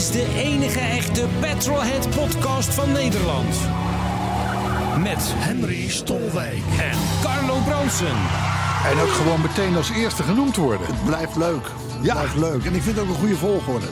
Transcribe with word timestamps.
Is 0.00 0.10
de 0.10 0.26
enige 0.36 0.78
echte 0.80 1.26
Petrolhead 1.40 2.10
podcast 2.10 2.74
van 2.74 2.92
Nederland. 2.92 3.54
Met 4.98 5.18
Henry 5.20 5.88
Stolwijk. 5.88 6.62
en 6.80 6.98
Carlo 7.22 7.58
Bronsen. 7.64 8.16
En 8.90 8.98
ook 9.00 9.08
gewoon 9.10 9.40
meteen 9.40 9.76
als 9.76 9.90
eerste 9.90 10.22
genoemd 10.22 10.56
worden. 10.56 10.86
Het 10.86 11.04
blijft 11.04 11.36
leuk. 11.36 11.64
Het 11.64 12.04
Ja. 12.06 12.12
blijft 12.12 12.36
leuk. 12.36 12.64
En 12.64 12.74
ik 12.74 12.82
vind 12.82 12.96
het 12.96 13.04
ook 13.04 13.10
een 13.10 13.18
goede 13.20 13.36
volgorde. 13.36 13.86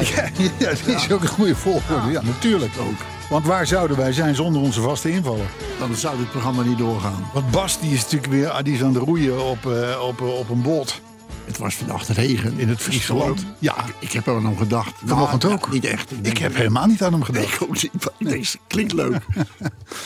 ja, 0.58 0.68
dat 0.68 0.86
is 0.86 1.12
ook 1.12 1.22
een 1.22 1.28
goede 1.28 1.56
volgorde. 1.56 2.10
Ja, 2.10 2.22
natuurlijk 2.22 2.72
ook. 2.80 3.00
Want 3.28 3.46
waar 3.46 3.66
zouden 3.66 3.96
wij 3.96 4.12
zijn 4.12 4.34
zonder 4.34 4.62
onze 4.62 4.80
vaste 4.80 5.10
invaller? 5.10 5.50
Dan 5.78 5.94
zou 5.94 6.16
dit 6.18 6.30
programma 6.30 6.62
niet 6.62 6.78
doorgaan. 6.78 7.24
Want 7.32 7.50
Bas 7.50 7.80
die 7.80 7.92
is 7.92 8.02
natuurlijk 8.02 8.32
weer 8.32 8.48
ah, 8.48 8.64
die 8.64 8.74
is 8.74 8.82
aan 8.82 8.94
het 8.94 9.02
roeien 9.04 9.44
op, 9.50 9.66
eh, 9.66 10.00
op, 10.06 10.20
op 10.20 10.48
een 10.50 10.62
boot 10.62 11.00
Het 11.44 11.58
was 11.58 11.74
vannacht 11.74 12.08
regen. 12.08 12.58
in 12.58 12.68
het 12.68 12.80
Friese 12.80 13.14
land. 13.14 13.44
Ja, 13.58 13.74
Ik 13.98 14.12
heb 14.12 14.26
er 14.26 14.34
aan 14.34 14.44
hem 14.44 14.56
gedacht. 14.56 14.94
Vanochtend 15.04 15.42
Nou, 15.42 15.54
ook. 15.54 15.64
ja, 15.66 15.72
niet 15.72 15.84
echt. 15.84 16.12
ik 16.22 16.38
heb 16.38 16.54
helemaal 16.54 16.86
niet 16.86 17.02
aan 17.02 17.12
hem 17.12 17.22
gedacht. 17.22 17.54
Ik 17.54 17.62
ook 17.62 17.82
niet. 17.82 17.92
maar 18.04 18.12
Ik 18.18 18.28
denk, 18.28 18.44
klinkt 18.66 18.92
leuk. 18.92 19.26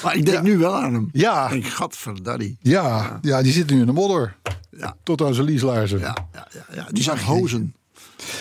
maar 0.02 0.16
ik 0.16 0.26
denk 0.26 0.42
nu 0.42 0.58
wel 0.58 0.74
aan 0.74 0.94
hem. 0.94 1.08
Ja. 1.12 1.44
Ik 1.46 1.50
denk, 1.62 1.72
gadverdarrie. 1.72 2.56
Ja, 2.60 3.18
ja, 3.22 3.42
die 3.42 3.52
zit 3.52 3.70
nu 3.70 3.80
in 3.80 3.86
de 3.86 3.92
modder. 3.92 4.36
Ja. 4.70 4.96
Tot 5.02 5.22
aan 5.22 5.34
zijn 5.34 5.46
lieslaarzen. 5.46 5.98
Ja, 5.98 6.16
ja, 6.32 6.48
ja, 6.52 6.64
ja. 6.74 6.86
Die 6.90 7.02
zag 7.02 7.22
hozen. 7.22 7.74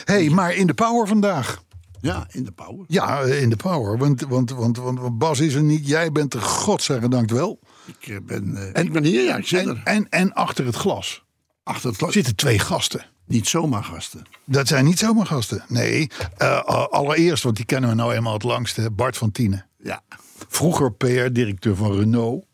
hey, 0.06 0.30
maar 0.30 0.54
in 0.56 0.68
de 0.68 0.74
power 0.74 1.08
vandaag. 1.08 1.64
Ja, 2.02 2.28
in 2.32 2.44
de 2.44 2.52
power. 2.52 2.86
Ja, 2.88 3.20
in 3.20 3.50
de 3.50 3.56
power. 3.56 3.98
Want, 3.98 4.22
want, 4.22 4.50
want, 4.52 4.78
want 4.78 5.18
Bas 5.18 5.40
is 5.40 5.54
er 5.54 5.64
niet. 5.64 5.88
Jij 5.88 6.12
bent 6.12 6.34
er, 6.34 6.42
godzijdank 6.42 7.30
wel. 7.30 7.60
Ik 7.86 8.08
eh, 8.08 8.18
ben, 8.24 8.56
eh, 8.56 8.70
en 8.80 8.86
ik 8.86 8.92
ben 8.92 9.04
hier, 9.04 9.24
ja, 9.24 9.36
ik 9.36 9.48
zit 9.48 9.60
En, 9.60 9.68
er. 9.70 9.82
en, 9.84 10.10
en 10.10 10.34
achter 10.34 10.66
het 10.66 10.76
glas 10.76 11.24
Achter 11.66 11.90
het 11.90 11.98
glas. 11.98 12.14
zitten 12.14 12.36
twee 12.36 12.60
gasten. 12.60 13.06
Niet 13.26 13.48
zomaar 13.48 13.84
gasten. 13.84 14.24
Dat 14.46 14.68
zijn 14.68 14.86
niet 14.86 15.00
zomaar 15.00 15.26
gasten. 15.26 15.66
Nee, 15.68 16.10
eh, 16.38 16.64
allereerst, 16.90 17.44
want 17.44 17.56
die 17.56 17.66
kennen 17.66 17.90
we 17.90 17.96
nou 17.96 18.14
eenmaal 18.14 18.34
het 18.34 18.44
langste. 18.44 18.92
Bart 18.92 19.18
van 19.18 19.32
Tienen. 19.32 19.66
Ja. 19.78 20.02
Vroeger 20.48 20.94
PR-directeur 20.94 21.76
van 21.76 21.98
Renault. 21.98 22.46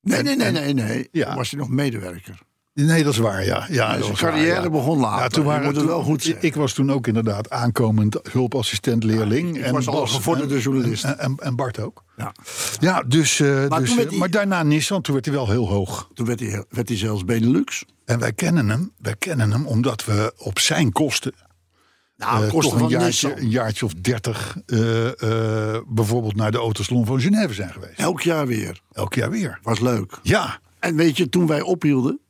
Nee, 0.00 0.22
nee, 0.22 0.36
nee, 0.36 0.50
nee, 0.50 0.74
nee. 0.74 1.08
Ja. 1.12 1.34
Was 1.34 1.50
hij 1.50 1.60
nog 1.60 1.68
medewerker. 1.68 2.40
Nee, 2.74 3.04
dat 3.04 3.12
is 3.12 3.18
waar, 3.18 3.44
ja. 3.44 3.66
ja 3.70 3.98
was 3.98 4.20
carrière 4.20 4.54
waar, 4.54 4.62
ja. 4.62 4.70
begon 4.70 4.98
later. 4.98 5.22
Ja, 5.22 5.28
toen 5.28 5.44
waren, 5.44 5.64
moet 5.64 5.76
het 5.76 5.84
wel 5.84 6.02
goed 6.02 6.42
ik, 6.42 6.54
was 6.54 6.72
toen 6.72 6.92
ook 6.92 7.06
inderdaad 7.06 7.50
aankomend 7.50 8.18
hulpassistent-leerling. 8.30 9.64
ik 9.66 9.72
was 9.72 9.86
al 9.88 10.06
gevorderde 10.06 10.54
en- 10.54 10.60
journalist. 10.60 11.04
En, 11.04 11.18
en, 11.18 11.34
en 11.38 11.56
Bart 11.56 11.78
ook. 11.80 12.04
Ja. 12.16 12.32
Ja, 12.80 13.02
dus, 13.06 13.40
eh, 13.40 13.68
Maar 13.68 13.80
dus, 13.80 13.96
eh, 13.96 14.08
hij- 14.08 14.18
maar 14.18 14.30
daarna 14.30 14.62
Nissan, 14.62 15.02
toen 15.02 15.14
werd 15.14 15.26
hij 15.26 15.34
wel 15.34 15.48
heel 15.50 15.68
hoog. 15.68 16.08
Toen 16.14 16.26
werd 16.26 16.40
hij, 16.40 16.64
werd 16.68 16.88
hij 16.88 16.96
zelfs 16.98 17.24
Benelux. 17.24 17.84
En 18.04 18.18
wij 18.18 18.32
kennen 18.32 18.68
hem, 18.68 18.92
wij 18.98 19.16
kennen 19.18 19.50
hem 19.50 19.66
omdat 19.66 20.04
we 20.04 20.32
op 20.36 20.58
zijn 20.58 20.92
kosten 20.92 21.32
Nou, 22.16 22.44
eh, 22.44 22.50
kosten 22.50 22.72
een 22.74 22.78
van 22.78 22.88
jaartje, 22.88 23.40
een 23.40 23.50
jaartje 23.50 23.84
of 23.84 23.92
dertig 23.94 24.56
bijvoorbeeld 25.88 26.36
naar 26.36 26.50
de 26.50 26.58
autosalon 26.58 27.06
van 27.06 27.20
Genève 27.20 27.54
zijn 27.54 27.72
geweest. 27.72 27.98
Elk 27.98 28.20
jaar 28.20 28.46
weer. 28.46 28.80
Elk 28.92 29.14
jaar 29.14 29.30
weer. 29.30 29.58
Was 29.62 29.80
leuk. 29.80 30.18
Ja, 30.22 30.60
En 30.78 30.96
weet 30.96 31.16
je, 31.16 31.28
toen 31.28 31.46
wij 31.46 31.60
ophielden, 31.60 32.20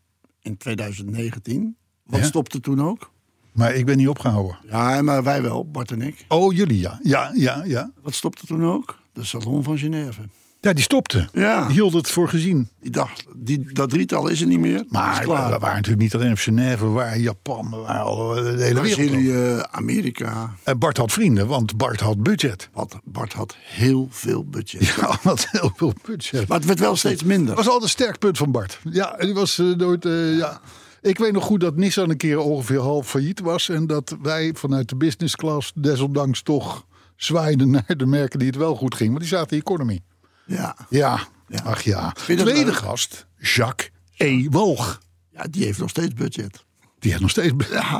in 0.42 0.56
2019, 0.56 1.76
wat 2.02 2.20
Ja? 2.20 2.26
stopte 2.26 2.60
toen 2.60 2.82
ook? 2.82 3.10
maar 3.52 3.74
ik 3.74 3.86
ben 3.86 3.96
niet 3.96 4.08
opgehouden. 4.08 4.58
Ja, 4.66 5.02
maar 5.02 5.22
wij 5.22 5.42
wel, 5.42 5.70
Bart 5.70 5.90
en 5.90 6.02
ik. 6.02 6.24
Oh, 6.28 6.54
jullie 6.54 6.80
ja. 6.80 6.98
Ja, 7.02 7.30
ja, 7.34 7.64
ja. 7.64 7.90
Wat 8.02 8.14
stopte 8.14 8.46
toen 8.46 8.64
ook? 8.64 8.98
De 9.12 9.24
Salon 9.24 9.62
van 9.62 9.78
Genève. 9.78 10.20
Ja, 10.64 10.72
die 10.72 10.82
stopte. 10.82 11.28
Ja. 11.32 11.64
Die 11.66 11.72
hield 11.74 11.92
het 11.92 12.10
voor 12.10 12.28
gezien. 12.28 12.68
Die 12.80 12.90
dacht, 12.90 13.24
die, 13.36 13.72
dat 13.72 13.90
drietal 13.90 14.28
is 14.28 14.40
er 14.40 14.46
niet 14.46 14.58
meer. 14.58 14.84
Maar 14.88 15.20
we, 15.20 15.26
waren 15.26 15.60
natuurlijk 15.60 15.98
niet 15.98 16.14
alleen 16.14 16.30
op 16.30 16.38
Genève, 16.38 16.84
we 16.84 16.90
waren 16.90 17.14
in 17.16 17.22
Japan, 17.22 17.70
we 17.70 17.76
waren 17.76 18.02
al 18.02 18.36
eh, 18.36 18.56
de 18.56 18.62
hele. 18.62 18.80
Brazilië, 18.80 19.62
Amerika. 19.70 20.54
En 20.62 20.78
Bart 20.78 20.96
had 20.96 21.12
vrienden, 21.12 21.46
want 21.46 21.76
Bart 21.76 22.00
had 22.00 22.22
budget. 22.22 22.68
Bart, 22.72 22.94
Bart 23.04 23.32
had 23.32 23.56
heel 23.58 24.08
veel 24.10 24.44
budget. 24.44 24.86
Ja, 24.86 25.18
had 25.22 25.46
heel 25.50 25.72
veel 25.76 25.92
budget. 26.06 26.48
Maar 26.48 26.58
het 26.58 26.66
werd 26.66 26.80
wel 26.80 26.96
steeds 26.96 27.22
minder. 27.22 27.46
Dat 27.46 27.56
was 27.56 27.66
altijd 27.66 27.82
een 27.82 27.88
sterk 27.88 28.18
punt 28.18 28.38
van 28.38 28.50
Bart. 28.50 28.80
Ja, 28.90 29.16
die 29.16 29.34
was 29.34 29.58
eh, 29.58 29.66
nooit. 29.66 30.04
eh, 30.04 30.36
ja. 30.36 30.60
Ik 31.00 31.18
weet 31.18 31.32
nog 31.32 31.44
goed 31.44 31.60
dat 31.60 31.76
Nissan 31.76 32.10
een 32.10 32.16
keer 32.16 32.38
ongeveer 32.38 32.80
half 32.80 33.08
failliet 33.08 33.40
was. 33.40 33.68
En 33.68 33.86
dat 33.86 34.16
wij 34.22 34.52
vanuit 34.54 34.88
de 34.88 34.96
business 34.96 35.36
class 35.36 35.72
desondanks 35.74 36.42
toch 36.42 36.86
zwaaiden 37.16 37.70
naar 37.86 37.94
de 37.96 38.06
merken 38.06 38.38
die 38.38 38.48
het 38.48 38.56
wel 38.56 38.74
goed 38.74 38.94
ging. 38.94 39.08
Want 39.08 39.20
die 39.20 39.28
zaten 39.28 39.56
in 39.56 39.62
economy. 39.62 40.00
Ja. 40.46 40.76
Ja, 40.88 41.18
ach 41.64 41.82
ja. 41.82 42.12
Tweede 42.12 42.74
gast, 42.74 43.26
Jacques 43.38 43.90
E. 44.16 44.48
Walg. 44.50 45.00
ja, 45.32 45.44
die 45.50 45.64
heeft 45.64 45.78
nog 45.78 45.90
steeds 45.90 46.14
budget. 46.14 46.64
Die 46.98 47.10
heeft 47.10 47.22
nog 47.22 47.30
steeds. 47.30 47.52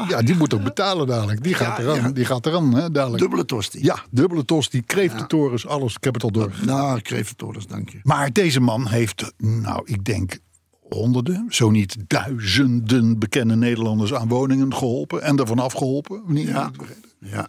Ja, 0.08 0.22
die 0.22 0.34
moet 0.36 0.54
ook 0.54 0.62
betalen 0.62 1.06
dadelijk. 1.06 1.42
Die 1.42 1.54
gaat 1.54 1.76
Ja, 1.76 1.82
eraan. 1.82 1.97
ja. 1.97 2.10
Die 2.10 2.25
gaat 2.25 2.47
eraan, 2.47 2.75
hè, 2.75 2.91
dadelijk. 2.91 3.22
Dubbele 3.22 3.44
tosti. 3.44 3.82
Ja, 3.84 3.98
dubbele 4.10 4.44
tos, 4.44 4.70
die 4.70 4.82
kreeftentorens, 4.82 5.66
alles. 5.66 5.94
Ik 5.94 6.04
heb 6.04 6.14
het 6.14 6.22
al 6.22 6.31
door. 6.31 6.52
Nou, 6.64 7.00
Kreventorens, 7.00 7.66
dank 7.66 7.88
je. 7.91 8.00
Maar 8.02 8.32
deze 8.32 8.60
man 8.60 8.86
heeft, 8.88 9.32
nou, 9.38 9.82
ik 9.84 10.04
denk 10.04 10.38
honderden, 10.91 11.47
zo 11.48 11.70
niet 11.70 11.97
duizenden 12.06 13.19
bekende 13.19 13.56
Nederlanders 13.56 14.14
aan 14.14 14.28
woningen 14.28 14.75
geholpen 14.75 15.22
en 15.22 15.36
daarvan 15.36 15.58
afgeholpen. 15.58 16.22
Niet, 16.26 16.48
Ja. 16.48 16.70
Ja. 17.19 17.48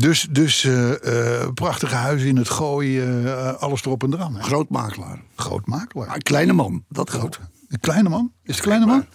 Dus, 0.00 0.26
dus 0.30 0.64
eh, 0.64 1.42
eh, 1.42 1.52
prachtige 1.54 1.94
huizen 1.94 2.28
in 2.28 2.36
het 2.36 2.48
gooien, 2.48 3.26
eh, 3.26 3.54
alles 3.54 3.84
erop 3.84 4.02
en 4.02 4.14
eraan. 4.14 4.34
Hè. 4.34 4.42
Grootmakelaar. 4.42 5.22
Groot 5.34 5.66
makelaar. 5.66 6.06
Maar 6.06 6.16
een 6.16 6.22
kleine 6.22 6.52
man, 6.52 6.84
dat 6.88 7.10
groot. 7.10 7.40
Een 7.68 7.80
kleine 7.80 8.08
man? 8.08 8.32
Is 8.42 8.54
het 8.54 8.64
kleine 8.64 8.86
man? 8.86 9.06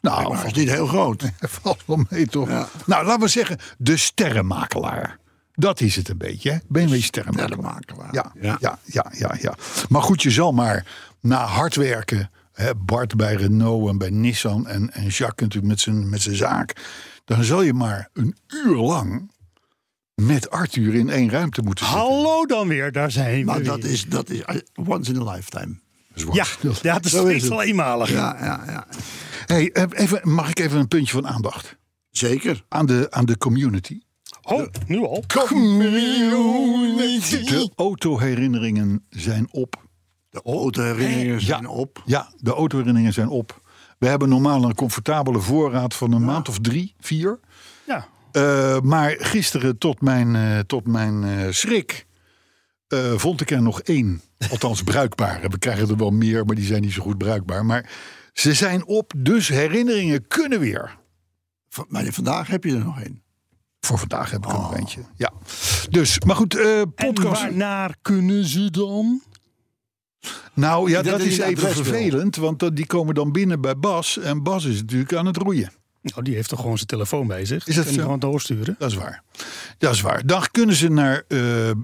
Nou, 0.00 0.34
is 0.34 0.40
valt, 0.40 0.56
niet 0.56 0.70
heel 0.70 0.86
groot. 0.86 1.30
valt 1.62 1.82
wel 1.86 2.04
mee 2.10 2.26
toch? 2.26 2.48
Ja. 2.48 2.68
Nou, 2.86 3.06
laten 3.06 3.20
we 3.20 3.28
zeggen, 3.28 3.58
de 3.78 3.96
sterrenmakelaar. 3.96 5.18
Dat 5.52 5.80
is 5.80 5.96
het 5.96 6.08
een 6.08 6.18
beetje, 6.18 6.50
hè? 6.50 6.58
Ben 6.68 6.88
je 6.88 6.94
een 6.94 7.02
sterrenmakelaar? 7.02 7.76
Sterrenmakelaar. 7.78 8.14
Ja, 8.14 8.32
ja. 8.40 8.56
Ja. 8.60 8.78
Ja, 8.84 9.12
ja, 9.12 9.36
ja, 9.40 9.54
Maar 9.88 10.02
goed, 10.02 10.22
je 10.22 10.30
zal 10.30 10.52
maar 10.52 10.86
na 11.20 11.44
hard 11.44 11.74
werken, 11.74 12.30
hè, 12.52 12.74
Bart 12.74 13.16
bij 13.16 13.34
Renault 13.34 13.88
en 13.88 13.98
bij 13.98 14.10
Nissan 14.10 14.66
en, 14.66 14.92
en 14.92 15.06
Jacques 15.06 15.40
natuurlijk 15.40 15.66
met 15.66 15.80
zijn, 15.80 16.08
met 16.08 16.22
zijn 16.22 16.36
zaak, 16.36 16.76
dan 17.24 17.44
zal 17.44 17.62
je 17.62 17.74
maar 17.74 18.08
een 18.12 18.36
uur 18.46 18.76
lang 18.76 19.32
met 20.14 20.50
Arthur 20.50 20.94
in 20.94 21.10
één 21.10 21.30
ruimte 21.30 21.62
moeten 21.62 21.86
zitten. 21.86 22.04
Hallo 22.04 22.46
dan 22.46 22.68
weer, 22.68 22.92
daar 22.92 23.10
zijn 23.10 23.38
we 23.38 23.44
Maar 23.44 23.62
dat 23.62 23.84
is, 23.84 24.04
dat 24.04 24.30
is 24.30 24.38
uh, 24.38 24.88
once 24.88 25.12
in 25.12 25.20
a 25.20 25.32
lifetime. 25.32 25.82
Ja, 26.32 26.46
ja 26.82 26.94
het 26.94 27.04
is 27.04 27.44
Zo 27.44 27.60
eenmalig. 27.60 28.10
Ja, 28.10 28.36
ja, 28.40 28.62
ja. 28.66 28.86
Hey, 29.46 29.72
eh, 29.72 29.84
even, 29.90 30.20
mag 30.22 30.50
ik 30.50 30.58
even 30.58 30.78
een 30.78 30.88
puntje 30.88 31.12
van 31.12 31.26
aandacht 31.26 31.76
Zeker. 32.10 32.64
aan 32.68 32.86
de, 32.86 33.06
aan 33.10 33.24
de 33.24 33.38
community? 33.38 34.00
Oh, 34.42 34.66
nu 34.86 34.98
al? 34.98 35.24
De 35.26 37.70
autoherinneringen 37.76 39.06
zijn 39.10 39.48
op. 39.50 39.82
De 40.30 40.42
autoherinneringen 40.44 41.40
zijn 41.40 41.66
op. 41.66 42.02
Ja, 42.04 42.32
de 42.36 42.50
autoherinneringen 42.50 43.12
zijn 43.12 43.28
op. 43.28 43.62
We 43.98 44.06
hebben 44.06 44.28
normaal 44.28 44.64
een 44.64 44.74
comfortabele 44.74 45.40
voorraad 45.40 45.94
van 45.94 46.12
een 46.12 46.24
maand 46.24 46.48
of 46.48 46.58
drie, 46.58 46.94
vier. 47.00 47.40
Eh, 48.34 48.80
maar 48.80 49.14
gisteren, 49.18 49.78
tot 49.78 50.00
mijn, 50.00 50.36
eh, 50.36 50.58
tot 50.58 50.86
mijn 50.86 51.24
eh, 51.24 51.46
schrik, 51.50 52.06
vond 53.16 53.40
ik 53.40 53.50
er 53.50 53.62
nog 53.62 53.80
één. 53.80 54.20
Althans, 54.50 54.82
bruikbare. 54.82 55.48
We 55.48 55.58
krijgen 55.58 55.88
er 55.88 55.96
wel 55.96 56.10
meer, 56.10 56.44
maar 56.44 56.54
die 56.54 56.64
zijn 56.64 56.82
niet 56.82 56.92
zo 56.92 57.02
goed 57.02 57.18
bruikbaar. 57.18 57.64
Maar 57.66 57.90
ze 58.32 58.54
zijn 58.54 58.86
op, 58.86 59.12
dus 59.16 59.48
herinneringen 59.48 60.26
kunnen 60.26 60.60
weer. 60.60 60.96
V- 61.68 61.80
Maar 61.88 62.04
vandaag 62.04 62.46
heb 62.46 62.64
je 62.64 62.72
er 62.72 62.84
nog 62.84 63.00
één. 63.00 63.22
Voor 63.80 63.98
vandaag 63.98 64.30
heb 64.30 64.44
ik 64.44 64.50
er 64.52 64.58
nog 64.58 64.76
eentje. 64.76 65.00
Ja. 65.16 65.32
Dus, 65.90 66.18
maar 66.20 66.36
goed, 66.36 66.56
eh 66.56 66.80
En 66.80 66.94
podcast. 66.94 67.40
waarnaar 67.42 67.96
kunnen 68.02 68.44
ze 68.44 68.70
dan? 68.70 69.22
Nou 70.54 70.90
ja, 70.90 71.02
dat 71.02 71.18
dat 71.18 71.26
is 71.26 71.38
even 71.38 71.70
vervelend, 71.70 72.36
want 72.36 72.76
die 72.76 72.86
komen 72.86 73.14
dan 73.14 73.32
binnen 73.32 73.60
bij 73.60 73.76
Bas. 73.76 74.18
En 74.18 74.42
Bas 74.42 74.64
is 74.64 74.80
natuurlijk 74.80 75.14
aan 75.14 75.26
het 75.26 75.36
roeien. 75.36 75.72
Nou, 76.12 76.22
die 76.22 76.34
heeft 76.34 76.48
toch 76.48 76.60
gewoon 76.60 76.76
zijn 76.76 76.88
telefoon 76.88 77.26
bij 77.26 77.44
zich. 77.44 77.66
Is 77.66 77.74
dat 77.74 77.84
Kan 77.84 77.94
gewoon 77.94 78.18
doorsturen. 78.18 78.76
Dat 78.78 78.90
is 78.90 78.96
waar. 78.96 79.22
Dat 79.78 79.94
is 79.94 80.00
waar. 80.00 80.26
Dan 80.26 80.42
kunnen 80.50 80.74
ze 80.74 80.88
naar, 80.88 81.24
eh, 81.28 81.70
eh, 81.70 81.76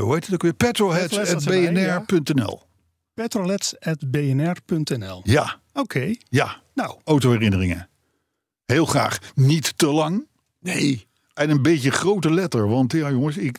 hoe 0.00 0.14
heet 0.14 0.24
het 0.24 0.34
ook 0.34 0.42
weer? 0.42 0.52
Petrolheads.bnr.nl. 0.52 2.62
Petrolets.bnr.nl. 3.14 5.20
Ja, 5.24 5.60
Oké, 5.72 6.14
ja. 6.28 6.60
nou, 6.74 6.96
Autoherinneringen. 7.04 7.88
Heel 8.64 8.86
graag. 8.86 9.18
Niet 9.34 9.78
te 9.78 9.86
lang. 9.86 10.26
Nee. 10.60 11.06
En 11.34 11.50
een 11.50 11.62
beetje 11.62 11.90
grote 11.90 12.30
letter. 12.32 12.68
Want 12.68 12.92
ja, 12.92 13.10
jongens, 13.10 13.36
ik. 13.36 13.58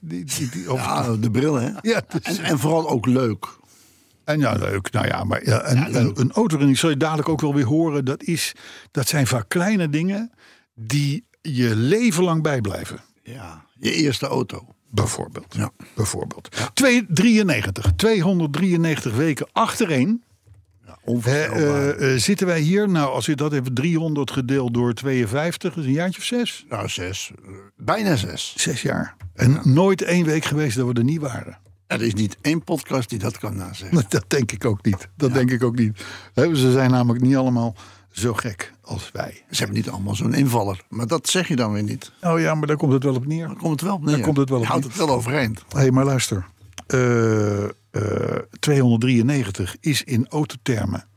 of- 0.68 0.80
Ja, 0.86 1.16
de 1.18 1.32
bril, 1.32 1.54
hè? 1.56 1.70
Ja, 1.82 2.02
dus- 2.22 2.38
En, 2.38 2.44
en 2.44 2.60
vooral 2.60 2.90
ook 2.90 3.06
leuk. 3.06 3.57
En 4.28 4.40
ja, 4.40 4.54
leuk. 4.54 4.92
Nou 4.92 5.08
ja, 5.08 5.24
maar 5.24 5.46
ja, 5.46 5.70
een, 5.72 5.78
Ja, 5.78 6.12
een, 6.62 6.76
zal 6.76 6.90
je 6.90 6.98
dadelijk 6.98 7.30
ook 7.30 7.42
wel 7.42 7.54
weer 7.56 7.66
horen. 7.66 8.06
Dat, 8.06 8.24
is, 8.24 8.54
dat 8.92 9.08
zijn 9.08 9.28
vaak 9.28 9.50
kleine 9.50 9.90
dingen 9.90 10.32
die 10.76 11.26
je 11.42 11.76
leven 11.76 12.24
lang 12.24 12.44
bijblijven. 12.44 13.00
Ja, 13.24 13.66
je 13.80 13.92
eerste 13.92 14.26
auto. 14.28 14.68
Bijvoorbeeld. 14.92 15.56
Ja. 15.56 15.70
Bijvoorbeeld. 15.96 16.50
293, 16.74 17.92
293 17.96 19.16
weken 19.16 19.48
achtereen. 19.52 20.24
Ja, 20.86 20.98
onvoorstelbaar. 21.04 21.90
eh, 21.98 22.14
eh, 22.14 22.20
zitten 22.20 22.48
wij 22.48 22.60
hier? 22.60 22.90
Nou, 22.90 23.10
als 23.14 23.26
je 23.26 23.36
dat 23.36 23.54
even 23.54 23.74
300 23.74 24.32
gedeeld 24.32 24.74
door 24.74 24.94
52, 24.94 25.76
is 25.78 25.86
een 25.86 25.92
jaartje 25.92 26.20
of 26.20 26.26
zes. 26.26 26.66
nou, 26.70 26.88
zes. 26.90 27.32
eh, 27.46 27.52
Bijna 27.78 28.16
zes. 28.16 28.54
Zes 28.58 28.82
jaar. 28.82 29.16
En 29.34 29.60
nooit 29.64 30.02
één 30.02 30.26
week 30.26 30.46
geweest 30.46 30.78
dat 30.78 30.88
we 30.88 30.94
er 30.94 31.04
niet 31.04 31.22
waren. 31.22 31.58
Er 31.88 32.02
is 32.02 32.14
niet 32.14 32.38
één 32.42 32.64
podcast 32.64 33.10
die 33.10 33.20
dat 33.20 33.38
kan 33.38 33.56
nazeggen. 33.56 34.06
Dat 34.10 34.26
denk 34.28 34.52
ik 34.52 34.66
ook 34.66 34.86
niet. 34.86 35.10
Dat 35.16 35.34
denk 35.34 35.52
ik 35.52 35.64
ook 35.64 35.76
niet. 35.76 36.06
Ze 36.36 36.72
zijn 36.72 36.92
namelijk 36.92 37.24
niet 37.24 37.36
allemaal 37.36 37.76
zo 38.12 38.34
gek 38.34 38.74
als 38.82 39.10
wij. 39.14 39.44
Ze 39.50 39.58
hebben 39.58 39.76
niet 39.76 39.90
allemaal 39.90 40.16
zo'n 40.16 40.34
invaller. 40.34 40.84
Maar 40.90 41.08
dat 41.08 41.28
zeg 41.28 41.48
je 41.48 41.56
dan 41.56 41.74
weer 41.74 41.84
niet. 41.84 42.12
Oh 42.22 42.40
ja, 42.40 42.56
maar 42.56 42.68
daar 42.68 42.78
komt 42.78 42.94
het 42.94 43.04
wel 43.04 43.16
op 43.16 43.26
neer. 43.26 43.48
Dan 43.48 43.58
komt 43.58 43.72
het 43.72 43.82
wel 43.82 43.94
op 43.94 44.06
neer. 44.06 44.16
Daar 44.16 44.26
komt 44.26 44.38
het 44.38 44.50
wel 44.50 44.58
Je 44.58 44.64
op 44.64 44.70
houdt 44.70 44.86
het 44.86 44.96
wel 44.96 45.10
overeind. 45.10 45.64
Hé, 45.70 45.80
hey, 45.80 45.92
maar 45.92 46.06
luister. 46.06 46.46
Eh, 46.88 47.64
eh, 47.64 47.72
293 48.60 49.78
is 49.80 50.04
in 50.04 50.28
autothermen 50.28 51.08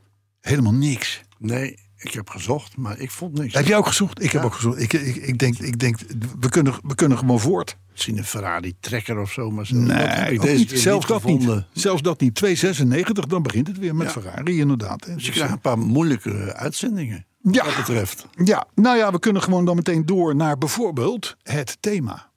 helemaal 0.40 0.74
niks. 0.74 1.20
Nee, 1.38 1.78
ik 2.02 2.12
heb 2.12 2.28
gezocht, 2.30 2.76
maar 2.76 2.98
ik 2.98 3.10
vond 3.10 3.38
niks. 3.38 3.54
Heb 3.54 3.66
jij 3.66 3.76
ook 3.76 3.86
gezocht? 3.86 4.22
Ik 4.22 4.30
heb 4.32 4.42
ook 4.44 4.54
gezocht. 4.54 4.78
Ik, 4.80 4.92
ik, 4.92 5.16
ik, 5.16 5.38
denk, 5.38 5.58
ik 5.58 5.78
denk, 5.78 5.98
we 6.40 6.48
kunnen, 6.48 6.74
we 6.82 6.94
kunnen 6.94 7.18
gewoon 7.18 7.40
voort. 7.40 7.76
Misschien 7.90 8.18
een 8.18 8.24
Ferrari 8.24 8.74
Trekker 8.80 9.18
of 9.18 9.32
zo. 9.32 9.50
Maar 9.50 9.66
zo. 9.66 9.74
Nee, 9.74 9.86
dat 9.86 10.14
heb 10.14 10.30
ik 10.30 10.38
ook 10.40 10.44
deze 10.46 10.58
niet. 10.58 10.80
zelfs 10.80 11.08
niet 11.08 11.08
dat 11.08 11.22
gevonden. 11.22 11.56
niet. 11.72 11.82
Zelfs 11.82 12.02
dat 12.02 12.20
niet. 12.20 12.34
296, 12.34 13.26
dan 13.26 13.42
begint 13.42 13.66
het 13.66 13.78
weer 13.78 13.94
met 13.96 14.06
Ja. 14.06 14.20
Ferrari 14.20 14.58
inderdaad. 14.60 15.04
hè. 15.04 15.14
Dus 15.14 15.20
je 15.22 15.26
Dus, 15.28 15.36
krijgt 15.36 15.54
een 15.54 15.60
paar 15.60 15.78
moeilijke 15.78 16.54
uitzendingen. 16.54 17.26
Ja. 17.42 17.64
Wat 17.64 17.74
dat 17.74 17.76
betreft. 17.86 18.26
ja, 18.44 18.66
nou 18.74 18.96
ja, 18.96 19.12
we 19.12 19.18
kunnen 19.18 19.42
gewoon 19.42 19.64
dan 19.64 19.76
meteen 19.76 20.06
door 20.06 20.36
naar 20.36 20.58
bijvoorbeeld 20.58 21.36
het 21.42 21.76
thema. 21.80 22.30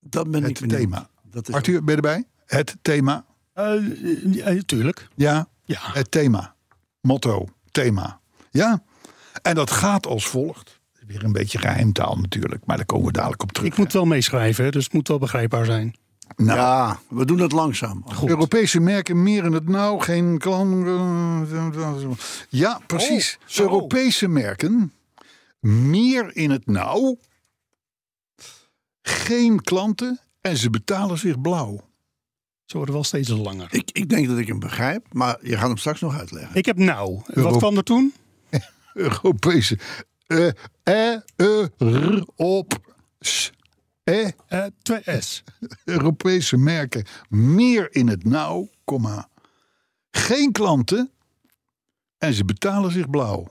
Dat 0.00 0.30
ben 0.30 0.40
ik 0.44 0.48
Het 0.48 0.60
benieuwd. 0.60 0.78
thema. 0.80 1.08
Dat 1.30 1.48
is 1.48 1.54
Arthur, 1.54 1.84
ben 1.84 1.96
je 1.96 2.02
erbij? 2.02 2.24
Het 2.46 2.76
thema. 2.82 3.24
Eh, 3.52 3.72
ja, 4.32 4.54
tuurlijk. 4.66 5.08
Ja, 5.14 5.48
Ja. 5.64 5.78
het 5.82 6.10
thema. 6.10 6.54
Motto, 7.00 7.46
thema. 7.70 8.20
Ja, 8.50 8.82
en 9.42 9.54
dat 9.54 9.70
gaat 9.70 10.06
als 10.06 10.26
volgt. 10.28 10.76
Weer 11.06 11.24
een 11.24 11.32
beetje 11.32 11.58
geheimtaal 11.58 12.16
natuurlijk, 12.16 12.66
maar 12.66 12.76
daar 12.76 12.86
komen 12.86 13.06
we 13.06 13.12
dadelijk 13.12 13.42
op 13.42 13.52
terug. 13.52 13.68
Ik 13.72 13.76
moet 13.78 13.92
wel 13.92 14.04
meeschrijven, 14.04 14.72
dus 14.72 14.84
het 14.84 14.92
moet 14.92 15.08
wel 15.08 15.18
begrijpbaar 15.18 15.64
zijn. 15.64 15.96
Nou, 16.36 16.58
Ja, 16.58 17.00
we 17.08 17.24
doen 17.24 17.38
het 17.38 17.52
langzaam. 17.52 18.04
Europese 18.24 18.80
merken 18.80 19.22
meer 19.22 19.44
in 19.44 19.52
het 19.52 19.68
nauw, 19.68 19.98
geen 19.98 20.38
klant. 20.38 20.86
Ja, 22.48 22.80
precies. 22.86 23.38
Oh, 23.40 23.48
zo. 23.48 23.62
Europese 23.62 24.28
merken 24.28 24.92
meer 25.60 26.36
in 26.36 26.50
het 26.50 26.66
nauw, 26.66 27.16
geen 29.02 29.62
klanten 29.62 30.20
en 30.40 30.56
ze 30.56 30.70
betalen 30.70 31.18
zich 31.18 31.40
blauw. 31.40 31.80
Ze 32.64 32.76
worden 32.76 32.94
wel 32.94 33.04
steeds 33.04 33.28
langer. 33.28 33.66
Ik, 33.70 33.90
ik 33.92 34.08
denk 34.08 34.28
dat 34.28 34.38
ik 34.38 34.46
hem 34.46 34.58
begrijp, 34.58 35.06
maar 35.12 35.38
je 35.42 35.56
gaat 35.56 35.68
hem 35.68 35.76
straks 35.76 36.00
nog 36.00 36.18
uitleggen. 36.18 36.56
Ik 36.56 36.64
heb 36.66 36.76
nou. 36.78 37.20
Euro- 37.26 37.48
Wat 37.50 37.58
kwam 37.58 37.76
er 37.76 37.84
toen? 37.84 38.12
Europese. 38.94 39.78
eh 40.26 40.48
eh, 40.82 41.12
eh, 41.36 41.66
r, 41.78 42.24
op. 42.36 42.94
s, 43.20 43.50
eh, 44.04 44.28
Eh 44.48 44.64
2S. 44.82 45.42
Europese 45.84 46.56
merken 46.56 47.04
meer 47.28 47.94
in 47.94 48.08
het 48.08 48.24
nauw, 48.24 48.68
komma, 48.84 49.28
geen 50.10 50.52
klanten 50.52 51.10
en 52.18 52.32
ze 52.34 52.44
betalen 52.44 52.90
zich 52.92 53.10
blauw. 53.10 53.48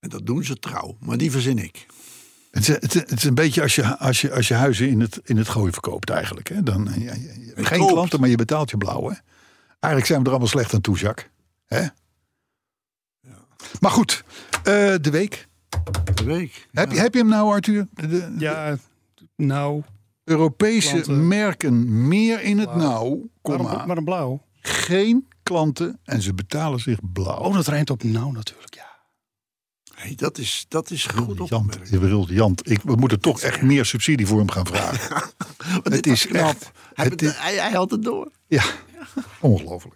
En 0.00 0.08
dat 0.08 0.26
doen 0.26 0.44
ze 0.44 0.58
trouw, 0.58 0.96
maar 1.00 1.16
die 1.18 1.30
verzin 1.30 1.58
ik. 1.58 1.86
Het 2.50 2.62
is, 2.62 2.68
het, 2.68 2.94
is- 2.94 3.00
het 3.00 3.12
is 3.12 3.24
een 3.24 3.34
beetje 3.34 3.62
als 3.62 3.74
je, 3.74 3.98
als 3.98 4.20
je, 4.20 4.32
als 4.32 4.48
je 4.48 4.54
huizen 4.54 4.88
in 4.88 5.00
het, 5.00 5.20
in 5.24 5.36
het 5.36 5.48
gooi 5.48 5.72
verkoopt 5.72 6.10
eigenlijk. 6.10 6.48
Hè? 6.48 6.62
Dan, 6.62 6.88
eh, 6.88 7.12
geen 7.54 7.86
klanten, 7.86 8.20
maar 8.20 8.28
je 8.28 8.36
betaalt 8.36 8.70
je 8.70 8.76
blauw. 8.76 9.00
Hè? 9.08 9.14
Eigenlijk 9.80 10.06
zijn 10.06 10.18
we 10.18 10.24
er 10.24 10.30
allemaal 10.30 10.48
slecht 10.48 10.74
aan 10.74 10.80
toe, 10.80 10.98
Jacques. 10.98 11.28
Hè? 11.66 11.86
Maar 13.80 13.90
goed, 13.90 14.24
eh, 14.52 14.62
de 15.00 15.10
week. 15.10 15.48
De 16.14 16.24
week. 16.24 16.68
Heb, 16.72 16.92
je, 16.92 16.98
heb 16.98 17.12
je 17.14 17.20
hem 17.20 17.28
nou, 17.28 17.52
Arthur? 17.52 17.86
De, 17.94 18.06
de 18.08 18.34
Ja, 18.38 18.76
nou. 19.36 19.82
Europese 20.24 20.90
Klanten. 20.90 21.28
merken 21.28 22.08
meer 22.08 22.42
in 22.42 22.58
het 22.58 22.74
nauw, 22.74 23.28
Waarom, 23.42 23.66
komma, 23.66 23.86
waarom 23.86 24.04
blauw? 24.04 24.42
geen 24.60 25.28
klanten 25.42 25.98
en 26.04 26.22
ze 26.22 26.34
betalen 26.34 26.80
zich 26.80 26.98
blauw. 27.12 27.38
Oh, 27.38 27.54
dat 27.54 27.66
rijmt 27.66 27.90
op 27.90 28.02
nou 28.02 28.32
natuurlijk, 28.32 28.74
ja. 28.74 28.89
Hey, 30.00 30.14
dat, 30.16 30.38
is, 30.38 30.64
dat 30.68 30.90
is 30.90 31.04
goed 31.06 31.48
Jant, 31.48 31.78
je 31.90 31.98
bedoelt 31.98 32.28
Jant, 32.28 32.70
ik, 32.70 32.80
we 32.84 32.94
moeten 32.96 33.20
toch 33.20 33.40
echt 33.40 33.62
meer 33.62 33.84
subsidie 33.84 34.26
voor 34.26 34.38
hem 34.38 34.50
gaan 34.50 34.66
vragen. 34.72 35.22
Het 35.82 36.06
is 36.06 36.26
knap. 36.26 36.48
echt- 36.48 36.70
Hij, 36.94 37.06
het 37.06 37.22
is- 37.22 37.36
hij, 37.36 37.54
hij 37.54 37.70
had 37.72 37.90
het 37.90 38.02
door. 38.02 38.30
Ja, 38.46 38.62
ongelooflijk. 39.40 39.94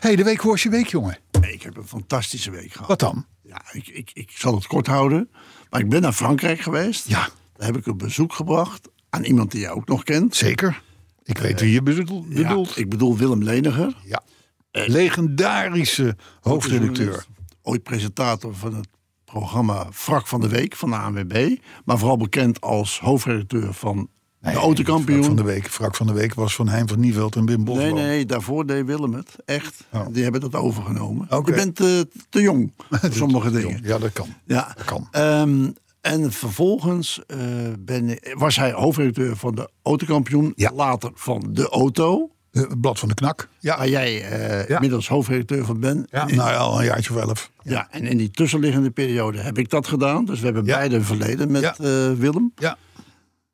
hey, 0.00 0.16
de 0.16 0.24
week 0.24 0.40
hoe 0.40 0.50
was 0.50 0.62
je 0.62 0.68
week, 0.68 0.86
jongen? 0.86 1.18
Ik 1.40 1.62
heb 1.62 1.76
een 1.76 1.86
fantastische 1.88 2.50
week 2.50 2.72
gehad. 2.72 2.88
Wat 2.88 2.98
dan? 2.98 3.26
Ja, 3.42 3.62
ik, 3.72 3.88
ik, 3.88 4.10
ik 4.14 4.30
zal 4.34 4.54
het 4.54 4.66
kort 4.66 4.86
houden. 4.86 5.30
Maar 5.70 5.80
ik 5.80 5.88
ben 5.88 6.02
naar 6.02 6.12
Frankrijk 6.12 6.60
geweest. 6.60 7.08
Ja, 7.08 7.28
Daar 7.56 7.66
heb 7.66 7.76
ik 7.76 7.86
een 7.86 7.96
bezoek 7.96 8.32
gebracht 8.32 8.88
aan 9.10 9.24
iemand 9.24 9.50
die 9.50 9.60
jij 9.60 9.70
ook 9.70 9.88
nog 9.88 10.02
kent. 10.02 10.36
zeker. 10.36 10.82
Ik 11.22 11.38
weet 11.38 11.60
wie 11.60 11.72
je 11.72 11.82
bedoelt. 11.82 12.26
Ja, 12.28 12.34
bedoelt. 12.48 12.78
ik 12.78 12.88
bedoel 12.88 13.16
Willem 13.16 13.42
Leniger. 13.42 13.96
Ja. 14.04 14.22
Legendarische 14.70 16.16
hoofdredacteur. 16.40 17.24
Ooit 17.62 17.82
presentator 17.82 18.54
van 18.54 18.74
het 18.74 18.88
programma 19.38 19.86
Wrak 20.04 20.26
van 20.26 20.40
de 20.40 20.48
Week 20.48 20.76
van 20.76 20.90
de 20.90 20.96
ANWB. 20.96 21.56
Maar 21.84 21.98
vooral 21.98 22.16
bekend 22.16 22.60
als 22.60 23.00
hoofdredacteur 23.00 23.74
van 23.74 24.08
de 24.38 24.50
Vrak 24.50 24.62
autokampioen. 24.62 25.24
van 25.24 25.36
de 25.36 25.42
week. 25.42 25.66
Vrak 25.68 25.96
van 25.96 26.06
de 26.06 26.12
week 26.12 26.34
was 26.34 26.54
van 26.54 26.68
Hein 26.68 26.88
van 26.88 27.00
Nieveld 27.00 27.36
en 27.36 27.46
Wim 27.46 27.64
Bosman. 27.64 27.94
Nee, 27.94 28.06
nee, 28.06 28.26
daarvoor 28.26 28.66
deed 28.66 28.86
Willem 28.86 29.14
het. 29.14 29.36
Echt. 29.44 29.84
Oh. 29.92 30.06
Die 30.10 30.22
hebben 30.22 30.40
dat 30.40 30.54
overgenomen. 30.54 31.26
Je 31.44 31.52
bent 31.52 31.80
eh, 31.80 32.00
te 32.28 32.40
jong 32.40 32.72
voor 32.90 33.12
sommige 33.12 33.50
dingen. 33.50 33.80
Ja, 33.82 33.98
dat 33.98 34.12
kan. 34.12 34.26
Ja. 34.44 34.72
Dat 34.76 34.84
kan. 34.84 35.08
Ehm, 35.10 35.70
en 36.00 36.32
vervolgens 36.32 37.20
eh, 37.26 37.38
ben, 37.78 38.18
was 38.34 38.56
hij 38.56 38.72
hoofdredacteur 38.72 39.36
van 39.36 39.54
de 39.54 39.70
autokampioen. 39.82 40.52
Ja. 40.56 40.70
Later 40.74 41.10
van 41.14 41.48
de 41.52 41.68
auto. 41.68 42.30
Eh, 42.54 42.62
Het 42.62 42.80
blad 42.80 42.98
van 42.98 43.08
de 43.08 43.14
knak. 43.14 43.48
Ja, 43.58 43.76
Waar 43.76 43.88
jij 43.88 44.22
eh 44.22 44.68
Ja. 44.68 44.74
inmiddels 44.74 45.08
hoofdredacteur 45.08 45.64
van 45.64 45.80
bent. 45.80 46.06
ja. 46.10 46.24
Nou 46.26 46.50
ja, 46.50 46.56
al 46.56 46.78
een 46.78 46.84
jaartje 46.84 47.14
of 47.14 47.20
elf. 47.20 47.50
ja, 47.62 47.88
en 47.90 48.04
in 48.06 48.16
die 48.16 48.30
tussenliggende 48.30 48.90
periode 48.90 49.38
heb 49.38 49.58
ik 49.58 49.70
dat 49.70 49.86
gedaan. 49.86 50.24
Dus 50.24 50.38
we 50.38 50.44
hebben 50.44 50.64
beide 50.64 50.96
een 50.96 51.04
verleden 51.04 51.50
met 51.50 51.64
eh, 51.64 52.12
Willem. 52.12 52.52
Ja. 52.56 52.76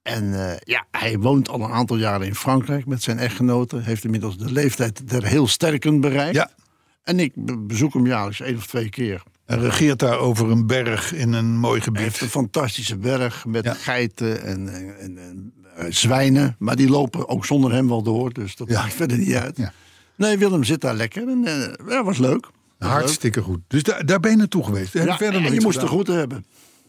En 0.02 0.58
ja, 0.64 0.86
hij 0.90 1.18
woont 1.18 1.48
al 1.48 1.60
een 1.60 1.70
aantal 1.70 1.96
jaren 1.96 2.26
in 2.26 2.34
Frankrijk 2.34 2.86
met 2.86 3.02
zijn 3.02 3.18
echtgenote. 3.18 3.76
Heeft 3.78 4.04
inmiddels 4.04 4.36
de 4.38 4.52
leeftijd 4.52 5.08
der 5.08 5.24
heel 5.24 5.46
sterken 5.46 6.00
bereikt. 6.00 6.34
ja. 6.34 6.50
En 7.02 7.18
ik 7.20 7.32
be- 7.34 7.58
bezoek 7.58 7.92
hem 7.92 8.06
jaarlijks 8.06 8.40
één 8.40 8.56
of 8.56 8.66
twee 8.66 8.88
keer. 8.88 9.22
En 9.50 9.60
regeert 9.60 9.98
daar 9.98 10.18
over 10.18 10.50
een 10.50 10.66
berg 10.66 11.12
in 11.12 11.32
een 11.32 11.58
mooi 11.58 11.80
Hij 11.80 11.92
heeft 11.92 12.04
gebied. 12.08 12.20
een 12.20 12.28
fantastische 12.28 12.96
berg 12.96 13.44
met 13.46 13.64
Ja. 13.64 13.74
geiten 13.74 14.42
en, 14.42 14.68
en, 14.98 15.18
en, 15.18 15.52
eh, 15.76 15.84
zwijnen. 15.88 16.56
Maar 16.58 16.76
die 16.76 16.88
lopen 16.88 17.28
ook 17.28 17.44
zonder 17.44 17.72
hem 17.72 17.88
wel 17.88 18.02
door. 18.02 18.32
Dus 18.32 18.56
dat 18.56 18.68
Ja. 18.68 18.80
maakt 18.80 18.94
verder 18.94 19.18
niet 19.18 19.34
uit. 19.34 19.56
Ja. 19.56 19.72
Nee, 20.16 20.38
Willem 20.38 20.64
zit 20.64 20.80
daar 20.80 20.94
lekker. 20.94 21.28
En 21.28 21.44
eh, 21.44 21.88
ja, 21.88 22.04
was 22.04 22.18
leuk. 22.18 22.48
Hartstikke 22.78 23.42
goed. 23.42 23.58
Dus 23.68 23.82
daar, 23.82 24.06
daar 24.06 24.20
ben 24.20 24.30
je 24.30 24.36
naartoe 24.36 24.64
geweest. 24.64 24.92
Ja, 24.92 25.16
verder 25.16 25.44
en 25.44 25.52
je 25.54 25.60
moest 25.60 25.80
de 25.80 25.86
groeten 25.86 26.14
hebben. 26.16 26.44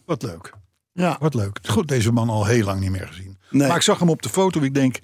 Wat 0.06 0.22
leuk. 0.22 0.52
Ja. 0.92 1.16
Wat 1.20 1.34
leuk. 1.34 1.58
Goed, 1.68 1.88
deze 1.88 2.12
man 2.12 2.28
al 2.28 2.44
heel 2.46 2.64
lang 2.64 2.80
niet 2.80 2.90
meer 2.90 3.06
gezien. 3.06 3.36
Nee. 3.50 3.66
Maar 3.68 3.76
ik 3.76 3.82
zag 3.82 3.98
hem 3.98 4.08
op 4.08 4.22
de 4.22 4.28
foto. 4.28 4.60
Ik 4.60 4.74
denk, 4.74 4.98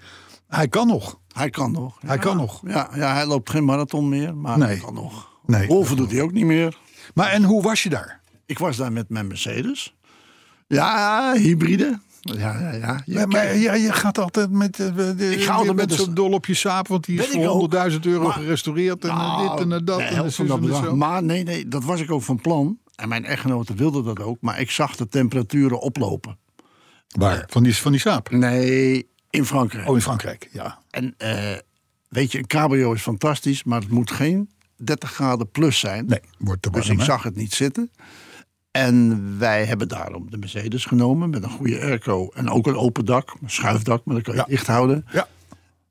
hij 0.48 0.68
kan 0.68 0.86
nog. 0.86 1.18
Hij 1.34 1.50
kan 1.50 1.72
nog. 1.72 1.98
Hij 2.06 2.18
kan 2.18 2.36
nog. 2.36 2.60
Ja, 2.66 2.90
ja, 2.94 3.12
hij 3.14 3.26
loopt 3.26 3.50
geen 3.50 3.64
marathon 3.64 4.08
meer, 4.08 4.36
maar 4.36 4.58
Nee. 4.58 4.68
hij 4.68 4.76
kan 4.76 4.94
nog. 4.94 5.28
Nee. 5.46 5.66
Wolven 5.66 5.96
doet 5.96 6.10
hij 6.10 6.22
ook 6.22 6.32
niet 6.32 6.44
meer. 6.44 6.76
Maar 7.14 7.30
en 7.30 7.42
hoe 7.44 7.62
was 7.62 7.82
je 7.82 7.88
daar? 7.88 8.20
Ik 8.46 8.58
was 8.58 8.76
daar 8.76 8.92
met 8.92 9.08
mijn 9.08 9.26
Mercedes. 9.26 9.94
Ja, 10.66 11.32
hybride. 11.36 11.98
Ja, 12.20 12.60
ja, 12.60 12.72
ja. 12.72 13.02
Je 13.04 13.14
Maar, 13.14 13.28
maar 13.28 13.56
ja, 13.56 13.74
je 13.74 13.92
gaat 13.92 14.18
altijd 14.18 14.50
met, 14.50 14.80
eh, 14.80 14.94
de, 15.16 15.30
Ik 15.36 15.42
ga 15.42 15.52
altijd 15.52 15.76
met 15.76 15.88
de- 15.88 15.94
zo 15.94 16.12
dol 16.12 16.30
op 16.32 16.46
je 16.46 16.54
saap, 16.54 16.88
want 16.88 17.04
die 17.04 17.18
is 17.20 17.26
voor 17.26 17.46
ook. 17.46 17.50
100.000 17.60 18.06
euro 18.06 18.22
Maar- 18.24 18.32
gerestaureerd 18.32 19.02
en 19.04 19.08
eh, 19.10 19.16
Nou, 19.16 19.50
dit 19.50 19.60
en 19.66 19.72
eh, 19.72 19.78
dat. 19.84 20.00
en 20.00 20.32
van 20.32 20.46
dat 20.46 20.60
bedrag. 20.60 20.92
Maar 20.94 21.22
nee, 21.22 21.42
nee, 21.42 21.68
dat 21.68 21.84
was 21.84 22.00
ik 22.00 22.10
ook 22.10 22.22
van 22.22 22.40
plan. 22.40 22.78
En 22.96 23.08
mijn 23.08 23.24
echtgenote 23.24 23.74
wilde 23.74 24.02
dat 24.02 24.20
ook. 24.20 24.36
Maar 24.40 24.60
ik 24.60 24.70
zag 24.70 24.96
de 24.96 25.08
temperaturen 25.08 25.80
oplopen. 25.80 26.38
Waar? 27.08 27.44
Van 27.46 27.62
die, 27.62 27.76
van 27.76 27.92
die 27.92 28.00
saap? 28.00 28.30
Nee, 28.30 29.08
in 29.30 29.44
Frankrijk. 29.44 29.88
Oh, 29.88 29.94
in 29.94 30.02
Frankrijk, 30.02 30.48
ja. 30.52 30.78
En 30.90 31.14
weet 32.08 32.32
je, 32.32 32.38
een 32.38 32.46
cabrio 32.46 32.92
is 32.92 33.02
fantastisch. 33.02 33.64
Maar 33.64 33.80
het 33.80 33.90
moet 33.90 34.10
geen 34.10 34.50
30 34.84 35.12
graden 35.12 35.50
plus 35.50 35.78
zijn. 35.78 36.06
Nee, 36.06 36.20
wordt 36.38 36.62
te 36.62 36.70
warm, 36.70 36.82
Dus 36.82 36.92
ik 36.92 36.98
hè? 36.98 37.04
zag 37.04 37.22
het 37.22 37.36
niet 37.36 37.52
zitten. 37.54 37.90
En 38.70 39.38
wij 39.38 39.64
hebben 39.64 39.88
daarom 39.88 40.30
de 40.30 40.38
Mercedes 40.38 40.84
genomen 40.84 41.30
met 41.30 41.42
een 41.42 41.50
goede 41.50 41.80
airco 41.80 42.28
en 42.34 42.50
ook 42.50 42.66
een 42.66 42.76
open 42.76 43.04
dak, 43.04 43.34
een 43.42 43.50
schuifdak, 43.50 44.04
maar 44.04 44.14
dat 44.14 44.24
kan 44.24 44.34
je 44.34 44.40
Ja. 44.40 44.46
dicht 44.46 44.66
houden. 44.66 45.06
Ja. 45.12 45.28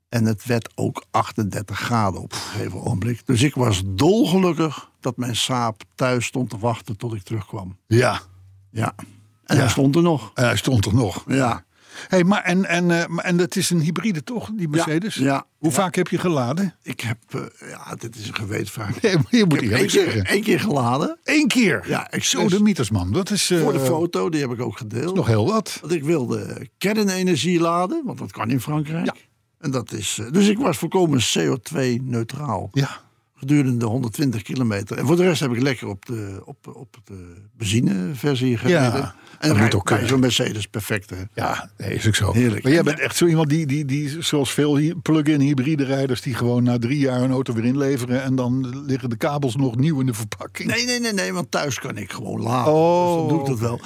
En 0.08 0.24
het 0.24 0.44
werd 0.44 0.72
ook 0.74 1.04
38 1.10 1.78
graden 1.78 2.20
op 2.20 2.32
een 2.32 2.38
gegeven 2.38 2.80
ogenblik. 2.82 3.26
Dus 3.26 3.42
ik 3.42 3.54
was 3.54 3.82
dolgelukkig 3.86 4.90
dat 5.00 5.16
mijn 5.16 5.36
saap 5.36 5.82
thuis 5.94 6.24
stond 6.26 6.50
te 6.50 6.58
wachten 6.58 6.96
tot 6.96 7.14
ik 7.14 7.22
terugkwam. 7.22 7.76
Ja, 7.86 8.20
Ja. 8.70 8.94
En 9.44 9.56
Ja. 9.56 9.62
hij 9.62 9.70
stond 9.70 9.96
er 9.96 10.02
nog. 10.02 10.30
en 10.34 10.44
hij 10.44 10.56
stond 10.56 10.84
er 10.86 10.94
nog. 10.94 11.24
Ja. 11.26 11.64
Hey, 12.08 12.24
maar 12.24 12.42
en, 12.42 12.64
en, 12.64 12.90
eh, 12.90 13.26
en 13.28 13.36
dat 13.36 13.56
is 13.56 13.70
een 13.70 13.80
hybride 13.80 14.22
toch, 14.24 14.50
die 14.54 14.68
Mercedes? 14.68 15.14
ja. 15.14 15.46
Hoe 15.58 15.68
Ja. 15.70 15.74
vaak 15.74 15.94
heb 15.94 16.08
je 16.08 16.18
geladen? 16.18 16.74
Ik 16.82 17.00
heb, 17.00 17.18
eh, 17.28 17.40
ja, 17.70 17.94
dit 17.94 18.16
is 18.16 18.28
een 18.28 18.34
gewetensvraag. 18.34 19.00
Nee, 19.02 19.14
maar 19.14 19.26
je 19.30 19.44
moet 19.44 19.62
Ik 19.62 19.70
eerlijk 19.70 19.88
keer, 19.88 20.02
zeggen. 20.04 20.24
één 20.24 20.42
keer 20.42 20.60
geladen. 20.60 21.18
Eén 21.24 21.46
keer? 21.48 21.84
Ja, 21.88 22.10
ik 22.10 22.24
Zo, 22.24 22.48
de 22.48 22.62
Mietersman. 22.62 23.12
Dat 23.12 23.30
is 23.30 23.50
eh, 23.50 23.60
Voor 23.60 23.72
de 23.72 23.80
foto, 23.80 24.28
die 24.30 24.40
heb 24.40 24.50
ik 24.50 24.60
ook 24.60 24.76
gedeeld. 24.78 25.14
nog 25.14 25.26
heel 25.26 25.46
wat. 25.46 25.78
Want 25.80 25.92
ik 25.92 26.04
wilde 26.04 26.68
kernenergie 26.78 27.60
laden, 27.60 28.02
want 28.04 28.18
dat 28.18 28.32
kan 28.32 28.50
in 28.50 28.60
Frankrijk. 28.60 29.04
Ja. 29.06 29.14
En 29.58 29.70
dat 29.70 29.92
is, 29.92 30.18
eh, 30.20 30.30
dus 30.32 30.48
ik 30.48 30.58
was 30.58 30.76
volkomen 30.78 31.20
CO2-neutraal 31.20 32.68
Ja. 32.72 32.90
gedurende 33.34 33.86
120 33.86 34.42
kilometer. 34.42 34.98
En 34.98 35.06
voor 35.06 35.16
de 35.16 35.22
rest 35.22 35.40
heb 35.40 35.52
ik 35.52 35.60
lekker 35.62 35.88
op 35.88 36.06
de, 36.06 36.42
op, 36.44 36.66
op 36.76 36.96
de 37.04 37.34
benzineversie 37.56 38.56
gereden. 38.58 38.82
Ja, 39.00 39.14
en 39.38 39.48
dat 39.48 39.58
moet 39.58 39.74
ook 39.74 39.88
bij 39.88 40.06
zo'n 40.06 40.20
Mercedes 40.20 40.66
perfect. 40.66 41.10
Hè? 41.10 41.16
Ja, 41.34 41.70
nee, 41.76 41.94
is 41.94 42.06
ook 42.06 42.14
zo. 42.14 42.32
Heerlijk. 42.32 42.62
Maar 42.62 42.72
jij 42.72 42.80
En- 42.80 42.86
bent 42.86 42.98
echt 43.00 43.16
zo 43.16 43.26
iemand 43.26 43.48
die, 43.48 43.66
die, 43.66 43.84
die 43.84 44.22
zoals 44.22 44.52
veel 44.52 44.80
plug-in 45.02 45.40
hybride 45.40 45.84
rijders... 45.84 46.20
die 46.20 46.34
gewoon 46.34 46.62
na 46.62 46.78
drie 46.78 46.98
jaar 46.98 47.22
een 47.22 47.30
auto 47.30 47.52
weer 47.54 47.64
inleveren... 47.64 48.22
en 48.22 48.34
dan 48.34 48.82
liggen 48.86 49.10
de 49.10 49.16
kabels 49.16 49.56
nog 49.56 49.76
nieuw 49.76 50.00
in 50.00 50.06
de 50.06 50.14
verpakking. 50.14 50.70
Nee, 50.70 50.84
nee, 50.84 51.00
nee, 51.00 51.12
nee, 51.12 51.32
want 51.32 51.50
thuis 51.50 51.78
kan 51.78 51.96
ik 51.96 52.12
gewoon 52.12 52.40
laden. 52.42 52.72
Oh, 52.72 53.12
dus 53.12 53.18
dan 53.18 53.28
doe 53.28 53.40
ik 53.40 53.46
dat 53.46 53.58
wel. 53.58 53.80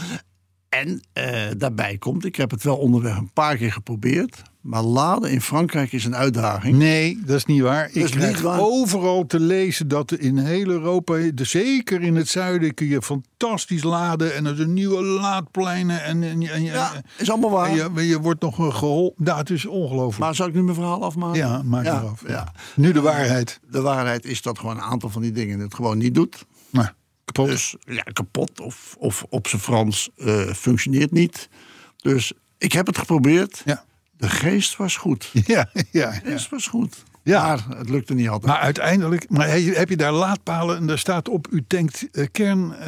En 0.80 1.02
eh, 1.12 1.34
daarbij 1.56 1.98
komt, 1.98 2.24
ik 2.24 2.36
heb 2.36 2.50
het 2.50 2.62
wel 2.62 2.76
onderweg 2.76 3.16
een 3.16 3.32
paar 3.32 3.56
keer 3.56 3.72
geprobeerd. 3.72 4.42
Maar 4.60 4.82
laden 4.82 5.30
in 5.30 5.40
Frankrijk 5.40 5.92
is 5.92 6.04
een 6.04 6.16
uitdaging. 6.16 6.76
Nee, 6.76 7.20
dat 7.26 7.36
is 7.36 7.44
niet 7.44 7.60
waar. 7.60 7.90
Ik 7.92 8.04
krijg 8.04 8.40
waar. 8.40 8.60
overal 8.60 9.26
te 9.26 9.40
lezen 9.40 9.88
dat 9.88 10.12
in 10.12 10.38
heel 10.38 10.68
Europa, 10.68 11.30
zeker 11.34 12.02
in 12.02 12.16
het 12.16 12.28
zuiden, 12.28 12.74
kun 12.74 12.86
je 12.86 13.02
fantastisch 13.02 13.82
laden. 13.82 14.34
En 14.34 14.46
er 14.46 14.56
zijn 14.56 14.72
nieuwe 14.72 15.02
laadpleinen. 15.02 16.04
En, 16.04 16.22
en, 16.22 16.42
en, 16.42 16.62
Ja, 16.62 16.92
is 17.18 17.30
allemaal 17.30 17.50
waar. 17.50 17.68
en 17.68 17.92
je, 17.94 18.06
je 18.06 18.20
wordt 18.20 18.40
nog 18.40 18.54
geholpen. 18.54 19.24
Dat 19.24 19.50
is 19.50 19.66
ongelooflijk. 19.66 20.18
Maar 20.18 20.34
zou 20.34 20.48
ik 20.48 20.54
nu 20.54 20.62
mijn 20.62 20.74
verhaal 20.74 21.02
afmaken? 21.02 21.38
Ja, 21.38 21.62
maak 21.62 21.84
ja, 21.84 21.94
maar 21.94 22.10
af. 22.10 22.22
Ja. 22.28 22.52
Nu 22.76 22.92
de 22.92 23.00
waarheid. 23.00 23.60
De 23.70 23.80
waarheid 23.80 24.24
is 24.24 24.42
dat 24.42 24.58
gewoon 24.58 24.76
een 24.76 24.82
aantal 24.82 25.08
van 25.10 25.22
die 25.22 25.32
dingen 25.32 25.58
het 25.58 25.74
gewoon 25.74 25.98
niet 25.98 26.14
doet. 26.14 26.44
Nou, 26.70 26.86
kapot. 27.32 27.46
Dus 27.50 27.76
ja, 27.84 28.02
kapot 28.12 28.60
of, 28.60 28.94
of 28.98 29.24
op 29.28 29.46
zijn 29.48 29.62
Frans 29.62 30.10
eh, 30.16 30.40
functioneert 30.52 31.10
niet. 31.12 31.48
Dus 31.96 32.32
ik 32.58 32.72
heb 32.72 32.86
het 32.86 32.98
geprobeerd. 32.98 33.62
Ja. 33.64 33.84
De 34.16 34.28
geest 34.28 34.76
was 34.76 34.96
goed. 34.96 35.30
Ja, 35.46 35.70
ja, 35.90 36.10
De 36.10 36.20
geest 36.30 36.48
was 36.50 36.66
goed. 36.66 37.02
Ja. 37.24 37.42
Maar 37.46 37.76
het 37.78 37.88
lukte 37.88 38.14
niet 38.14 38.28
altijd. 38.28 38.52
Maar 38.52 38.60
uiteindelijk, 38.60 39.30
maar 39.30 39.48
heb 39.50 39.88
je, 39.88 39.96
daar 39.96 40.12
laadpalen 40.12 40.76
en 40.76 40.86
daar 40.86 40.98
staat 40.98 41.28
op, 41.28 41.46
u 41.50 41.64
tankt 41.66 42.08
eh, 42.12 42.26
kern 42.32 42.72
eh, 42.74 42.86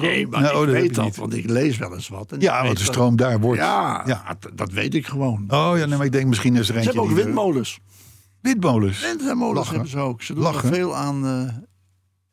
nee, 0.00 0.26
maar 0.26 0.40
Nou, 0.40 0.54
oh, 0.56 0.60
ik 0.62 0.68
heb 0.74 0.82
weet 0.82 0.94
dat, 0.94 1.04
niet. 1.04 1.16
want 1.16 1.34
ik 1.34 1.50
lees 1.50 1.76
wel 1.76 1.94
eens 1.94 2.08
wat. 2.08 2.32
En 2.32 2.40
Ja, 2.40 2.62
want 2.64 2.78
de 2.78 2.84
dat- 2.84 2.92
stroom 2.94 3.16
daar 3.16 3.40
wordt. 3.40 3.60
Ja, 3.60 4.02
Ja. 4.06 4.36
dat 4.54 4.72
weet 4.72 4.94
ik 4.94 5.06
gewoon. 5.06 5.44
Oh 5.48 5.72
ja, 5.76 5.84
nee, 5.86 5.96
maar 5.96 6.06
ik 6.06 6.12
denk 6.12 6.26
misschien 6.26 6.52
is 6.54 6.58
er 6.60 6.64
Ze 6.66 6.72
eentje. 6.72 6.90
hebben 6.92 7.10
ook 7.10 7.16
windmolens. 7.16 7.78
Windmolens. 8.40 9.00
Windmolens 9.00 9.70
hebben 9.70 9.88
ze 9.88 9.98
ook. 9.98 10.22
Ze 10.22 10.34
doen 10.34 10.42
Lachen. 10.42 10.74
veel 10.74 10.96
aan 10.96 11.24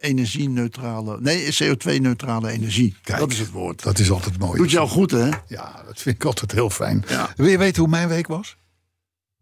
energie-neutrale... 0.02 1.22
Nee, 1.22 1.54
CO2-neutrale 1.54 2.50
energie. 2.50 2.96
Kijk, 3.04 3.20
dat 3.20 3.32
is 3.32 3.40
het 3.40 3.52
woord. 3.52 3.84
Dat 3.84 4.00
is 4.00 4.12
altijd 4.12 4.38
mooi. 4.38 4.58
Doet 4.58 4.72
jou 4.72 4.88
goed, 4.88 5.12
hè? 5.12 5.30
Ja, 5.48 5.84
dat 5.86 6.02
vind 6.02 6.16
ik 6.16 6.26
altijd 6.26 6.52
heel 6.52 6.70
fijn. 6.70 7.04
Ja. 7.08 7.34
Wil 7.36 7.48
je 7.48 7.58
weten 7.58 7.82
hoe 7.82 7.92
mijn 7.92 8.08
week 8.08 8.28
was? 8.28 8.58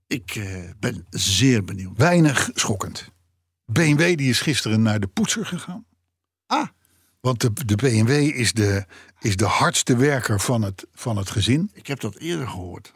Ik 0.07 0.35
eh, 0.35 0.63
ben 0.79 1.05
zeer 1.09 1.63
benieuwd. 1.63 1.97
Weinig 1.97 2.49
schokkend. 2.53 3.11
BMW 3.65 4.17
die 4.17 4.29
is 4.29 4.41
gisteren 4.41 4.81
naar 4.81 4.99
de 4.99 5.07
poetser 5.07 5.45
gegaan. 5.45 5.85
Ah, 6.45 6.67
Want 7.21 7.41
de, 7.41 7.51
de 7.65 7.75
BMW 7.75 8.09
is 8.11 8.53
de, 8.53 8.85
is 9.19 9.35
de 9.35 9.45
hardste 9.45 9.95
werker 9.95 10.39
van 10.39 10.61
het, 10.61 10.87
van 10.93 11.17
het 11.17 11.29
gezin. 11.29 11.71
ik 11.73 11.87
heb 11.87 11.99
dat 11.99 12.15
eerder 12.15 12.47
gehoord. 12.47 12.93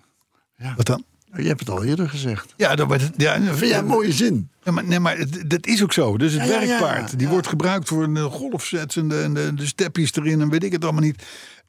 Wat 0.75 0.85
dan? 0.85 1.05
Je 1.35 1.47
hebt 1.47 1.59
het 1.59 1.69
al 1.69 1.83
eerder 1.83 2.09
gezegd. 2.09 2.53
Ja, 2.57 2.75
dat, 2.75 3.01
ja, 3.17 3.41
Vind 3.41 3.59
jij 3.59 3.77
een 3.77 3.85
mooie 3.85 4.11
zin? 4.11 4.49
Ja, 4.63 4.71
maar, 4.71 4.83
nee, 4.83 4.99
maar 4.99 5.17
het- 5.17 5.49
dat 5.49 5.65
is 5.65 5.83
ook 5.83 5.93
zo. 5.93 6.17
Dus 6.17 6.33
het 6.33 6.41
Ja, 6.41 6.47
ja, 6.53 6.61
ja, 6.61 6.67
werkpaard, 6.67 7.19
die 7.19 7.27
wordt 7.27 7.47
gebruikt 7.47 7.87
voor 7.87 8.13
de 8.13 8.21
golfsets 8.21 8.95
en 8.95 9.07
de, 9.07 9.21
en 9.21 9.33
de, 9.33 9.53
de 9.53 9.65
steppies 9.65 10.13
erin 10.15 10.41
en 10.41 10.49
weet 10.49 10.63
ik 10.63 10.71
het 10.71 10.83
allemaal 10.83 11.01
niet. 11.01 11.23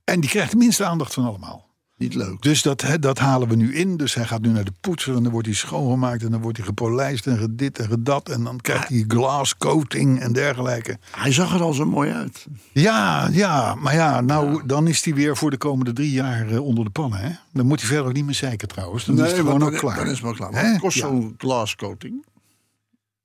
En 0.05 0.21
die 0.21 0.31
krijgt 0.31 0.51
de 0.51 0.57
minste 0.57 0.85
aandacht 0.85 1.15
van 1.15 1.25
allemaal. 1.25 1.69
Niet 1.97 2.15
leuk. 2.15 2.43
Dus 2.43 2.63
dat, 2.63 2.81
hè, 2.81 2.99
dat 2.99 3.19
halen 3.19 3.49
we 3.49 3.57
nu 3.57 3.75
in. 3.75 3.97
Dus 3.97 4.15
hij 4.15 4.25
gaat 4.25 4.41
nu 4.41 4.49
naar 4.49 4.65
de 4.65 4.73
poetser 4.81 5.17
en 5.17 5.23
dan 5.23 5.33
wordt 5.33 5.47
hij 5.47 5.57
schoongemaakt 5.57 6.23
en 6.23 6.31
dan 6.31 6.41
wordt 6.41 6.57
hij 6.57 6.67
gepolijst 6.67 7.27
en 7.27 7.39
gedit 7.39 7.79
en 7.79 7.87
gedat. 7.89 8.29
En 8.29 8.45
dan 8.45 8.61
krijgt 8.61 8.89
hij 8.89 9.05
glass 9.09 9.57
coating 9.57 10.21
en 10.21 10.33
dergelijke. 10.33 10.99
Hij 11.11 11.33
zag 11.33 11.55
er 11.55 11.63
al 11.63 11.73
zo 11.73 11.85
mooi 11.87 12.11
uit. 12.13 12.47
Ja, 12.73 13.29
ja, 13.33 13.75
maar 13.75 13.95
ja, 13.95 14.21
nou 14.21 14.67
dan 14.67 14.89
is 14.89 15.05
hij 15.05 15.15
weer 15.15 15.37
voor 15.37 15.51
de 15.51 15.57
komende 15.57 15.93
drie 15.93 16.11
jaar 16.11 16.49
eh, 16.51 16.61
onder 16.65 16.85
de 16.85 16.91
pannen. 16.91 17.19
Hè? 17.19 17.31
Dan 17.53 17.67
moet 17.67 17.81
hij 17.81 17.89
verder 17.89 18.07
ook 18.07 18.13
niet 18.13 18.25
meer 18.25 18.35
zeiken 18.35 18.69
trouwens. 18.69 19.05
Dan 19.05 19.15
is 19.15 19.21
het 19.31 19.35
gewoon 19.35 19.63
ook 19.63 19.77
klaar. 19.77 19.97
Dan 19.97 20.05
is 20.07 20.11
het 20.11 20.21
wel 20.21 20.33
klaar. 20.51 20.79
Kost 20.81 20.97
Ja. 20.97 21.07
zo'n 21.07 21.35
glascoating? 21.39 22.25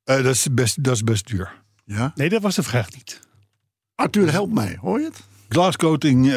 Eh, 0.03 0.15
dat, 0.15 0.33
is 0.33 0.47
best, 0.51 0.83
dat 0.83 0.95
is 0.95 1.03
best 1.03 1.27
duur. 1.27 1.61
Ja. 1.85 2.11
Nee, 2.15 2.29
dat 2.29 2.41
was 2.41 2.55
de 2.55 2.63
vraag 2.63 2.91
niet. 2.93 3.19
Arthur, 3.95 4.31
help 4.31 4.53
mij. 4.53 4.77
Hoor 4.81 4.99
je 4.99 5.05
het? 5.05 5.23
Glascoating, 5.49 6.31
eh, 6.31 6.33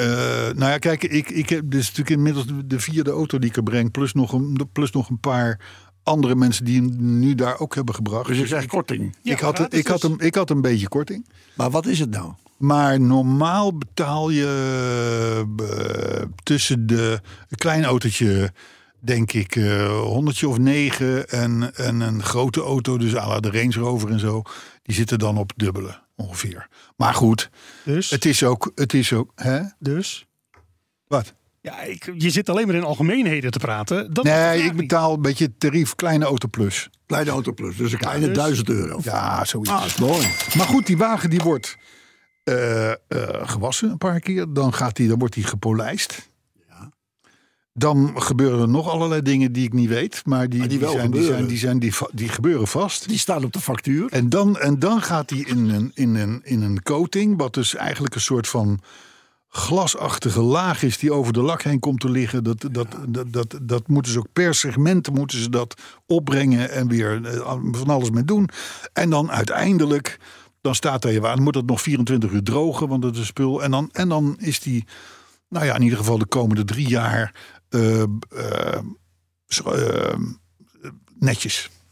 nou 0.55 0.71
ja, 0.71 0.79
kijk, 0.79 1.05
ik, 1.05 1.31
ik 1.31 1.49
heb 1.49 1.71
dus 1.71 1.87
natuurlijk 1.87 2.17
inmiddels 2.17 2.47
de, 2.47 2.67
de 2.67 2.81
vierde 2.81 3.11
auto 3.11 3.39
die 3.39 3.49
ik 3.49 3.57
er 3.57 3.63
breng, 3.63 3.91
plus 3.91 4.13
nog, 4.13 4.33
een, 4.33 4.69
plus 4.73 4.91
nog 4.91 5.09
een 5.09 5.21
paar 5.21 5.61
andere 6.03 6.35
mensen 6.35 6.65
die 6.65 6.81
hem 6.81 7.19
nu 7.19 7.35
daar 7.35 7.59
ook 7.59 7.75
hebben 7.75 7.95
gebracht. 7.95 8.27
Dus 8.27 8.39
je 8.39 8.47
zegt 8.47 8.67
korting. 8.67 9.17
ik, 9.23 9.39
had, 9.41 9.55
gratis 9.55 9.79
ik, 9.79 9.87
had 9.87 10.01
dus. 10.01 10.11
hem, 10.11 10.21
ik 10.21 10.35
had 10.35 10.51
een 10.51 10.61
beetje 10.61 10.89
korting. 10.89 11.29
Maar 11.55 11.71
wat 11.71 11.87
is 11.87 11.99
het 11.99 12.11
nou? 12.11 12.33
Maar 12.57 13.01
normaal 13.01 13.79
betaal 13.79 14.31
je 14.31 15.45
eh, 15.57 16.23
tussen 16.43 16.87
de 16.87 17.21
een 17.49 17.57
klein 17.57 17.85
autootje, 17.85 18.53
denk 18.99 19.33
ik, 19.33 19.57
eh 19.57 20.01
honderdje 20.01 20.49
of 20.49 20.59
negen. 20.59 21.29
En, 21.29 21.75
en 21.75 22.01
een 22.01 22.23
grote 22.23 22.61
auto, 22.61 22.99
dus 22.99 23.17
à 23.17 23.29
la 23.29 23.41
de 23.41 23.51
Range 23.51 23.79
Rover 23.79 24.11
en 24.11 24.21
zo, 24.21 24.43
die 24.83 24.95
zitten 24.95 25.19
dan 25.19 25.39
op 25.39 25.53
dubbele 25.57 26.01
ongeveer. 26.17 26.69
Maar 26.97 27.15
goed, 27.15 27.51
Dus, 27.85 28.11
het 28.11 28.25
is 28.25 28.43
ook, 28.45 28.73
het 28.75 28.93
is 28.95 29.13
ook, 29.13 29.33
hè? 29.35 29.61
dus 29.79 30.27
Wat? 31.07 31.35
ja, 31.61 31.81
ik, 31.81 32.13
je 32.17 32.31
zit 32.31 32.49
alleen 32.49 32.67
maar 32.67 32.77
in 32.77 32.85
algemeenheden 32.85 33.51
te 33.51 33.59
praten. 33.59 34.13
Dat 34.15 34.25
Nee, 34.25 34.59
ik 34.59 34.65
niet. 34.65 34.77
betaal 34.77 35.15
een 35.15 35.23
beetje 35.23 35.57
tarief 35.59 35.95
kleine 35.95 36.25
auto 36.25 36.49
plus. 36.49 36.91
Kleine 37.07 37.31
auto 37.31 37.53
plus. 37.53 37.77
Dus 37.77 37.93
een 37.93 37.99
kleine 37.99 38.27
dus- 38.27 38.37
duizend 38.37 38.69
euro. 38.69 39.01
Ja, 39.03 39.45
zoiets. 39.45 39.71
Ah, 39.71 39.85
is 39.87 39.97
mooi. 39.97 40.27
Maar 40.57 40.67
goed, 40.67 40.87
die 40.87 40.97
wagen 40.97 41.31
die 41.31 41.41
wordt 41.41 41.77
eh, 42.45 42.91
eh, 42.91 42.97
gewassen 43.43 43.91
een 43.91 43.99
paar 43.99 44.21
keer. 44.21 44.53
Dan, 44.53 44.75
gaat 44.75 44.97
die, 44.97 45.09
dan 45.09 45.19
wordt 45.19 45.35
die 45.35 45.45
gepolijst. 45.45 46.31
Dan 47.75 48.13
gebeuren 48.15 48.61
er 48.61 48.69
nog 48.69 48.89
allerlei 48.89 49.23
dingen 49.23 49.53
die 49.53 49.65
ik 49.65 49.73
niet 49.73 49.89
weet. 49.89 50.23
Maar 50.25 50.49
die, 50.49 50.59
Maar 50.59 50.69
die 50.69 50.79
zijn, 50.79 50.91
die, 50.91 50.99
zijn, 51.01 51.13
gebeuren. 51.23 51.49
die, 51.49 51.59
zijn, 51.59 51.79
die, 51.79 51.95
va- 51.95 52.09
die 52.13 52.29
gebeuren 52.29 52.67
vast. 52.69 53.09
Die 53.09 53.19
staat 53.19 53.45
op 53.45 53.53
de 53.53 53.61
factuur. 53.61 54.07
En 54.11 54.29
dan, 54.29 54.59
en 54.59 54.79
dan 54.79 55.03
gaat 55.03 55.29
die 55.29 55.47
in 55.47 55.69
een, 55.71 55.91
in, 55.95 56.15
een, 56.15 56.41
in 56.45 56.63
een 56.63 56.83
coating. 56.83 57.39
Wat 57.39 57.55
dus 57.55 57.75
eigenlijk 57.75 58.15
een 58.15 58.21
soort 58.21 58.49
van 58.49 58.81
glasachtige 59.49 60.41
laag 60.41 60.83
is 60.83 60.99
die 60.99 61.13
over 61.13 61.33
de 61.33 61.41
lak 61.43 61.63
heen 61.63 61.79
komt 61.81 62.01
te 62.01 62.11
liggen. 62.11 62.45
Dat, 62.45 62.67
dat, 62.71 62.87
dat, 63.09 63.33
dat, 63.33 63.59
dat 63.63 63.89
moeten 63.89 64.13
ze 64.13 64.19
ook 64.19 64.33
per 64.33 64.55
segment 64.55 65.11
moeten 65.15 65.39
ze 65.39 65.51
dat 65.51 65.75
opbrengen 66.07 66.71
en 66.71 66.89
weer 66.89 67.25
eh, 67.25 67.57
van 67.73 67.89
alles 67.89 68.11
mee 68.11 68.25
doen. 68.25 68.49
En 68.93 69.11
dan 69.11 69.31
uiteindelijk, 69.31 70.19
dan 70.61 70.75
staat 70.75 71.05
er 71.05 71.13
je 71.13 71.29
aan, 71.29 71.43
moet 71.43 71.55
het 71.55 71.67
nog 71.67 71.81
24 71.83 72.31
uur 72.31 72.43
drogen, 72.43 72.89
want 72.89 73.05
het 73.05 73.17
is 73.17 73.27
spul. 73.27 73.63
En 73.63 73.71
dan, 73.71 73.89
en 73.93 74.09
dan 74.09 74.37
is 74.39 74.61
die, 74.61 74.85
nou 75.49 75.65
ja, 75.67 75.75
in 75.75 75.83
ieder 75.83 75.99
geval 75.99 76.19
de 76.19 76.27
komende 76.27 76.65
drie 76.65 76.89
jaar 76.89 77.35
eh, 77.73 78.81
zo, 79.47 79.73
eh, 79.73 80.17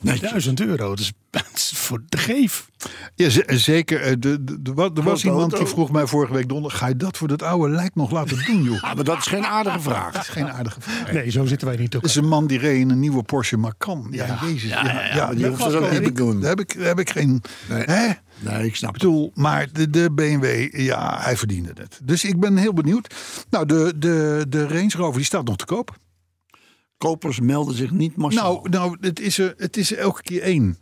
netjes. 0.01 0.31
Duizend 0.31 0.61
euro, 0.61 0.89
dat 0.89 0.99
is, 0.99 1.13
dat 1.31 1.45
is 1.55 1.73
voor 1.75 2.03
de 2.09 2.17
geef. 2.19 2.69
Ja, 3.15 3.29
z- 3.29 3.39
zeker. 3.47 4.01
Eh, 4.01 4.13
de, 4.19 4.45
de, 4.45 4.91
er 4.95 5.03
was 5.03 5.25
iemand 5.25 5.57
die 5.57 5.67
vroeg 5.67 5.91
mij 5.91 6.07
vorige 6.07 6.33
week 6.33 6.49
donderdag... 6.49 6.79
ga 6.79 6.87
je 6.89 6.97
dat 6.97 7.17
voor 7.17 7.29
dat 7.29 7.43
oude 7.43 7.75
lijk 7.75 7.95
nog 7.95 8.11
laten 8.11 8.45
doen, 8.47 8.63
joh? 8.63 8.83
Ah, 8.91 8.95
maar 8.95 9.05
dat 9.05 9.19
is 9.19 9.27
geen 9.27 9.45
aardige 9.47 9.81
vraag. 9.81 10.13
Dat 10.13 10.23
is 10.23 10.29
geen 10.29 10.51
aardige 10.53 10.81
vraag. 10.81 11.13
Nee, 11.13 11.31
zo 11.31 11.45
zitten 11.47 11.69
wij 11.69 11.77
niet 11.77 11.93
Het 11.93 12.03
op. 12.03 12.09
is 12.09 12.15
een 12.17 12.29
man 12.29 12.47
die 12.47 12.59
reed 12.59 12.81
in 12.81 12.91
een 12.91 13.01
nieuwe 13.01 13.23
Porsche 13.23 13.57
Macan. 13.57 14.09
Ja, 14.11 14.39
jezus. 14.47 14.71
Ja, 14.71 15.15
ja, 15.15 15.35
die 15.35 15.47
hoeft 15.47 15.59
dat 15.59 15.75
ook 15.75 15.81
wel- 15.81 15.91
niet 15.91 16.03
te 16.03 16.09
ik- 16.09 16.17
doen. 16.17 16.41
Daar 16.41 16.51
heb 16.51 16.61
ik, 16.61 16.77
daar 16.79 16.87
heb 16.87 16.99
ik 17.01 17.11
geen... 17.11 17.43
Nee. 17.69 17.83
Hè? 17.85 18.09
Nee, 18.39 18.67
ik 18.67 18.77
snap 18.77 18.93
het. 18.93 19.03
bedoel, 19.03 19.31
maar 19.35 19.69
de, 19.73 19.91
de 19.91 20.11
BMW, 20.13 20.77
ja, 20.81 21.19
hij 21.21 21.37
verdiende 21.37 21.71
het. 21.75 22.01
Dus 22.03 22.25
ik 22.25 22.41
ben 22.41 22.57
heel 22.57 22.73
benieuwd. 22.73 23.15
Nou, 23.51 23.67
de, 23.67 23.93
de, 23.97 24.47
de 24.49 24.67
Range 24.69 24.93
Rover, 24.97 25.17
die 25.17 25.25
staat 25.25 25.45
nog 25.47 25.57
te 25.57 25.65
koop. 25.65 25.97
Kopers 27.01 27.41
melden 27.41 27.75
zich 27.75 27.91
niet 27.91 28.17
massaal. 28.17 28.53
Nou, 28.53 28.69
nou 28.69 28.97
het, 29.01 29.21
is 29.21 29.39
er, 29.39 29.55
het 29.57 29.77
is 29.77 29.93
er 29.93 29.99
elke 29.99 30.23
keer 30.23 30.43
één. 30.43 30.79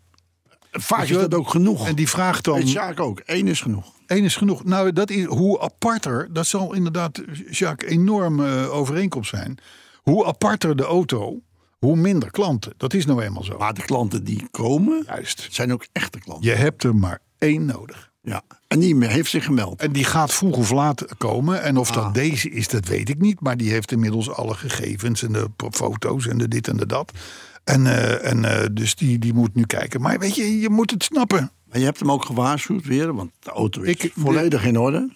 Vaak 0.70 1.02
is 1.02 1.08
dat 1.08 1.34
ook 1.34 1.48
genoeg. 1.48 1.86
En 1.86 1.94
die 1.94 2.08
vraagt 2.08 2.44
dan... 2.44 2.54
Weet 2.54 2.68
Sjaak 2.68 3.00
ook. 3.00 3.22
Eén 3.24 3.46
is 3.46 3.60
genoeg. 3.60 3.92
Eén 4.06 4.24
is 4.24 4.36
genoeg. 4.36 4.64
Nou, 4.64 4.92
dat 4.92 5.10
is, 5.10 5.24
hoe 5.24 5.60
aparter, 5.60 6.32
dat 6.32 6.46
zal 6.46 6.74
inderdaad, 6.74 7.22
Jacques, 7.50 7.90
enorm 7.90 8.44
eh, 8.44 8.74
overeenkomst 8.74 9.30
zijn. 9.30 9.58
Hoe 10.02 10.26
aparter 10.26 10.76
de 10.76 10.84
auto, 10.84 11.42
hoe 11.78 11.96
minder 11.96 12.30
klanten. 12.30 12.72
Dat 12.76 12.94
is 12.94 13.06
nou 13.06 13.22
eenmaal 13.22 13.44
zo. 13.44 13.58
Maar 13.58 13.74
de 13.74 13.84
klanten 13.84 14.24
die 14.24 14.48
komen, 14.50 15.02
Juist. 15.06 15.48
zijn 15.50 15.72
ook 15.72 15.86
echte 15.92 16.18
klanten. 16.18 16.50
Je 16.50 16.56
hebt 16.56 16.82
er 16.82 16.94
maar 16.96 17.20
één 17.38 17.64
nodig. 17.64 18.12
Ja. 18.28 18.42
En 18.68 18.78
die 18.78 19.06
heeft 19.06 19.30
zich 19.30 19.44
gemeld. 19.44 19.80
En 19.80 19.92
die 19.92 20.04
gaat 20.04 20.32
vroeg 20.34 20.56
of 20.56 20.70
laat 20.70 21.04
komen. 21.18 21.62
En 21.62 21.76
of 21.76 21.88
Ah. 21.90 21.94
dat 21.94 22.14
deze 22.14 22.50
is, 22.50 22.68
dat 22.68 22.88
weet 22.88 23.08
ik 23.08 23.20
niet. 23.20 23.40
Maar 23.40 23.56
die 23.56 23.70
heeft 23.70 23.92
inmiddels 23.92 24.30
alle 24.30 24.54
gegevens 24.54 25.22
en 25.22 25.32
de 25.32 25.48
foto's 25.70 26.26
en 26.26 26.38
de 26.38 26.48
dit 26.48 26.68
en 26.68 26.76
de 26.76 26.86
dat. 26.86 27.12
En, 27.64 27.86
eh, 27.86 28.30
en 28.30 28.44
eh, 28.44 28.66
dus 28.72 28.94
die, 28.94 29.18
die 29.18 29.34
moet 29.34 29.54
nu 29.54 29.62
kijken. 29.66 30.00
Maar 30.00 30.18
weet 30.18 30.34
je, 30.34 30.60
je 30.60 30.70
moet 30.70 30.90
het 30.90 31.02
snappen. 31.04 31.50
Maar 31.68 31.78
je 31.78 31.84
hebt 31.84 31.98
hem 32.00 32.10
ook 32.12 32.24
gewaarschuwd 32.24 32.84
weer, 32.86 33.14
want 33.14 33.30
de 33.40 33.50
auto 33.50 33.80
is 33.82 33.94
Ik- 33.96 34.12
volledig 34.16 34.64
in 34.64 34.78
orde. 34.78 35.10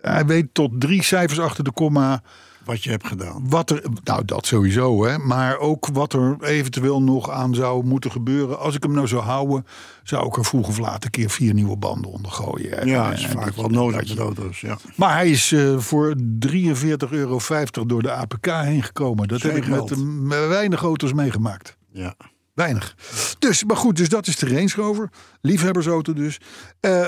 Hij 0.00 0.26
weet 0.26 0.46
tot 0.52 0.80
drie 0.80 1.02
cijfers 1.02 1.38
achter 1.40 1.64
de 1.64 1.72
komma 1.72 2.22
Wat 2.66 2.84
je 2.84 2.90
hebt 2.90 3.06
gedaan. 3.06 3.44
wat 3.48 3.70
er. 3.70 3.82
Nou, 4.04 4.24
dat 4.24 4.46
sowieso, 4.46 5.04
hè. 5.06 5.18
Maar 5.18 5.58
ook 5.58 5.86
wat 5.92 6.12
er 6.12 6.36
eventueel 6.40 7.02
nog 7.02 7.30
aan 7.30 7.54
zou 7.54 7.84
moeten 7.84 8.10
gebeuren. 8.10 8.58
Als 8.58 8.74
ik 8.74 8.82
hem 8.82 8.92
nou 8.92 9.06
zou 9.08 9.22
houden, 9.22 9.66
zou 10.02 10.26
ik 10.26 10.36
er 10.36 10.44
vroeg 10.44 10.68
of 10.68 10.78
laat 10.78 11.04
een 11.04 11.10
keer 11.10 11.30
vier 11.30 11.54
nieuwe 11.54 11.76
banden 11.76 12.10
onder 12.10 12.30
gooien. 12.30 12.78
En- 12.80 12.86
Ja, 12.88 13.08
dat 13.08 13.18
is 13.18 13.24
en 13.24 13.30
vaak 13.30 13.54
wel 13.56 13.68
nodig 13.68 14.08
met 14.08 14.18
auto's. 14.18 14.60
Ja. 14.60 14.78
Maar 14.96 15.12
hij 15.12 15.30
is 15.30 15.52
eh, 15.52 15.78
voor 15.78 16.14
43,50 16.38 17.10
euro 17.10 17.38
door 17.86 18.02
de 18.02 18.12
APK 18.12 18.46
heen 18.46 18.82
gekomen. 18.82 19.28
Dat 19.28 19.42
heb 19.42 19.56
ik 19.56 19.66
met, 19.68 19.96
met 20.06 20.48
weinig 20.48 20.82
auto's 20.82 21.12
meegemaakt. 21.12 21.76
Ja. 21.92 22.14
Weinig. 22.56 22.94
Dus, 23.38 23.64
maar 23.64 23.76
goed, 23.76 23.96
dus 23.96 24.08
dat 24.08 24.26
is 24.26 24.36
de 24.36 24.46
Range 24.48 24.72
Rover. 24.76 25.10
Liefhebbersauto 25.40 26.12
dus. 26.12 26.38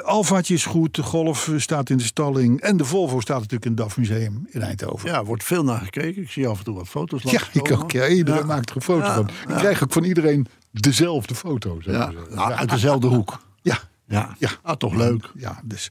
Alfaatje 0.05 0.55
is 0.55 0.65
goed. 0.65 0.95
De 0.95 1.03
Golf 1.03 1.51
staat 1.57 1.91
in 1.91 1.97
de 1.97 2.03
stalling. 2.05 2.61
En 2.61 2.77
de 2.77 2.85
Volvo 2.85 3.21
staat 3.21 3.37
natuurlijk 3.37 3.65
in 3.65 3.71
het 3.71 3.81
DAF 3.81 3.97
Museum 3.97 4.47
in 4.51 4.63
Eindhoven. 4.63 5.09
ja, 5.09 5.25
wordt 5.25 5.45
veel 5.45 5.65
naar 5.65 5.81
gekeken. 5.81 6.23
Ik 6.23 6.31
zie 6.31 6.47
af 6.47 6.59
en 6.59 6.65
toe 6.65 6.75
wat 6.75 6.89
foto's 6.89 7.23
Ja, 7.23 7.41
ik 7.53 7.73
ook. 7.73 7.91
Ja, 7.93 8.09
iedereen 8.09 8.41
Ja. 8.41 8.47
maakt 8.47 8.71
er 8.71 8.77
een 8.77 8.83
foto 8.83 9.07
Ja, 9.07 9.15
van. 9.15 9.29
Ik 9.49 9.55
krijg 9.57 9.83
ook 9.83 9.93
van 9.93 10.05
iedereen 10.05 10.47
dezelfde 10.71 11.35
foto. 11.35 11.81
zeg 11.81 11.95
Ja. 11.95 12.13
Nou, 12.31 12.53
uit 12.53 12.71
dezelfde 12.71 13.07
hoek. 13.07 13.39
ja. 13.63 13.79
Ja, 14.07 14.35
Ja. 14.39 14.51
Ah, 14.63 14.77
toch 14.77 14.95
leuk. 14.95 15.31
Ja, 15.35 15.61
dus. 15.65 15.91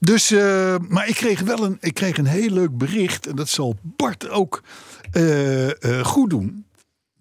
dus 0.00 0.30
eh, 0.30 0.74
maar 0.88 1.08
ik 1.08 1.14
kreeg 1.14 1.40
wel 1.40 1.64
een, 1.64 1.76
ik 1.80 1.94
kreeg 1.94 2.18
een 2.18 2.26
heel 2.26 2.50
leuk 2.50 2.76
bericht. 2.78 3.26
En 3.26 3.36
dat 3.36 3.48
zal 3.48 3.76
Bart 3.82 4.28
ook 4.28 4.62
eh, 5.10 5.68
goed 6.02 6.30
doen. 6.30 6.63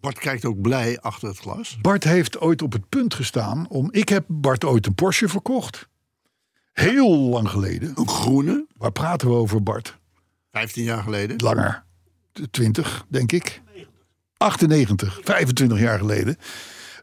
Bart 0.04 0.20
kijkt 0.20 0.46
ook 0.46 0.62
blij 0.62 1.00
achter 1.00 1.28
het 1.28 1.38
glas. 1.38 1.78
Bart 1.82 2.04
heeft 2.04 2.40
ooit 2.40 2.62
op 2.62 2.72
het 2.72 2.90
punt 2.90 3.14
gestaan 3.14 3.66
om. 3.70 3.88
Ik 3.92 4.10
heb 4.10 4.26
Bart 4.28 4.64
ooit 4.64 4.86
een 4.86 4.96
Porsche 4.96 5.30
verkocht. 5.30 5.88
Heel 6.74 7.18
lang 7.18 7.50
geleden. 7.50 7.92
Een 7.96 8.08
groene, 8.10 8.66
Waar 8.78 8.92
praten 8.92 9.28
we 9.28 9.34
over, 9.34 9.64
Bart? 9.64 9.98
15 10.52 10.84
jaar 10.84 11.04
geleden. 11.04 11.38
Langer. 11.38 11.84
20, 12.52 13.06
denk 13.08 13.32
ik. 13.32 13.62
98, 14.38 15.20
25 15.24 15.80
jaar 15.80 15.98
geleden. 16.00 16.38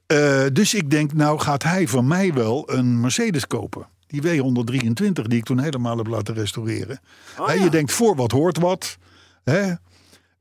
Eh, 0.06 0.44
dus 0.52 0.74
ik 0.74 0.90
denk, 0.90 1.12
nou 1.12 1.38
gaat 1.38 1.62
hij 1.62 1.88
van 1.88 2.06
mij 2.06 2.32
wel 2.32 2.72
een 2.72 3.00
Mercedes 3.00 3.46
kopen. 3.46 3.86
Die 4.06 4.22
W123, 4.22 5.22
die 5.22 5.38
ik 5.38 5.44
toen 5.44 5.58
helemaal 5.60 5.96
heb 5.96 6.06
laten 6.06 6.34
restaureren. 6.34 7.00
Hè, 7.34 7.52
Je 7.52 7.70
denkt, 7.70 7.92
voor 7.92 8.16
wat 8.16 8.32
hoort 8.32 8.58
wat. 8.58 8.98
Hè? 9.44 9.72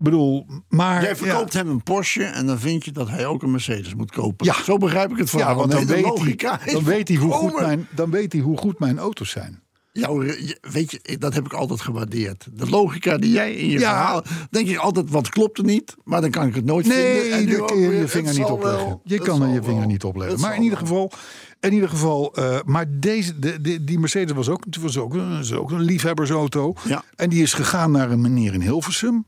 Bedoel, 0.02 0.46
maar... 0.70 1.02
Jij 1.04 1.16
verkoopt 1.16 1.54
hem 1.54 1.70
een 1.70 1.84
Porsche 1.84 2.24
en 2.24 2.46
dan 2.46 2.60
vind 2.60 2.86
je 2.86 2.92
dat 2.92 3.10
hij 3.10 3.26
ook 3.26 3.44
een 3.44 3.52
Mercedes 3.52 3.96
moet 3.96 4.12
kopen. 4.12 4.46
Ja. 4.46 4.64
Zo 4.64 4.78
begrijp 4.78 5.12
ik 5.12 5.18
het 5.18 5.30
verhaal. 5.30 5.50
ja, 5.50 5.56
want 5.56 5.72
dan 5.72 5.86
weet, 5.86 6.04
logica 6.04 6.58
hij, 6.62 6.74
dan, 6.74 6.84
weet 6.84 7.08
hij 7.08 7.18
hoe 7.18 7.32
goed 7.32 7.60
mijn, 7.60 7.88
dan 7.96 8.10
weet 8.12 8.32
hij 8.34 8.42
hoe 8.42 8.58
goed 8.58 8.80
mijn 8.80 8.98
auto's 9.00 9.30
zijn. 9.30 9.62
Jouw, 9.92 10.24
je- 10.24 10.58
weet 10.62 10.92
je, 10.92 11.18
dat 11.18 11.34
heb 11.34 11.46
ik 11.46 11.54
altijd 11.54 11.82
gewaardeerd. 11.82 12.48
De 12.54 12.70
logica 12.70 13.18
die 13.18 13.32
jij 13.32 13.54
in 13.54 13.66
je 13.70 13.80
Ja. 13.80 13.90
verhaal... 13.90 14.24
denk 14.50 14.68
ik 14.68 14.78
altijd, 14.78 15.10
wat 15.10 15.30
klopt 15.30 15.58
er 15.58 15.64
niet? 15.64 15.96
Maar 16.04 16.22
dan 16.22 16.30
kan 16.30 16.48
ik 16.48 16.56
het 16.56 16.66
nooit 16.66 16.88
vinden. 16.88 17.04
Nee, 17.06 17.32
En 17.32 17.46
nu 17.46 17.52
daar 17.52 17.62
ook 17.62 17.68
kun 17.68 17.80
je 17.80 17.88
weer, 17.88 17.96
je 17.96 18.02
het 18.02 18.12
vinger 18.12 18.34
niet 18.34 18.44
opleggen. 18.46 18.86
wel, 18.86 19.02
Je 19.04 19.18
kan 19.20 19.42
er 19.42 19.48
je 19.50 19.64
vinger 19.64 19.80
wel. 19.80 19.88
niet 19.88 20.04
opleggen. 20.04 20.34
Het 20.34 20.42
Maar 20.42 20.56
in 20.56 20.62
ieder 20.64 20.78
geval, 20.78 21.12
in 21.60 21.74
ieder 21.74 21.90
geval 21.90 22.36
eh, 22.36 22.60
maar 22.66 22.86
deze, 22.90 23.40
de, 23.40 23.62
de- 23.62 23.84
die 23.84 24.00
Mercedes 24.00 24.36
was 24.36 24.50
ook, 24.50 24.64
was 24.82 24.98
ook, 24.98 25.14
was 25.16 25.54
ook 25.54 25.72
een 25.72 25.82
liefhebbersauto. 25.82 26.74
Ja. 26.88 27.04
En 27.16 27.30
die 27.30 27.42
is 27.42 27.54
gegaan 27.54 27.92
naar 27.92 28.12
een 28.12 28.22
meneer 28.22 28.54
in 28.54 28.62
Hilversum. 28.62 29.26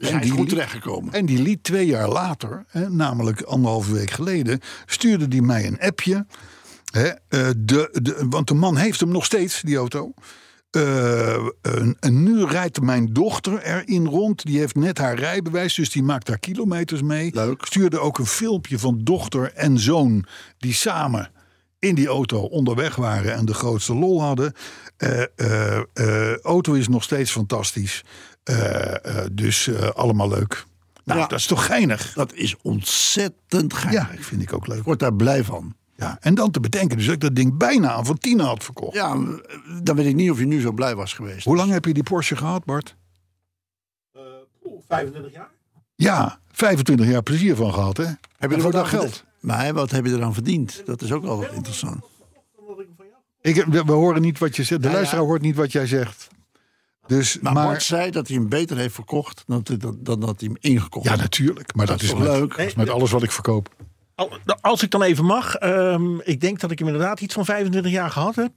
En 0.00 0.20
die 0.20 0.30
goed 0.30 0.48
terechtgekomen. 0.48 1.12
En 1.12 1.26
die 1.26 1.42
liet 1.42 1.64
twee 1.64 1.86
jaar 1.86 2.08
later, 2.08 2.64
hè, 2.68 2.90
namelijk 2.90 3.42
anderhalve 3.42 3.92
week 3.92 4.10
geleden, 4.10 4.60
stuurde 4.86 5.28
die 5.28 5.42
mij 5.42 5.66
een 5.66 5.80
appje. 5.80 6.26
Hè, 6.90 7.06
eh, 7.06 7.48
de, 7.56 7.98
de, 8.02 8.26
want 8.28 8.48
de 8.48 8.54
man 8.54 8.76
heeft 8.76 9.00
hem 9.00 9.08
nog 9.08 9.24
steeds, 9.24 9.60
die 9.60 9.76
auto. 9.76 10.12
Eh, 10.70 11.34
en, 11.62 11.96
en 12.00 12.22
nu 12.22 12.44
rijdt 12.44 12.80
mijn 12.80 13.12
dochter 13.12 13.62
erin 13.62 14.06
rond. 14.06 14.44
Die 14.44 14.58
heeft 14.58 14.74
net 14.74 14.98
haar 14.98 15.18
rijbewijs, 15.18 15.74
dus 15.74 15.90
die 15.90 16.02
maakt 16.02 16.26
daar 16.26 16.38
kilometers 16.38 17.02
mee. 17.02 17.30
Leuk. 17.34 17.64
Stuurde 17.64 17.98
ook 17.98 18.18
een 18.18 18.26
filmpje 18.26 18.78
van 18.78 19.00
dochter 19.04 19.52
en 19.54 19.78
zoon 19.78 20.24
die 20.58 20.74
samen 20.74 21.30
in 21.78 21.94
die 21.94 22.06
auto 22.06 22.40
onderweg 22.40 22.96
waren 22.96 23.34
en 23.34 23.44
de 23.44 23.54
grootste 23.54 23.94
lol 23.94 24.22
hadden. 24.22 24.52
Eh, 24.96 26.34
auto 26.42 26.72
is 26.72 26.88
nog 26.88 27.02
steeds 27.02 27.30
fantastisch. 27.30 28.04
Eh, 28.42 29.04
eh, 29.04 29.26
dus 29.32 29.66
eh, 29.66 29.88
allemaal 29.90 30.28
leuk. 30.28 30.66
Nou, 31.04 31.20
Ja. 31.20 31.26
dat 31.26 31.38
is 31.38 31.46
toch 31.46 31.66
geinig? 31.66 32.12
Dat 32.12 32.32
is 32.32 32.56
ontzettend 32.62 33.74
geinig. 33.74 34.14
Ja, 34.16 34.22
vind 34.22 34.42
ik 34.42 34.52
ook 34.52 34.66
leuk. 34.66 34.78
Ik 34.78 34.84
word 34.84 34.98
daar 34.98 35.14
blij 35.14 35.44
van. 35.44 35.74
Ja, 35.96 36.16
en 36.20 36.34
dan 36.34 36.50
te 36.50 36.60
bedenken 36.60 36.96
dus 36.96 37.06
dat 37.06 37.14
ik 37.14 37.20
dat 37.20 37.34
ding 37.34 37.56
bijna 37.58 37.90
aan 37.92 38.06
van 38.06 38.18
Tina 38.18 38.44
had 38.44 38.64
verkocht. 38.64 38.94
Ja, 38.94 39.14
dan 39.82 39.96
weet 39.96 40.06
ik 40.06 40.14
niet 40.14 40.30
of 40.30 40.38
je 40.38 40.46
nu 40.46 40.60
zo 40.60 40.72
blij 40.72 40.94
was 40.94 41.12
geweest. 41.12 41.44
Hoe 41.44 41.56
lang 41.56 41.70
heb 41.70 41.84
je 41.84 41.94
die 41.94 42.02
Porsche 42.02 42.36
gehad, 42.36 42.64
Bart? 42.64 42.96
25 44.88 45.32
jaar? 45.32 45.48
Ja, 45.94 46.38
25 46.52 47.06
jaar 47.06 47.22
plezier 47.22 47.56
van 47.56 47.72
gehad, 47.72 47.96
hè? 47.96 48.04
Heb 48.38 48.50
je 48.50 48.56
er 48.56 48.62
voor 48.62 48.72
dat 48.72 48.86
geld? 48.86 49.24
Maar 49.40 49.72
wat 49.74 49.90
heb 49.90 50.06
je 50.06 50.12
eraan 50.12 50.34
verdiend? 50.34 50.82
Dat 50.84 51.02
is 51.02 51.12
ook 51.12 51.22
wel 51.22 51.36
wat 51.36 51.52
interessant. 51.52 52.04
Ik, 53.40 53.64
we, 53.64 53.84
we 53.84 53.92
horen 53.92 54.22
niet 54.22 54.38
wat 54.38 54.56
je 54.56 54.64
zegt. 54.64 54.80
De 54.80 54.86
Ja, 54.86 54.92
ja. 54.92 54.98
luisteraar 54.98 55.24
hoort 55.24 55.42
niet 55.42 55.56
wat 55.56 55.72
jij 55.72 55.86
zegt. 55.86 56.28
Dus, 57.06 57.38
Maar, 57.40 57.52
maar, 57.52 57.66
Bart 57.66 57.82
zei 57.82 58.10
dat 58.10 58.28
hij 58.28 58.36
hem 58.36 58.48
beter 58.48 58.76
heeft 58.76 58.94
verkocht 58.94 59.42
dan, 59.46 59.62
dan, 59.78 59.96
dan 60.00 60.20
dat 60.20 60.40
hij 60.40 60.48
hem 60.52 60.72
ingekocht 60.72 61.06
ja, 61.06 61.16
natuurlijk. 61.16 61.74
Maar 61.74 61.86
dat, 61.86 62.00
Dat 62.00 62.08
is 62.08 62.14
met, 62.14 62.28
leuk? 62.28 62.56
dat 62.56 62.66
is 62.66 62.74
met 62.74 62.88
alles 62.88 63.10
wat 63.10 63.22
ik 63.22 63.30
verkoop. 63.32 63.68
Al- 64.14 64.38
Als 64.60 64.82
ik 64.82 64.90
dan 64.90 65.02
even 65.02 65.24
mag, 65.24 65.54
ehm, 65.54 66.18
ik 66.20 66.40
denk 66.40 66.60
dat 66.60 66.70
ik 66.70 66.78
hem 66.78 66.88
inderdaad 66.88 67.20
iets 67.20 67.34
van 67.34 67.44
25 67.44 67.92
jaar 67.92 68.10
gehad 68.10 68.34
heb. 68.36 68.52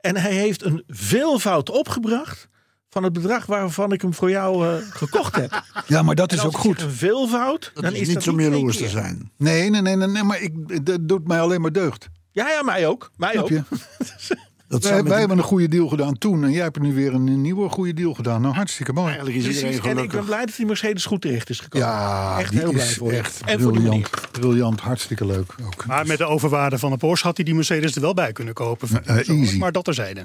En 0.00 0.16
hij 0.16 0.32
heeft 0.32 0.64
een 0.64 0.82
veelvoud 0.88 1.70
opgebracht 1.70 2.48
van 2.90 3.02
het 3.02 3.12
bedrag 3.12 3.46
waarvan 3.46 3.92
ik 3.92 4.02
hem 4.02 4.14
voor 4.14 4.30
jou 4.30 4.66
eh, 4.68 4.74
gekocht 4.90 5.36
heb. 5.36 5.62
Ja, 5.86 6.02
maar 6.02 6.14
dat 6.14 6.32
is 6.32 6.44
ook 6.44 6.58
goed. 6.58 6.80
Een 6.80 6.90
veelvoud, 6.90 7.70
Dat 7.74 7.82
dan 7.84 7.92
is, 7.92 8.00
is, 8.00 8.06
niet 8.06 8.14
dat 8.14 8.24
zo 8.24 8.32
twee 8.32 8.50
jaloers 8.50 8.76
te 8.76 8.88
zijn. 8.88 9.30
Nee, 9.36 9.70
nee, 9.70 9.80
nee, 9.82 9.96
nee, 9.96 10.08
nee, 10.08 10.22
maar 10.22 10.40
ik, 10.40 10.86
dat 10.86 11.08
doet 11.08 11.26
mij 11.28 11.40
alleen 11.40 11.60
maar 11.60 11.72
deugd. 11.72 12.08
Ja, 12.30 12.48
ja, 12.48 12.62
mij 12.62 12.86
ook. 12.86 13.10
Mij 13.16 13.32
Snap 13.32 13.44
ook. 13.44 13.50
Dat 14.68 14.82
Wij, 14.82 15.18
hebben 15.18 15.38
een 15.38 15.44
goede 15.44 15.68
deal 15.68 15.88
gedaan 15.88 16.18
toen. 16.18 16.44
En 16.44 16.50
jij 16.50 16.62
hebt 16.62 16.80
nu 16.80 16.94
weer 16.94 17.14
een 17.14 17.40
nieuwe 17.40 17.68
goede 17.68 17.94
deal 17.94 18.14
gedaan. 18.14 18.40
Nou, 18.40 18.54
hartstikke 18.54 18.92
mooi. 18.92 19.06
Eigenlijk 19.06 19.36
is 19.36 19.44
Precies, 19.44 19.62
iedereen 19.62 19.82
en 19.82 19.88
ik 19.90 19.92
ben 19.92 20.08
gelukkig. 20.08 20.24
blij 20.24 20.46
dat 20.46 20.56
die 20.56 20.66
Mercedes 20.66 21.04
goed 21.04 21.20
terecht 21.20 21.50
is 21.50 21.60
gekomen. 21.60 21.88
Ja, 21.88 22.38
echt 22.38 22.50
die 22.50 22.60
heel 22.60 22.72
blij 22.72 22.86
is 22.86 22.96
voor 22.96 23.12
echt 23.12 23.40
En 23.44 23.60
voor 23.60 23.72
de 23.72 23.80
briljant. 23.80 24.10
Briljant, 24.32 24.80
hartstikke 24.80 25.26
leuk. 25.26 25.54
Ook. 25.66 25.86
Maar 25.86 26.06
met 26.06 26.18
de 26.18 26.24
overwaarde 26.24 26.78
van 26.78 26.92
een 26.92 26.98
Porsche 26.98 27.26
had 27.26 27.36
hij 27.36 27.44
die 27.44 27.54
Mercedes 27.54 27.94
er 27.94 28.00
wel 28.00 28.14
bij 28.14 28.32
kunnen 28.32 28.54
kopen. 28.54 28.88
Eh, 29.04 29.28
easy. 29.28 29.58
Maar 29.58 29.72
dat 29.72 29.84
terzijde. 29.84 30.24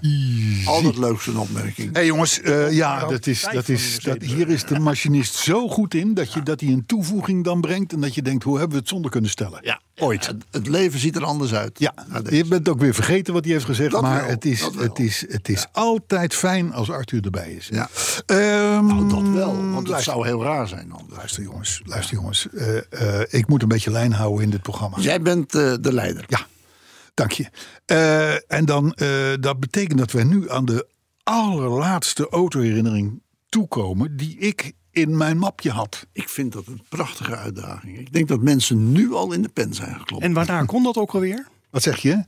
Altijd 0.65 0.97
leuk 0.97 1.21
zo'n 1.21 1.37
opmerking. 1.37 1.87
Hé 1.87 1.99
hey 1.99 2.05
jongens, 2.05 2.41
eh, 2.41 2.71
ja, 2.71 3.05
dat 3.05 3.27
is, 3.27 3.47
dat 3.51 3.69
is, 3.69 3.99
dat, 3.99 4.21
hier 4.21 4.49
is 4.49 4.63
de 4.65 4.79
machinist 4.79 5.35
zo 5.35 5.67
goed 5.67 5.93
in 5.93 6.13
dat, 6.13 6.33
je, 6.33 6.43
dat 6.43 6.59
hij 6.59 6.69
een 6.69 6.85
toevoeging 6.85 7.43
dan 7.43 7.61
brengt. 7.61 7.93
En 7.93 8.01
dat 8.01 8.15
je 8.15 8.21
denkt, 8.21 8.43
hoe 8.43 8.57
hebben 8.57 8.73
we 8.73 8.79
het 8.79 8.89
zonder 8.89 9.11
kunnen 9.11 9.29
stellen? 9.29 9.59
Ja, 9.61 9.81
Ooit. 10.01 10.27
Het, 10.27 10.43
het 10.51 10.67
leven 10.67 10.99
ziet 10.99 11.15
er 11.15 11.23
anders 11.23 11.53
uit. 11.53 11.79
Ja, 11.79 11.93
je 12.29 12.45
bent 12.45 12.69
ook 12.69 12.79
weer 12.79 12.93
vergeten 12.93 13.33
wat 13.33 13.43
hij 13.43 13.53
heeft 13.53 13.65
gezegd. 13.65 13.91
Dat 13.91 14.01
maar 14.01 14.30
het 14.31 14.45
is, 14.45 14.61
het 14.77 14.99
is, 14.99 15.25
het 15.29 15.49
is 15.49 15.65
altijd 15.71 16.35
fijn 16.35 16.73
als 16.73 16.89
Arthur 16.91 17.23
erbij 17.25 17.51
is. 17.51 17.67
Ja. 17.71 17.89
Ehm, 18.25 18.85
Nou, 18.85 19.09
dat 19.09 19.33
wel, 19.33 19.55
want 19.55 19.75
het 19.77 19.87
luister, 19.87 20.13
zou 20.13 20.25
heel 20.27 20.43
raar 20.43 20.67
zijn 20.67 20.91
anders. 20.91 21.17
luister 21.17 21.43
jongens, 21.43 21.81
luister 21.85 22.15
jongens. 22.15 22.47
Eh, 22.49 22.77
eh, 23.19 23.27
ik 23.29 23.47
moet 23.47 23.61
een 23.61 23.67
beetje 23.67 23.91
lijn 23.91 24.13
houden 24.13 24.43
in 24.43 24.49
dit 24.49 24.61
programma. 24.61 24.97
Jij 24.99 25.21
bent 25.21 25.55
eh, 25.55 25.73
de 25.81 25.93
leider. 25.93 26.23
Ja, 26.27 26.45
dank 27.13 27.31
je. 27.31 27.45
Eh, 27.85 28.51
en 28.51 28.65
dan, 28.65 28.93
eh, 28.93 29.07
dat 29.39 29.59
betekent 29.59 29.99
dat 29.99 30.11
wij 30.11 30.23
nu 30.23 30.49
aan 30.49 30.65
de 30.65 30.87
allerlaatste 31.23 32.29
autoherinnering 32.29 33.21
toekomen 33.49 34.17
die 34.17 34.37
ik 34.37 34.71
in 34.91 35.17
mijn 35.17 35.37
mapje 35.37 35.71
had. 35.71 36.05
Ik 36.13 36.29
vind 36.29 36.51
dat 36.53 36.67
een 36.67 36.81
prachtige 36.89 37.35
uitdaging. 37.35 37.99
Ik 37.99 38.13
denk 38.13 38.27
dat 38.27 38.41
mensen 38.41 38.91
nu 38.91 39.13
al 39.13 39.31
in 39.33 39.41
de 39.41 39.49
pen 39.49 39.73
zijn 39.73 39.95
geklopt. 39.99 40.23
En 40.23 40.33
waarna 40.33 40.63
kon 40.63 40.83
dat 40.83 40.97
ook 40.97 41.13
alweer? 41.13 41.47
Wat 41.69 41.81
zeg 41.81 41.97
je? 41.99 42.23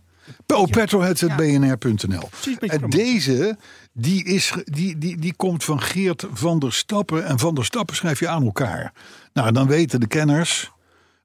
Oh, 2.23 2.59
beetje 2.59 2.77
En 2.77 2.89
deze, 2.89 3.57
die, 3.93 4.23
is, 4.23 4.53
die, 4.63 4.97
die, 4.97 5.17
die 5.17 5.33
komt 5.35 5.63
van 5.63 5.81
Geert 5.81 6.25
van 6.33 6.59
der 6.59 6.73
Stappen. 6.73 7.25
En 7.25 7.39
van 7.39 7.55
der 7.55 7.65
Stappen 7.65 7.95
schrijf 7.95 8.19
je 8.19 8.27
aan 8.27 8.43
elkaar. 8.43 8.93
Nou, 9.33 9.51
dan 9.51 9.67
weten 9.67 9.99
de 9.99 10.07
kenners, 10.07 10.71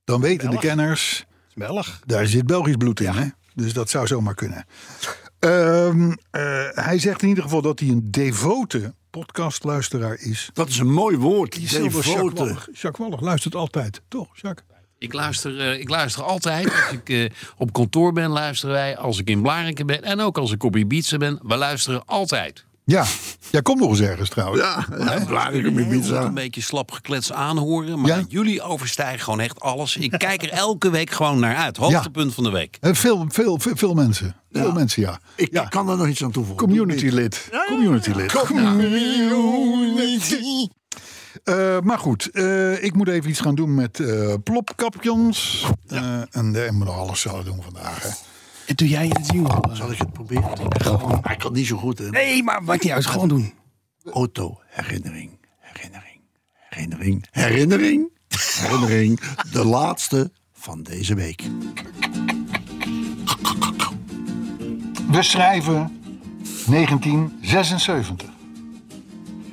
dan 0.04 0.20
weten 0.20 0.50
de 0.50 0.58
kenners, 0.58 1.26
Belg. 1.54 2.00
daar 2.06 2.26
zit 2.26 2.46
Belgisch 2.46 2.76
bloed 2.76 3.00
in. 3.00 3.12
Hè? 3.12 3.26
Dus 3.54 3.72
dat 3.72 3.90
zou 3.90 4.06
zomaar 4.06 4.34
kunnen. 4.34 4.66
Ehm, 5.38 6.12
eh, 6.30 6.68
hij 6.70 6.98
zegt 6.98 7.22
in 7.22 7.28
ieder 7.28 7.42
geval 7.42 7.62
dat 7.62 7.80
hij 7.80 7.88
een 7.88 8.10
devote 8.10 8.94
podcastluisteraar 9.10 10.18
is. 10.20 10.50
Dat 10.52 10.68
is 10.68 10.78
een 10.78 10.92
mooi 10.92 11.16
woord. 11.16 11.54
Jacques 11.54 12.04
Devote. 12.04 12.34
Wallig. 12.34 12.68
Jacques 12.72 13.08
Wallig 13.08 13.20
luistert 13.20 13.54
altijd, 13.54 14.02
toch, 14.08 14.28
Jacques? 14.32 14.77
Ik 14.98 15.12
luister, 15.12 15.60
eh, 15.60 15.80
ik 15.80 15.88
luister 15.88 16.22
altijd. 16.22 16.64
Als 16.66 16.92
ik 16.92 17.08
eh, 17.08 17.30
op 17.56 17.72
kantoor 17.72 18.12
ben, 18.12 18.30
luisteren 18.30 18.74
wij. 18.74 18.96
Als 18.96 19.18
ik 19.18 19.28
in 19.28 19.42
Blariken 19.42 19.86
ben 19.86 20.02
en 20.02 20.20
ook 20.20 20.38
als 20.38 20.52
ik 20.52 20.62
op 20.62 20.76
Ibiza 20.76 21.16
ben. 21.16 21.38
We 21.42 21.56
luisteren 21.56 22.02
altijd. 22.06 22.66
Ja, 22.84 23.04
jij 23.50 23.62
komt 23.62 23.80
nog 23.80 23.88
eens 23.90 24.00
ergens 24.00 24.28
trouwens. 24.28 24.62
Ja, 24.62 24.86
ja 24.98 25.24
Blarikum 25.26 25.76
Heel 25.76 25.84
goed 25.86 25.94
Ibiza. 25.94 26.22
een 26.24 26.34
beetje 26.34 26.60
slap 26.60 26.90
geklets 26.90 27.32
aanhoren. 27.32 28.00
Maar 28.00 28.10
Ja? 28.18 28.24
jullie 28.28 28.62
overstijgen 28.62 29.20
gewoon 29.20 29.40
echt 29.40 29.60
alles. 29.60 29.96
Ik 29.96 30.10
kijk 30.10 30.42
er 30.42 30.50
elke 30.50 30.90
week 30.90 31.10
gewoon 31.10 31.38
naar 31.38 31.56
uit. 31.56 31.76
Hoogtepunt 31.76 32.34
van 32.34 32.44
de 32.44 32.50
week. 32.50 32.76
Eh, 32.80 32.94
Veel, 32.94 33.24
veel, 33.28 33.58
veel, 33.58 33.76
veel 33.76 33.94
mensen. 33.94 34.36
Veel 34.52 34.66
Ja. 34.66 34.72
mensen, 34.72 35.02
ja. 35.02 35.20
Ik 35.36 35.52
ja. 35.52 35.64
kan 35.64 35.88
er 35.88 35.96
nog 35.96 36.06
iets 36.08 36.22
aan 36.24 36.30
toevoegen. 36.32 36.66
Community 36.66 37.06
lid. 37.06 37.48
Community 37.68 38.10
lid. 38.10 38.32
Eh, 41.48 41.80
maar 41.80 41.98
goed, 41.98 42.30
eh, 42.30 42.84
ik 42.84 42.94
moet 42.94 43.08
even 43.08 43.30
iets 43.30 43.40
gaan 43.40 43.54
doen 43.54 43.74
met 43.74 44.00
eh 44.00 44.34
plopkapjons. 44.44 45.66
Eh, 45.86 46.36
en 46.36 46.52
daar 46.52 46.74
moet 46.74 46.86
nog 46.86 46.96
alles 46.96 47.20
zelf 47.20 47.44
doen 47.44 47.62
vandaag. 47.62 48.02
Hè. 48.02 48.08
En 48.66 48.74
doe 48.74 48.88
jij 48.88 49.06
het 49.08 49.30
jingle? 49.32 49.60
Zal 49.72 49.92
ik 49.92 49.98
het 49.98 50.12
proberen? 50.12 50.50
Hij 51.22 51.36
kan 51.36 51.52
niet 51.52 51.66
zo 51.66 51.76
goed. 51.76 51.98
Hè? 51.98 52.10
Nee, 52.10 52.42
maar 52.42 52.62
maakt 52.62 52.82
niet 52.82 52.92
uit. 52.92 53.06
Gewoon 53.06 53.28
doen. 53.28 53.52
Auto, 54.12 54.60
herinnering, 54.66 55.38
herinnering, 55.58 56.20
herinnering, 56.68 57.26
herinnering, 57.30 58.10
herinnering. 58.28 59.20
De 59.52 59.64
laatste 59.64 60.30
van 60.52 60.82
deze 60.82 61.14
week. 61.14 61.42
We 65.10 65.22
schrijven 65.22 66.00
1976. 66.66 68.36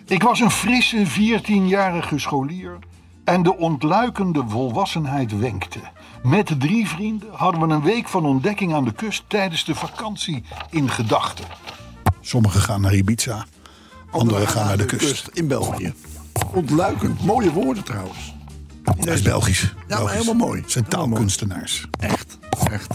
Ik 0.07 0.23
was 0.23 0.39
een 0.39 0.51
frisse 0.51 1.05
14-jarige 1.07 2.19
scholier 2.19 2.79
en 3.23 3.43
de 3.43 3.57
ontluikende 3.57 4.43
volwassenheid 4.47 5.39
wenkte. 5.39 5.79
Met 6.23 6.59
drie 6.59 6.87
vrienden 6.87 7.29
hadden 7.31 7.67
we 7.67 7.73
een 7.73 7.81
week 7.83 8.07
van 8.07 8.25
ontdekking 8.25 8.73
aan 8.73 8.85
de 8.85 8.93
kust 8.93 9.23
tijdens 9.27 9.65
de 9.65 9.75
vakantie 9.75 10.43
in 10.69 10.89
gedachten. 10.89 11.45
Sommigen 12.21 12.61
gaan 12.61 12.81
naar 12.81 12.95
Ibiza, 12.95 13.45
anderen 14.11 14.47
gaan 14.47 14.65
naar 14.65 14.77
de 14.77 14.85
kust. 14.85 15.29
In 15.33 15.47
België. 15.47 15.93
Ontluikend. 16.53 17.25
Mooie 17.25 17.51
woorden 17.51 17.83
trouwens. 17.83 18.33
Dat 18.83 19.07
is 19.07 19.21
Belgisch. 19.21 19.61
Ja, 19.61 19.69
maar 19.87 19.97
Belgisch. 19.97 20.11
helemaal 20.13 20.47
mooi. 20.47 20.61
Het 20.61 20.71
zijn 20.71 20.87
taalkunstenaars. 20.87 21.87
Echt, 21.99 22.37
echt. 22.71 22.93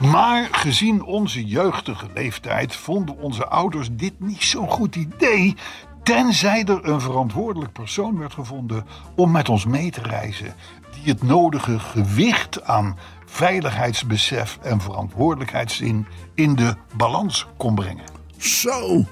Maar 0.00 0.48
gezien 0.52 1.02
onze 1.02 1.44
jeugdige 1.44 2.06
leeftijd 2.14 2.76
vonden 2.76 3.18
onze 3.18 3.46
ouders 3.46 3.88
dit 3.92 4.12
niet 4.20 4.42
zo'n 4.42 4.68
goed 4.68 4.96
idee. 4.96 5.56
Tenzij 6.02 6.64
er 6.64 6.88
een 6.88 7.00
verantwoordelijk 7.00 7.72
persoon 7.72 8.18
werd 8.18 8.34
gevonden 8.34 8.86
om 9.16 9.30
met 9.30 9.48
ons 9.48 9.66
mee 9.66 9.90
te 9.90 10.02
reizen. 10.02 10.54
Die 10.94 11.12
het 11.12 11.22
nodige 11.22 11.78
gewicht 11.78 12.64
aan 12.64 12.96
veiligheidsbesef 13.26 14.58
en 14.62 14.80
verantwoordelijkheidszin 14.80 16.06
in 16.34 16.54
de 16.54 16.74
balans 16.96 17.46
kon 17.56 17.74
brengen. 17.74 18.04
Zo. 18.36 19.04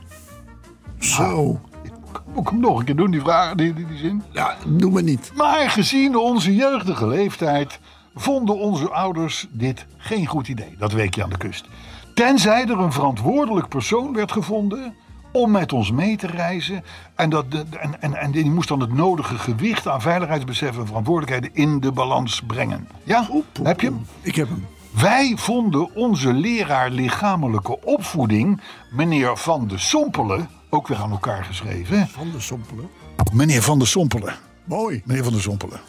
Zo. 0.98 1.61
Moet 2.26 2.42
ik 2.42 2.48
hem 2.48 2.61
nog 2.61 2.79
een 2.79 2.85
keer 2.85 2.96
doen, 2.96 3.11
die 3.11 3.20
vraag, 3.20 3.55
die, 3.55 3.74
die, 3.74 3.87
die 3.87 3.98
zin? 3.98 4.22
Ja, 4.31 4.57
doe 4.66 4.90
me 4.90 5.03
niet. 5.03 5.33
Maar 5.37 5.70
gezien 5.70 6.16
onze 6.16 6.55
jeugdige 6.55 7.07
leeftijd 7.07 7.81
vonden 8.14 8.59
onze 8.59 8.90
ouders 8.90 9.46
dit 9.50 9.87
geen 9.96 10.26
goed 10.26 10.48
idee, 10.48 10.74
dat 10.79 10.92
weekje 10.92 11.22
aan 11.22 11.31
de 11.31 11.37
kust. 11.37 11.66
Tenzij 12.14 12.66
er 12.66 12.79
een 12.79 12.92
verantwoordelijk 12.92 13.68
persoon 13.68 14.12
werd 14.12 14.33
gevonden 14.33 14.94
om 15.32 15.50
met 15.50 15.72
ons 15.72 15.90
mee 15.90 16.16
te 16.16 16.26
reizen. 16.26 16.84
En, 17.14 17.30
dat, 17.30 17.50
de- 17.50 17.64
en, 17.80 18.02
en, 18.02 18.14
en 18.14 18.30
die 18.30 18.50
moest 18.50 18.68
dan 18.68 18.80
het 18.80 18.92
nodige 18.92 19.38
gewicht 19.38 19.88
aan 19.88 20.00
veiligheidsbesef 20.00 20.78
en 20.78 20.86
verantwoordelijkheden 20.86 21.50
in 21.54 21.80
de 21.80 21.92
balans 21.92 22.42
brengen. 22.46 22.88
Ja, 23.04 23.28
heb 23.62 23.80
je 23.80 23.86
hem? 23.86 24.06
Ik 24.20 24.34
heb 24.34 24.48
hem. 24.48 24.66
Wij 24.90 25.32
vonden 25.36 25.94
onze 25.94 26.32
leraar 26.32 26.90
lichamelijke 26.90 27.84
opvoeding, 27.84 28.60
meneer 28.90 29.36
Van 29.36 29.68
de 29.68 29.78
Sompelen, 29.78 30.48
ook 30.70 30.88
weer 30.88 30.98
aan 30.98 31.10
elkaar 31.10 31.44
geschreven. 31.44 32.08
Van 32.08 32.30
de 32.30 32.40
Sompelen. 32.40 32.88
Meneer 33.32 33.62
Van 33.62 33.78
de 33.78 33.84
Sompelen. 33.84 34.34
Mooi. 34.64 35.02
Meneer 35.04 35.24
Van 35.24 35.32
de 35.32 35.40
Sompelen. 35.40 35.80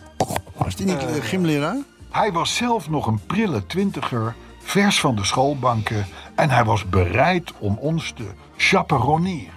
Was 0.58 0.76
die 0.76 0.86
niet 0.86 1.04
uh, 1.04 1.10
gymleraar? 1.20 1.78
Hij 2.12 2.32
was 2.32 2.56
zelf 2.56 2.90
nog 2.90 3.08
een 3.08 3.20
prille 3.26 3.66
twintiger, 3.66 4.36
vers 4.60 5.00
van 5.00 5.16
de 5.16 5.26
schoolbanken. 5.26 6.06
En 6.36 6.50
hij 6.50 6.64
was 6.64 6.90
bereid 6.90 7.54
om 7.60 7.78
ons 7.80 8.12
te 8.16 8.28
chaperoneren. 8.62 9.54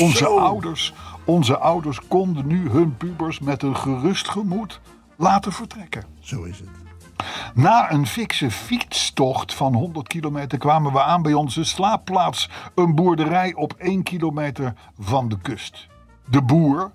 Onze 0.00 0.16
Zo. 0.16 0.38
ouders, 0.38 0.94
onze 1.24 1.58
ouders 1.58 2.00
konden 2.08 2.46
nu 2.46 2.70
hun 2.70 2.96
pubers 2.96 3.38
met 3.38 3.62
een 3.62 3.76
gerust 3.76 4.28
gemoed 4.28 4.80
laten 5.16 5.52
vertrekken. 5.52 6.04
Zo 6.20 6.42
is 6.42 6.58
het. 6.58 6.68
Na 7.54 7.92
een 7.92 8.06
fikse 8.06 8.50
fietstocht 8.50 9.54
van 9.54 9.74
100 9.74 10.08
kilometer 10.08 10.58
kwamen 10.58 10.92
we 10.92 11.02
aan 11.02 11.22
bij 11.22 11.32
onze 11.32 11.64
slaapplaats. 11.64 12.50
Een 12.74 12.94
boerderij 12.94 13.54
op 13.54 13.74
1 13.78 14.02
kilometer 14.02 14.74
van 14.98 15.28
de 15.28 15.38
kust. 15.38 15.86
De 16.30 16.42
boer, 16.42 16.90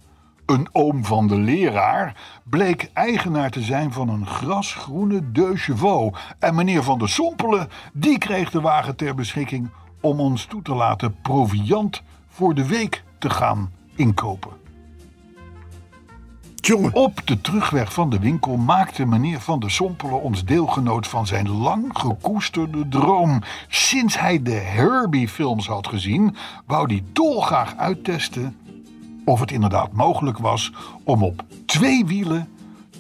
een 0.46 0.68
oom 0.72 1.06
van 1.06 1.28
de 1.28 1.36
leraar, 1.36 2.16
bleek 2.44 2.90
eigenaar 2.94 3.50
te 3.50 3.62
zijn 3.62 3.92
van 3.92 4.10
een 4.10 4.28
grasgroene 4.28 5.32
deux 5.32 5.64
chevaux. 5.64 6.20
En 6.40 6.56
meneer 6.56 6.84
Van 6.84 7.00
der 7.00 7.10
Sompelen, 7.10 7.70
die 7.94 8.18
kreeg 8.18 8.52
de 8.52 8.62
wagen 8.62 8.96
ter 8.96 9.16
beschikking 9.16 9.70
om 10.02 10.20
ons 10.20 10.46
toe 10.46 10.62
te 10.62 10.74
laten 10.74 11.16
proviand 11.22 12.02
voor 12.30 12.54
de 12.56 12.68
week 12.68 13.04
te 13.18 13.30
gaan 13.30 13.72
inkopen. 13.96 14.52
Jongen. 16.56 16.94
Op 16.94 17.22
de 17.26 17.42
terugweg 17.42 17.94
van 17.94 18.10
de 18.10 18.20
winkel 18.20 18.58
maakte 18.58 19.06
meneer 19.06 19.40
Van 19.40 19.60
der 19.60 19.72
Sompelen 19.72 20.22
ons 20.22 20.46
deelgenoot 20.46 21.08
van 21.08 21.28
zijn 21.28 21.50
lang 21.50 21.90
gekoesterde 21.94 22.88
droom. 22.88 23.42
Sinds 23.68 24.20
hij 24.20 24.42
de 24.42 24.52
Herbie-films 24.52 25.68
had 25.68 25.88
gezien, 25.88 26.36
wou 26.66 26.86
hij 26.88 27.04
dolgraag 27.14 27.76
uittesten 27.78 28.58
of 29.26 29.40
het 29.40 29.52
inderdaad 29.52 29.92
mogelijk 29.92 30.38
was 30.38 30.72
om 31.04 31.24
op 31.24 31.44
twee 31.66 32.06
wielen 32.06 32.50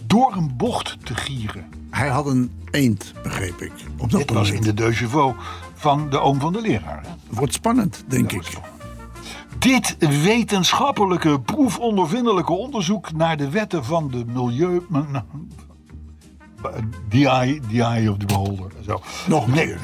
door 0.08 0.34
een 0.36 0.58
bocht 0.58 1.06
te 1.06 1.16
gieren. 1.16 1.66
Hij 1.90 2.08
had 2.08 2.26
een 2.26 2.52
eend, 2.72 3.14
begreep 3.24 3.62
ik. 3.62 3.74
Op 3.98 4.10
dat 4.10 4.20
Dit 4.20 4.32
was 4.32 4.52
in 4.52 4.62
de 4.62 4.74
deux 4.74 5.00
van 5.82 6.10
de 6.10 6.20
oom 6.20 6.40
van 6.40 6.54
de 6.54 6.62
leraar. 6.62 7.06
Wordt 7.30 7.54
spannend, 7.54 8.04
denk 8.08 8.32
ik. 8.32 8.58
Dit 9.60 9.96
wetenschappelijke, 10.24 11.40
proefondervindelijke 11.40 12.54
onderzoek 12.54 13.12
naar 13.12 13.38
de 13.38 13.50
wetten 13.50 13.86
van 13.86 14.08
de 14.12 14.26
milieu. 14.26 14.86
The 17.10 17.30
eye, 17.30 17.60
the 17.72 17.84
eye 17.84 18.12
of 18.12 18.18
the 18.18 18.26
beholder. 18.26 18.72
Zo. 18.86 19.02
Nog 19.28 19.54
keer. 19.54 19.80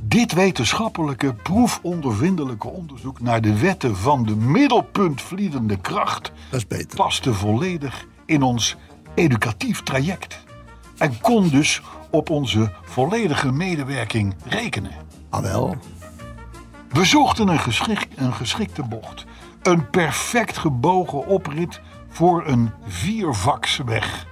Dit 0.00 0.32
wetenschappelijke, 0.32 1.34
proefondervindelijke 1.34 2.68
onderzoek 2.68 3.20
naar 3.20 3.40
de 3.40 3.58
wetten 3.58 3.96
van 3.96 4.24
de 4.24 4.36
middelpuntvliedende 4.36 5.76
kracht 5.76 6.32
Dat 6.50 6.60
is 6.60 6.66
beter. 6.66 6.96
paste 6.96 7.34
volledig 7.34 8.06
in 8.26 8.42
ons 8.42 8.76
educatief 9.14 9.82
traject. 9.82 10.43
En 10.98 11.20
kon 11.20 11.48
dus 11.48 11.82
op 12.10 12.30
onze 12.30 12.72
volledige 12.82 13.52
medewerking 13.52 14.34
rekenen. 14.44 14.92
Ah 15.30 15.42
wel. 15.42 15.76
We 16.90 17.04
zochten 17.04 17.48
een, 17.48 17.58
geschik, 17.58 18.06
een 18.16 18.34
geschikte 18.34 18.82
bocht. 18.82 19.24
Een 19.62 19.90
perfect 19.90 20.58
gebogen 20.58 21.26
oprit 21.26 21.80
voor 22.08 22.46
een 22.46 22.70
viervaksweg. 22.86 24.26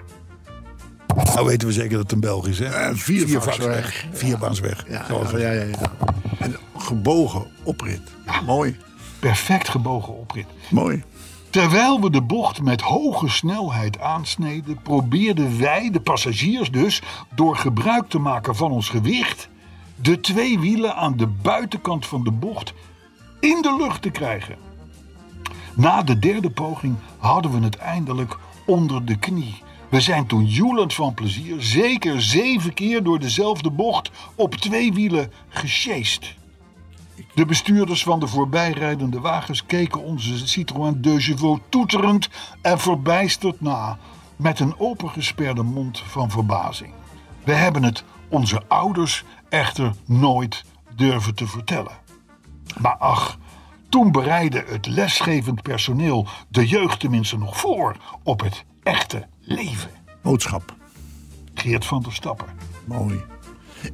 Nou 1.34 1.46
weten 1.46 1.68
we 1.68 1.74
zeker 1.74 1.90
dat 1.90 2.02
het 2.02 2.12
een 2.12 2.20
Belgisch 2.20 2.60
is, 2.60 2.68
hè? 2.68 2.74
Eh, 2.74 2.90
viervaksweg. 2.94 4.06
Vierbaansweg. 4.12 4.84
Ja, 4.88 5.06
ja, 5.08 5.38
ja, 5.38 5.50
ja, 5.50 5.62
ja. 5.62 5.92
En 6.38 6.56
gebogen 6.76 7.46
oprit. 7.62 8.00
Mooi. 8.46 8.76
Perfect 9.18 9.68
gebogen 9.68 10.18
oprit. 10.18 10.46
Mooi. 10.70 11.04
Terwijl 11.52 12.00
we 12.00 12.10
de 12.10 12.22
bocht 12.22 12.62
met 12.62 12.80
hoge 12.80 13.28
snelheid 13.28 14.00
aansneden, 14.00 14.82
probeerden 14.82 15.58
wij, 15.58 15.90
de 15.90 16.00
passagiers 16.00 16.70
dus, 16.70 17.02
door 17.34 17.56
gebruik 17.56 18.08
te 18.08 18.18
maken 18.18 18.56
van 18.56 18.70
ons 18.70 18.88
gewicht, 18.88 19.48
de 19.96 20.20
twee 20.20 20.58
wielen 20.58 20.96
aan 20.96 21.16
de 21.16 21.26
buitenkant 21.26 22.06
van 22.06 22.24
de 22.24 22.30
bocht 22.30 22.72
in 23.40 23.62
de 23.62 23.76
lucht 23.78 24.02
te 24.02 24.10
krijgen. 24.10 24.56
Na 25.74 26.02
de 26.02 26.18
derde 26.18 26.50
poging 26.50 26.96
hadden 27.18 27.52
we 27.52 27.64
het 27.64 27.76
eindelijk 27.76 28.38
onder 28.66 29.04
de 29.04 29.18
knie. 29.18 29.62
We 29.88 30.00
zijn 30.00 30.26
toen 30.26 30.46
joelend 30.46 30.94
van 30.94 31.14
plezier 31.14 31.56
zeker 31.58 32.22
zeven 32.22 32.74
keer 32.74 33.02
door 33.02 33.18
dezelfde 33.18 33.70
bocht 33.70 34.10
op 34.34 34.54
twee 34.54 34.92
wielen 34.92 35.32
gesjeest. 35.48 36.34
De 37.34 37.46
bestuurders 37.46 38.02
van 38.02 38.20
de 38.20 38.26
voorbijrijdende 38.26 39.20
wagens 39.20 39.66
keken 39.66 40.02
onze 40.02 40.46
Citroën 40.48 41.00
deux 41.00 41.24
chevaux 41.24 41.62
toeterend 41.68 42.28
en 42.60 42.78
verbijsterd 42.78 43.60
na, 43.60 43.98
met 44.36 44.60
een 44.60 44.78
opengesperde 44.78 45.62
mond 45.62 45.98
van 45.98 46.30
verbazing. 46.30 46.92
We 47.44 47.52
hebben 47.52 47.82
het 47.82 48.04
onze 48.28 48.62
ouders 48.68 49.24
echter 49.48 49.92
nooit 50.04 50.64
durven 50.94 51.34
te 51.34 51.46
vertellen. 51.46 51.92
Maar 52.80 52.96
ach, 52.96 53.38
toen 53.88 54.12
bereidde 54.12 54.64
het 54.66 54.86
lesgevend 54.86 55.62
personeel 55.62 56.26
de 56.48 56.66
jeugd 56.66 57.00
tenminste 57.00 57.38
nog 57.38 57.56
voor 57.56 57.96
op 58.22 58.40
het 58.40 58.64
echte 58.82 59.26
leven. 59.40 59.90
Boodschap. 60.22 60.74
Geert 61.54 61.84
van 61.84 62.02
der 62.02 62.12
Stappen. 62.12 62.46
Mooi. 62.84 63.31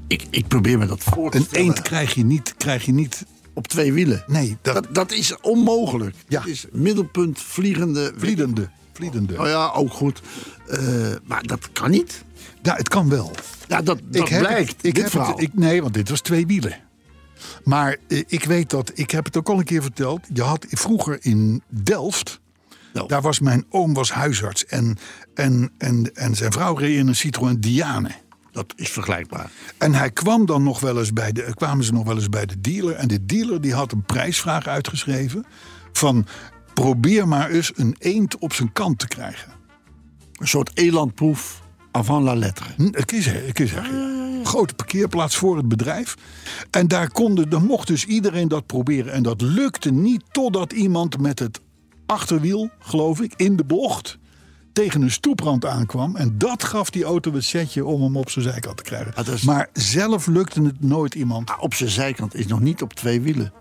Ik, 0.07 0.27
ik 0.31 0.49
probeer 0.49 0.79
me 0.79 0.87
dat 0.87 1.03
voor 1.03 1.31
te 1.31 1.37
Een 1.37 1.43
stellen. 1.45 1.65
eend 1.67 1.83
krijg 1.83 2.15
je 2.15 2.25
niet, 2.25 2.55
krijg 2.57 2.85
je 2.85 2.93
niet 2.93 3.25
op 3.55 3.67
twee 3.69 3.93
wielen. 3.93 4.25
Nee, 4.27 4.57
dat- 4.63 4.75
dat, 4.75 4.95
dat 4.95 5.13
is 5.13 5.41
onmogelijk. 5.41 6.17
Ja. 6.29 6.41
Het 6.41 6.49
is 6.49 6.67
middelpunt 6.73 7.41
vliegende. 7.41 8.13
vliedende. 8.17 8.69
vliedende. 8.93 9.41
Oh 9.41 9.47
ja, 9.47 9.71
ook 9.75 9.93
goed. 9.93 10.21
Eh, 10.69 10.81
maar 11.25 11.43
dat 11.43 11.69
kan 11.73 11.91
niet. 11.91 12.25
Ja, 12.63 12.75
het 12.75 12.89
kan 12.89 13.09
wel. 13.09 13.31
Ja, 13.69 13.83
dat, 13.83 13.99
dat 14.11 14.25
blijkt. 14.29 14.69
het- 14.73 14.85
ik 14.85 14.95
dit 14.95 15.13
heb 15.13 15.27
het, 15.27 15.41
ik, 15.41 15.55
nee, 15.55 15.83
want 15.83 15.95
dit 15.95 16.09
was 16.09 16.21
twee 16.21 16.47
wielen. 16.47 16.77
Maar 17.65 17.97
eh, 18.09 18.23
ik 18.27 18.45
weet 18.45 18.71
dat, 18.71 18.91
ik 18.95 19.11
heb 19.11 19.25
het 19.25 19.37
ook 19.37 19.49
al 19.49 19.59
een 19.59 19.65
keer 19.65 19.83
verteld. 19.83 20.21
Je 20.35 20.43
had 20.43 20.67
vroeger 20.69 21.19
in 21.21 21.63
Delft, 21.69 22.41
Nou. 22.93 23.09
daar 23.09 23.23
was 23.23 23.41
mijn 23.41 23.65
oom 23.69 23.95
was 23.95 24.13
huisarts. 24.13 24.67
En, 24.67 24.97
en, 25.35 25.71
en, 25.79 26.11
en 26.15 26.35
zijn 26.37 26.53
vrouw 26.53 26.75
reed 26.75 26.97
in 26.97 27.09
een 27.09 27.17
Citroën 27.17 27.61
Diane. 27.61 28.11
Dat 28.59 28.73
is 28.77 28.91
vergelijkbaar. 28.91 29.51
En 29.79 29.95
hij 29.95 30.11
kwam 30.11 30.47
dan 30.47 30.63
nog 30.63 30.81
wel 30.81 30.99
eens 30.99 31.13
bij 31.13 31.33
de, 31.33 31.53
kwamen 31.55 31.85
ze 31.85 31.93
nog 31.93 32.05
wel 32.05 32.15
eens 32.15 32.29
bij 32.29 32.47
de 32.47 32.61
dealer. 32.61 32.95
En 32.95 33.09
de 33.09 33.27
dealer 33.27 33.61
die 33.61 33.75
had 33.75 33.93
een 33.93 34.03
prijsvraag 34.03 34.67
uitgeschreven. 34.67 35.45
Van 35.93 36.27
probeer 36.75 37.29
maar 37.29 37.51
eens 37.51 37.73
een 37.75 37.97
eend 37.99 38.39
op 38.39 38.53
zijn 38.53 38.73
kant 38.73 38.99
te 38.99 39.09
krijgen. 39.09 39.53
Een 40.37 40.49
soort 40.49 40.71
elandproef 40.75 41.63
avant 41.91 42.25
la 42.25 42.35
lettre. 42.35 42.67
Hm, 42.77 42.83
ik 42.83 43.07
kan 43.07 43.19
je 43.19 43.23
zeggen. 43.23 44.47
Grote 44.47 44.75
parkeerplaats 44.75 45.37
voor 45.37 45.57
het 45.57 45.69
bedrijf. 45.69 46.17
En 46.71 46.89
daar 46.89 47.11
konden, 47.11 47.51
dan 47.51 47.67
mocht 47.67 47.87
dus 47.87 48.05
iedereen 48.05 48.49
dat 48.49 48.67
proberen. 48.67 49.13
En 49.13 49.23
dat 49.23 49.41
lukte 49.41 49.91
niet 49.91 50.23
totdat 50.31 50.73
iemand 50.73 51.21
met 51.21 51.39
het 51.39 51.61
achterwiel, 52.07 52.71
geloof 52.79 53.21
ik, 53.21 53.33
in 53.37 53.57
de 53.57 53.65
bocht 53.65 54.19
tegen 54.79 55.03
een 55.03 55.11
stoeprand 55.11 55.65
aankwam. 55.65 56.17
En 56.17 56.39
dat 56.39 56.65
gaf 56.65 56.91
die 56.91 57.05
auto 57.05 57.33
het 57.33 57.45
setje 57.45 57.85
om 57.85 58.03
hem 58.03 58.17
op 58.17 58.31
zijn 58.31 58.45
zijkant 58.45 58.77
te 58.77 58.83
krijgen. 58.83 59.15
Ah, 59.15 59.27
is- 59.27 59.43
Maar 59.43 59.69
zelf 59.73 60.27
lukte 60.27 60.63
het 60.63 60.83
nooit 60.83 61.15
iemand. 61.15 61.49
Maar 61.49 61.59
op 61.59 61.75
zijn 61.75 61.91
zijkant 61.91 62.35
is 62.35 62.47
nog 62.47 62.61
niet 62.61 62.83
op 62.83 62.93
twee 62.93 63.21
wielen. 63.21 63.53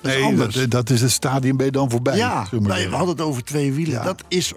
Dat 0.00 0.12
is 0.12 0.18
Nee, 0.18 0.24
anders. 0.24 0.54
dat, 0.54 0.70
dat 0.70 0.90
is 0.90 1.00
het 1.00 1.10
stadium 1.10 1.56
ben 1.56 1.66
je 1.66 1.72
dan 1.72 1.90
voorbij. 1.90 2.16
ja, 2.16 2.46
nee, 2.50 2.88
we 2.88 2.94
hadden 2.96 3.16
het 3.16 3.24
over 3.24 3.44
twee 3.44 3.72
wielen. 3.72 3.94
Ja. 3.94 4.02
Dat 4.02 4.24
is 4.28 4.52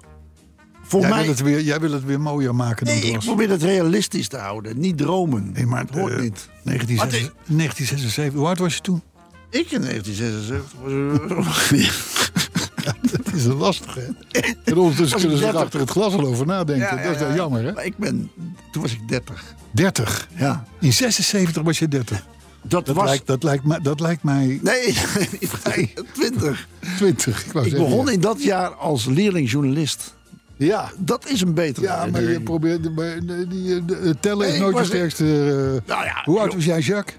voor 0.82 1.00
jij, 1.02 1.10
mij... 1.10 1.20
wil 1.22 1.30
het 1.30 1.42
weer, 1.42 1.62
jij 1.62 1.80
wil 1.80 1.92
het 1.92 2.04
weer 2.04 2.22
mooier 2.22 2.56
maken 2.56 2.86
dan 2.86 2.94
nee, 2.94 3.04
het 3.04 3.10
ik 3.12 3.16
was. 3.16 3.26
probeer 3.26 3.50
het 3.50 3.64
realistisch 3.64 4.28
te 4.28 4.38
houden. 4.38 4.80
Niet 4.80 4.98
dromen. 4.98 5.52
Nee, 5.54 5.66
maar 5.66 5.82
het 5.82 5.90
hoort 5.94 6.14
eh, 6.14 6.20
niet. 6.22 6.50
1976, 6.64 7.34
1976, 7.48 8.34
hoe 8.40 8.48
oud 8.48 8.58
was 8.60 8.76
je 8.76 8.82
toen? 8.82 9.02
Ik 9.50 9.72
in 9.72 9.82
1976 9.82 12.34
Dat 13.24 13.34
is 13.34 13.46
lastig, 13.46 13.96
hè? 13.96 14.02
En 14.64 14.78
ondertussen 14.78 15.20
kunnen 15.20 15.38
ze 15.38 15.46
er 15.46 15.52
30? 15.52 15.62
achter 15.62 15.80
het 15.80 15.90
glas 15.90 16.14
al 16.14 16.26
over 16.26 16.46
nadenken. 16.46 17.04
dat 17.04 17.14
is 17.16 17.20
wel 17.22 17.34
jammer, 17.36 17.64
hè? 17.64 17.72
Maar 17.72 17.86
ik 17.86 17.98
ben... 17.98 18.32
Toen 18.72 18.82
was 18.82 18.92
ik 18.92 19.08
30. 19.08 19.44
30. 19.72 20.28
Ja. 20.36 20.66
In 20.80 20.94
76 20.94 21.64
was 21.64 21.80
je 21.80 21.88
30. 21.88 22.26
Dat, 22.62 22.86
Dat, 22.86 22.96
was... 22.96 23.06
lijkt, 23.06 23.28
dat, 23.28 23.44
lijkt, 23.44 23.64
mij, 23.64 23.80
dat 23.82 24.00
lijkt 24.00 24.24
mij 24.24 24.60
Nee, 24.62 24.96
nee, 25.66 25.94
20. 26.14 26.68
20. 26.98 27.46
Ik, 27.46 27.54
Ik 27.66 27.72
begon 27.78 28.06
ja. 28.06 28.12
in 28.12 28.22
dat 28.22 28.44
jaar 28.44 28.70
als 28.76 29.06
leerlingjournalist. 29.06 30.16
Ja. 30.58 30.92
Dat 30.98 31.30
is 31.30 31.42
een 31.42 31.54
betere 31.54 31.86
Ja, 31.86 32.06
maar 32.12 32.22
je 32.22 32.42
probeert... 32.42 32.96
maar 32.96 33.20
Die, 33.50 33.86
de- 33.86 34.16
tellen 34.20 34.46
is 34.48 34.52
Nee, 34.52 34.62
nooit 34.62 34.74
was- 34.76 34.88
sterkste... 34.88 35.24
eh, 35.26 35.90
Nou 35.90 36.06
ja, 36.06 36.22
hoe 36.24 36.40
oud 36.40 36.54
was 36.54 36.66
jij, 36.66 36.80
Jacques? 36.80 37.16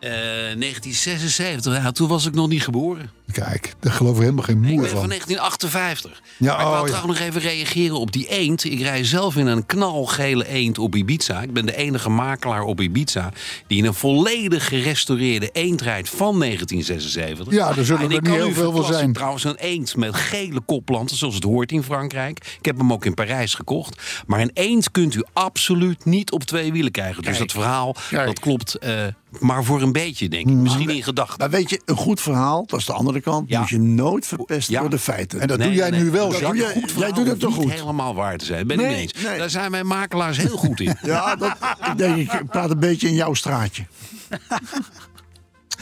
Eh, 0.00 0.10
1976, 0.10 1.76
ja, 1.76 1.92
toen 1.92 2.08
was 2.08 2.26
ik 2.26 2.34
nog 2.34 2.48
niet 2.48 2.62
geboren. 2.62 3.10
Kijk, 3.32 3.74
daar 3.80 3.92
geloven 3.92 4.18
we 4.18 4.22
helemaal 4.22 4.44
geen 4.44 4.64
Ik 4.64 4.70
moer 4.70 4.80
ben 4.80 4.90
van 4.90 4.98
van. 4.98 5.08
1958. 5.08 6.22
Ja, 6.36 6.56
maar 6.56 6.60
ik 6.60 6.66
wil 6.66 6.80
oh, 6.80 6.86
ja. 6.86 6.92
trouwens 6.92 7.18
nog 7.18 7.28
even 7.28 7.40
reageren 7.40 7.98
op 7.98 8.12
die 8.12 8.28
eend. 8.28 8.64
Ik 8.64 8.80
rij 8.80 9.04
zelf 9.04 9.36
in 9.36 9.46
een 9.46 9.66
knalgele 9.66 10.48
eend 10.48 10.78
op 10.78 10.94
Ibiza. 10.94 11.42
Ik 11.42 11.52
ben 11.52 11.66
de 11.66 11.76
enige 11.76 12.08
makelaar 12.08 12.62
op 12.62 12.80
Ibiza... 12.80 13.32
die 13.66 13.78
in 13.78 13.84
een 13.84 13.94
volledig 13.94 14.68
gerestaureerde 14.68 15.50
eend 15.52 15.80
rijdt 15.80 16.08
van 16.08 16.38
1976. 16.38 17.52
Ja, 17.52 17.76
er 17.76 17.84
zullen 17.84 18.02
En 18.02 18.10
er 18.10 18.16
ik 18.16 18.22
niet 18.22 18.32
heel 18.32 18.52
veel 18.52 18.72
van 18.72 18.84
zijn. 18.84 19.12
Trouwens, 19.12 19.44
een 19.44 19.56
eend 19.56 19.96
met 19.96 20.14
gele 20.14 20.60
kopplanten, 20.60 21.16
zoals 21.16 21.34
het 21.34 21.44
hoort 21.44 21.72
in 21.72 21.82
Frankrijk. 21.82 22.56
Ik 22.58 22.64
heb 22.64 22.78
hem 22.78 22.92
ook 22.92 23.04
in 23.04 23.14
Parijs 23.14 23.54
gekocht. 23.54 24.22
Maar 24.26 24.40
een 24.40 24.50
eend 24.54 24.90
kunt 24.90 25.14
u 25.14 25.24
absoluut 25.32 26.04
niet 26.04 26.32
op 26.32 26.44
twee 26.44 26.72
wielen 26.72 26.92
krijgen. 26.92 27.22
Dus 27.22 27.38
dat 27.38 27.52
verhaal, 27.52 27.96
Kijk. 28.10 28.26
dat 28.26 28.38
klopt 28.38 28.74
eh, 28.74 29.04
maar 29.40 29.64
voor 29.64 29.82
een 29.82 29.92
beetje, 29.92 30.28
denk 30.28 30.48
ik. 30.48 30.54
Misschien 30.54 30.88
in 30.90 31.02
gedachten. 31.02 31.38
Maar 31.38 31.50
weet 31.50 31.70
je, 31.70 31.80
een 31.84 31.96
goed 31.96 32.20
verhaal, 32.20 32.66
dat 32.66 32.78
is 32.80 32.86
de 32.86 32.92
andere 32.92 33.20
kant, 33.20 33.48
Ja. 33.48 33.60
moet 33.60 33.68
je 33.68 33.78
nooit 33.80 34.26
verpesten 34.26 34.74
Ja. 34.74 34.80
door 34.80 34.90
de 34.90 34.98
feiten. 34.98 35.40
En 35.40 35.46
dat 35.48 35.58
Nee, 35.58 35.66
doe 35.66 35.76
jij 35.76 35.90
nee, 35.90 36.00
nu 36.02 36.10
wel, 36.10 36.28
dat 36.30 36.38
Jacques. 36.40 36.60
jij- 36.62 36.72
Goed 36.72 36.80
jij 36.82 36.90
verhaal. 36.92 37.12
doet 37.12 37.26
het 37.26 37.40
toch 37.40 37.50
niet 37.58 37.62
goed? 37.70 37.72
helemaal 37.80 38.14
waar 38.14 38.36
te 38.36 38.44
zijn. 38.44 38.66
Ben 38.66 38.78
ik 38.80 38.86
Nee, 38.86 39.00
niet 39.00 39.14
eens. 39.14 39.24
nee. 39.24 39.38
Daar 39.38 39.50
zijn 39.50 39.70
mijn 39.70 39.86
makelaars 39.86 40.36
heel 40.36 40.56
goed 40.56 40.80
in. 40.80 40.96
Ja, 41.02 41.36
dat, 41.36 41.56
ik 41.90 41.96
denk, 41.96 42.32
ik 42.32 42.46
praat 42.46 42.70
een 42.70 42.78
beetje 42.80 43.08
in 43.08 43.14
jouw 43.14 43.34
straatje. 43.34 43.86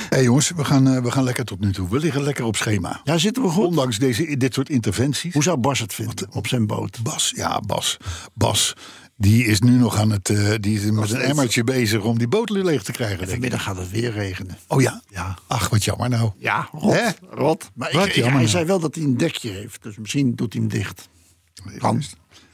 Hé 0.08 0.18
jongens, 0.18 0.50
we 0.56 0.64
gaan, 0.64 0.88
eh, 0.88 1.02
we 1.02 1.10
gaan 1.10 1.24
lekker 1.24 1.44
tot 1.44 1.60
nu 1.60 1.72
toe. 1.72 1.88
We 1.88 1.98
liggen 1.98 2.22
lekker 2.22 2.44
op 2.44 2.56
schema. 2.56 3.00
Ja, 3.04 3.18
zitten 3.18 3.42
we 3.42 3.48
goed? 3.48 3.66
Ondanks 3.66 3.98
deze, 3.98 4.36
dit 4.36 4.54
soort 4.54 4.68
interventies. 4.68 5.32
Hoe 5.34 5.42
zou 5.42 5.56
Bas 5.58 5.78
het 5.78 5.94
vinden 5.94 6.28
op 6.32 6.46
zijn 6.46 6.66
boot? 6.66 6.98
Bas, 7.02 7.32
ja, 7.36 7.60
Bas. 7.66 7.96
Bas, 8.34 8.74
die 9.16 9.44
is 9.46 9.60
nu 9.60 9.70
nog 9.70 9.96
aan 9.98 10.10
het. 10.10 10.28
eh, 10.30 10.54
die 10.60 10.80
is 10.80 10.90
met 10.90 11.10
een 11.10 11.20
emmertje 11.20 11.64
bezig 11.64 12.02
om 12.02 12.18
die 12.18 12.28
boot 12.28 12.50
leeg 12.50 12.82
te 12.82 12.92
krijgen. 12.92 13.16
denk 13.16 13.28
ik. 13.28 13.34
Vanmiddag 13.34 13.62
gaat 13.62 13.76
het 13.76 13.90
weer 13.90 14.12
regenen. 14.12 14.58
Oh 14.66 14.80
ja? 14.82 15.02
Ja. 15.10 15.38
Ach, 15.46 15.68
wat 15.68 15.84
jammer 15.84 16.08
nou. 16.08 16.30
Ja, 16.38 16.68
rot. 16.72 16.92
Hè? 16.94 17.08
rot. 17.30 17.70
Maar 17.74 17.88
ik, 17.88 17.94
Wat 17.94 18.06
ik- 18.06 18.12
jammer 18.14 18.32
hij 18.32 18.40
nou. 18.40 18.50
zei 18.50 18.64
wel 18.64 18.80
dat 18.80 18.94
hij 18.94 19.04
een 19.04 19.16
dekje 19.16 19.50
heeft. 19.50 19.82
Dus 19.82 19.96
misschien 19.98 20.34
doet 20.34 20.52
hij 20.52 20.62
hem 20.62 20.70
dicht. 20.70 21.08
Kan. 21.78 22.02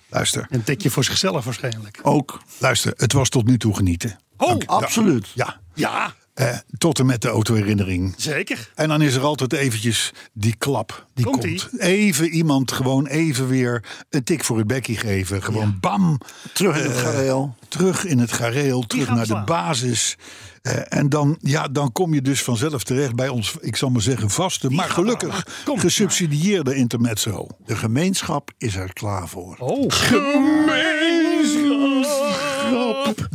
Luister, 0.08 0.46
Een 0.50 0.62
tikje 0.64 0.90
voor 0.90 1.04
zichzelf 1.04 1.44
waarschijnlijk. 1.44 1.98
Ook. 2.02 2.40
luister. 2.58 2.92
Het 2.96 3.12
was 3.12 3.28
tot 3.28 3.46
nu 3.46 3.58
toe 3.58 3.74
genieten. 3.74 4.18
Oh, 4.36 4.58
Absoluut. 4.66 5.28
Ja. 5.34 5.60
ja, 5.74 6.14
Eh, 6.40 6.56
tot 6.78 6.98
en 6.98 7.06
met 7.06 7.22
de 7.22 7.28
autoherinnering. 7.28 8.14
zeker. 8.16 8.70
En 8.74 8.88
dan 8.88 9.02
is 9.02 9.14
er 9.14 9.22
altijd 9.22 9.52
eventjes 9.52 10.12
die 10.32 10.54
klap. 10.58 11.06
Die 11.14 11.24
komt. 11.24 11.68
Even 11.78 12.28
iemand 12.28 12.72
gewoon 12.72 13.06
even 13.06 13.48
weer 13.48 13.84
een 14.10 14.24
tik 14.24 14.44
voor 14.44 14.58
het 14.58 14.66
bekkie 14.66 14.96
geven. 14.96 15.42
Gewoon 15.42 15.78
bam. 15.80 16.18
Terug 16.52 16.76
in 16.76 16.82
het 16.90 16.96
Eh, 16.96 17.02
gareel. 17.02 17.54
Terug 17.68 18.04
in 18.04 18.18
het 18.18 18.32
gareel. 18.32 18.86
Terug 18.86 19.08
naar 19.08 19.26
de 19.26 19.42
basis. 19.44 20.16
Eh, 20.62 20.80
en 20.88 21.08
dan, 21.08 21.38
ja, 21.40 21.68
dan 21.68 21.92
kom 21.92 22.14
je 22.14 22.22
dus 22.22 22.42
vanzelf 22.42 22.84
terecht 22.84 23.14
bij 23.14 23.28
ons, 23.28 23.54
ik 23.60 23.76
zal 23.76 23.90
maar 23.90 24.02
zeggen, 24.02 24.30
vaste, 24.30 24.70
maar 24.70 24.88
gelukkig 24.88 25.46
gesubsidieerde 25.74 26.74
intermezzo. 26.74 27.46
De 27.66 27.76
gemeenschap 27.76 28.50
is 28.58 28.76
er 28.76 28.92
klaar 28.92 29.28
voor. 29.28 29.56
Oh, 29.58 29.88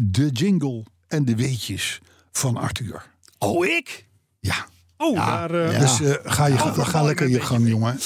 De 0.02 0.30
jingle 0.30 0.84
en 1.08 1.26
de 1.26 1.36
weetjes 1.36 2.00
van 2.38 2.58
Arthur. 2.58 3.04
oh 3.40 3.66
ik? 3.66 4.06
Ja. 4.40 4.66
Oh, 4.98 5.16
daar... 5.16 5.52
eh, 5.54 5.72
ja. 5.72 5.80
Dus 5.80 6.02
eh, 6.02 6.14
ga, 6.24 6.46
je, 6.46 6.58
ga, 6.58 6.64
Overval 6.70 6.86
ga 6.86 7.00
ik 7.00 7.06
lekker 7.06 7.30
je 7.30 7.42
gang, 7.42 7.68
jongen. 7.68 8.00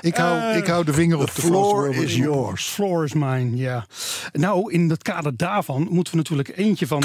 Ik 0.00 0.16
hou, 0.16 0.38
Eh, 0.40 0.56
ik 0.56 0.66
hou 0.66 0.84
de 0.84 0.92
vinger 0.92 1.18
op 1.18 1.34
de 1.34 1.42
floor 1.42 1.86
vast, 1.86 1.98
is 2.00 2.16
yours. 2.16 2.64
Floor 2.66 3.04
is 3.04 3.12
mine, 3.12 3.56
ja. 3.56 3.86
Nou, 4.32 4.72
in 4.72 4.90
het 4.90 5.02
kader 5.02 5.36
daarvan 5.36 5.86
moeten 5.90 6.12
we 6.12 6.18
natuurlijk 6.18 6.52
eentje 6.56 6.86
van... 6.86 7.02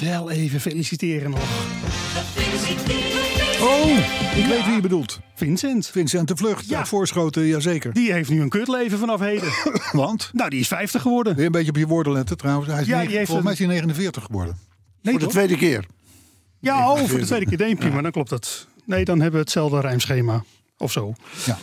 Wel 0.00 0.30
even 0.30 0.60
feliciteren 0.60 1.30
nog. 1.30 1.40
Oh, 3.60 3.98
ik 4.36 4.46
weet 4.46 4.64
wie 4.64 4.74
je 4.74 4.80
bedoelt. 4.80 5.20
Vincent. 5.34 5.86
Vincent 5.86 6.28
de 6.28 6.36
Vlucht, 6.36 6.68
Ja. 6.68 6.78
ja. 6.78 6.86
voorschoten, 6.86 7.46
jazeker. 7.46 7.92
Die 7.92 8.12
heeft 8.12 8.30
nu 8.30 8.40
een 8.40 8.48
kutleven 8.48 8.98
vanaf 8.98 9.20
heden. 9.20 9.48
Want, 9.92 10.30
nou, 10.32 10.50
die 10.50 10.60
is 10.60 10.68
50 10.68 11.02
geworden. 11.02 11.34
weer 11.36 11.46
een 11.46 11.52
beetje 11.52 11.70
op 11.70 11.76
je 11.76 11.86
woorden 11.86 12.12
letten 12.12 12.36
trouwens. 12.36 12.68
Hij 12.70 12.80
is 12.80 12.86
Ja, 12.86 12.92
negen- 12.92 13.08
die 13.08 13.16
heeft 13.16 13.30
volgens 13.30 13.44
mij 13.58 13.66
is 13.66 13.72
hij 13.74 13.74
49 13.76 14.22
geworden. 14.24 14.58
Nee, 15.02 15.12
Voor 15.12 15.12
de 15.12 15.20
toch? 15.20 15.34
tweede 15.34 15.56
keer. 15.56 15.84
Ja, 16.58 16.92
oh, 16.92 16.98
voor 16.98 17.18
de 17.18 17.26
tweede 17.26 17.46
keer. 17.46 17.58
Nee, 17.58 17.76
prima, 17.76 18.02
dan 18.02 18.10
klopt 18.10 18.30
het. 18.30 18.66
Nee, 18.84 19.04
dan 19.04 19.16
hebben 19.16 19.32
we 19.38 19.44
hetzelfde 19.44 19.80
rijmschema. 19.80 20.44
Of 20.78 20.92
zo. 20.92 21.14
Ja. 21.46 21.58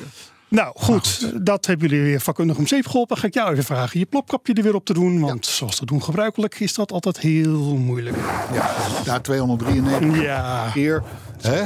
Nou, 0.50 0.74
goed. 0.80 1.32
Dat 1.46 1.66
hebben 1.66 1.90
jullie 1.90 2.04
weer 2.04 2.22
vakkundig 2.22 2.58
om 2.58 2.68
zeep 2.68 2.88
geholpen. 2.88 3.18
Ga 3.18 3.28
ik 3.28 3.34
jou 3.34 3.52
even 3.52 3.64
vragen 3.64 4.00
je 4.00 4.06
plopkapje 4.06 4.54
er 4.54 4.64
weer 4.64 4.76
op 4.76 4.86
te 4.86 4.94
doen. 4.94 5.20
Want 5.20 5.46
zoals 5.46 5.76
te 5.76 5.86
doen 5.86 6.04
gebruikelijk 6.04 6.60
is 6.60 6.74
dat 6.74 6.92
altijd 6.92 7.20
heel 7.20 7.76
moeilijk. 7.78 8.16
Ja, 8.54 8.76
daar 9.04 9.22
293 9.22 10.22
Ja, 10.22 10.70
keer. 10.74 11.04
Hè? 11.42 11.64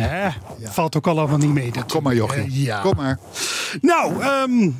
hè? 0.00 0.28
valt 0.62 0.96
ook 0.96 1.06
allemaal 1.06 1.38
niet 1.38 1.52
mee. 1.52 1.72
Kom 1.86 2.02
maar, 2.02 2.14
jochie. 2.14 2.42
Eh, 2.42 2.64
ja. 2.64 2.80
Kom 2.80 2.96
maar. 2.96 3.18
Nou, 3.80 4.22
ehm, 4.22 4.70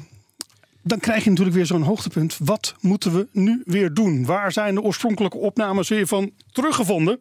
dan 0.83 0.99
krijg 0.99 1.25
je 1.25 1.31
natuurlijk 1.31 1.57
weer 1.57 1.67
zo'n 1.67 1.83
hoogtepunt. 1.83 2.37
Wat 2.39 2.75
moeten 2.81 3.15
we 3.15 3.29
nu 3.33 3.63
weer 3.65 3.95
doen? 3.95 4.25
Waar 4.25 4.53
zijn 4.53 4.75
de 4.75 4.83
oorspronkelijke 4.83 5.37
opnames 5.37 5.89
weer 5.89 6.07
van 6.07 6.31
teruggevonden? 6.53 7.21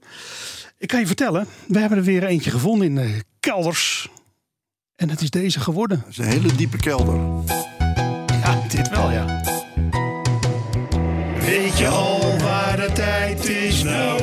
Ik 0.78 0.88
kan 0.88 1.00
je 1.00 1.08
vertellen, 1.08 1.48
we 1.68 1.80
hebben 1.80 1.98
er 1.98 2.04
weer 2.04 2.24
eentje 2.24 2.52
gevonden 2.52 2.88
in 2.88 2.96
de 2.96 3.24
kelders. 3.40 4.10
En 4.96 5.10
het 5.10 5.22
is 5.22 5.30
deze 5.30 5.60
geworden. 5.60 6.00
Dat 6.00 6.10
is 6.10 6.18
een 6.18 6.42
hele 6.42 6.56
diepe 6.56 6.78
kelder. 6.78 7.20
Ja, 8.28 8.62
dit 8.68 8.90
wel, 8.90 9.12
ja. 9.12 9.42
Weet 11.40 11.78
je 11.78 11.88
al 11.88 12.38
waar 12.38 12.94
tijd 12.94 13.50
is 13.50 13.84
nou. 13.84 14.22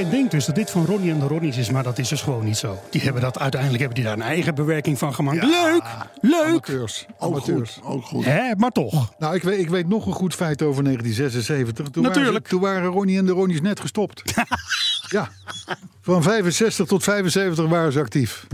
Iedereen 0.00 0.18
denkt 0.20 0.30
dus 0.30 0.44
dat 0.46 0.54
dit 0.54 0.70
van 0.70 0.84
Ronnie 0.86 1.10
en 1.12 1.18
de 1.18 1.26
Ronnies 1.26 1.56
is, 1.56 1.70
maar 1.70 1.82
dat 1.82 1.98
is 1.98 2.08
dus 2.08 2.22
gewoon 2.22 2.44
niet 2.44 2.56
zo. 2.56 2.78
Die 2.90 3.00
hebben 3.00 3.22
dat 3.22 3.38
uiteindelijk 3.38 3.80
hebben 3.82 3.98
die 3.98 4.06
daar 4.08 4.16
een 4.16 4.22
eigen 4.34 4.54
bewerking 4.54 4.98
van 4.98 5.14
gemaakt. 5.14 5.42
Leuk, 5.42 5.82
leuk. 6.20 6.48
Amateurs. 6.48 7.06
Ook 7.18 7.32
Amateurs. 7.32 7.72
goed, 7.72 7.84
ook 7.92 8.04
goed. 8.04 8.24
Hè, 8.24 8.54
maar 8.56 8.70
toch. 8.70 9.12
Nou, 9.18 9.34
ik 9.34 9.42
weet, 9.42 9.58
ik 9.58 9.68
weet 9.68 9.88
nog 9.88 10.06
een 10.06 10.12
goed 10.12 10.34
feit 10.34 10.62
over 10.62 10.82
1976. 10.84 11.88
Toen 11.88 12.02
Natuurlijk. 12.02 12.32
Waren 12.32 12.42
ze- 12.42 12.50
toen 12.50 12.60
waren 12.60 12.90
Ronnie 12.90 13.18
en 13.18 13.26
de 13.26 13.32
Ronnies 13.32 13.60
net 13.60 13.80
gestopt. 13.80 14.22
ja. 15.16 15.28
Van 16.00 16.22
65 16.22 16.86
tot 16.86 17.02
75 17.02 17.66
waren 17.68 17.92
ze 17.92 17.98
actief. 17.98 18.46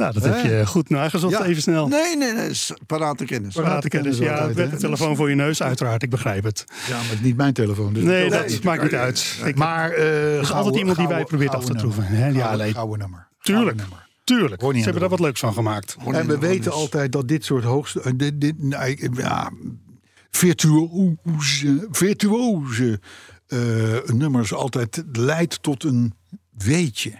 Nou, 0.00 0.12
dat 0.12 0.24
heb 0.24 0.44
je 0.44 0.66
goed 0.66 0.88
nagezocht 0.88 1.32
Ja. 1.38 1.44
even 1.44 1.62
snel. 1.62 1.88
Nee, 1.88 2.16
nee, 2.16 2.32
nee. 2.32 2.50
Parate 2.86 3.24
kennis. 3.24 3.54
Parate 3.54 3.88
kennis. 3.88 4.18
Ja, 4.18 4.32
altijd, 4.34 4.56
hè? 4.56 4.68
de 4.68 4.76
telefoon 4.76 5.16
voor 5.16 5.28
je 5.28 5.34
neus, 5.34 5.62
uiteraard. 5.62 6.02
Ik 6.02 6.10
begrijp 6.10 6.44
het. 6.44 6.64
Ja, 6.88 6.96
maar 6.96 7.04
het 7.04 7.12
is 7.12 7.20
niet 7.20 7.36
mijn 7.36 7.52
telefoon. 7.52 7.92
Dus 7.92 8.02
Nee, 8.02 8.30
dat 8.30 8.62
maakt 8.62 8.82
niet 8.82 8.94
uit. 8.94 9.40
Ik, 9.44 9.56
Maar 9.56 9.90
er 9.92 10.40
is 10.40 10.52
altijd 10.52 10.76
iemand 10.76 10.96
die 10.96 11.08
wij 11.08 11.24
probeert 11.24 11.54
af 11.54 11.64
te 11.64 11.74
troeven. 11.74 12.04
Hè? 12.04 12.28
Ja, 12.28 12.56
Gouden 12.56 12.98
nummer. 12.98 13.28
tuurlijk. 13.40 13.76
Nummer. 13.76 14.08
Tuurlijk. 14.24 14.60
Ronnie 14.60 14.82
Ze 14.82 14.88
en 14.88 14.92
hebben 14.92 15.00
daar 15.00 15.18
wat 15.18 15.26
leuks 15.26 15.40
van 15.40 15.52
gemaakt. 15.52 15.96
En 16.12 16.26
we 16.26 16.38
weten 16.38 16.72
altijd 16.72 17.12
dat 17.12 17.28
dit 17.28 17.44
soort 17.44 17.64
hoogste... 17.64 18.00
eh, 18.02 18.12
Dit, 18.16 18.40
dit, 18.40 18.62
nou, 18.62 19.10
ja, 19.16 19.50
virtuoze, 20.30 21.86
virtuoze 21.90 23.00
eh, 23.46 23.58
nummers 24.06 24.52
altijd 24.54 25.02
leidt 25.12 25.62
tot 25.62 25.84
een 25.84 26.14
weetje. 26.50 27.12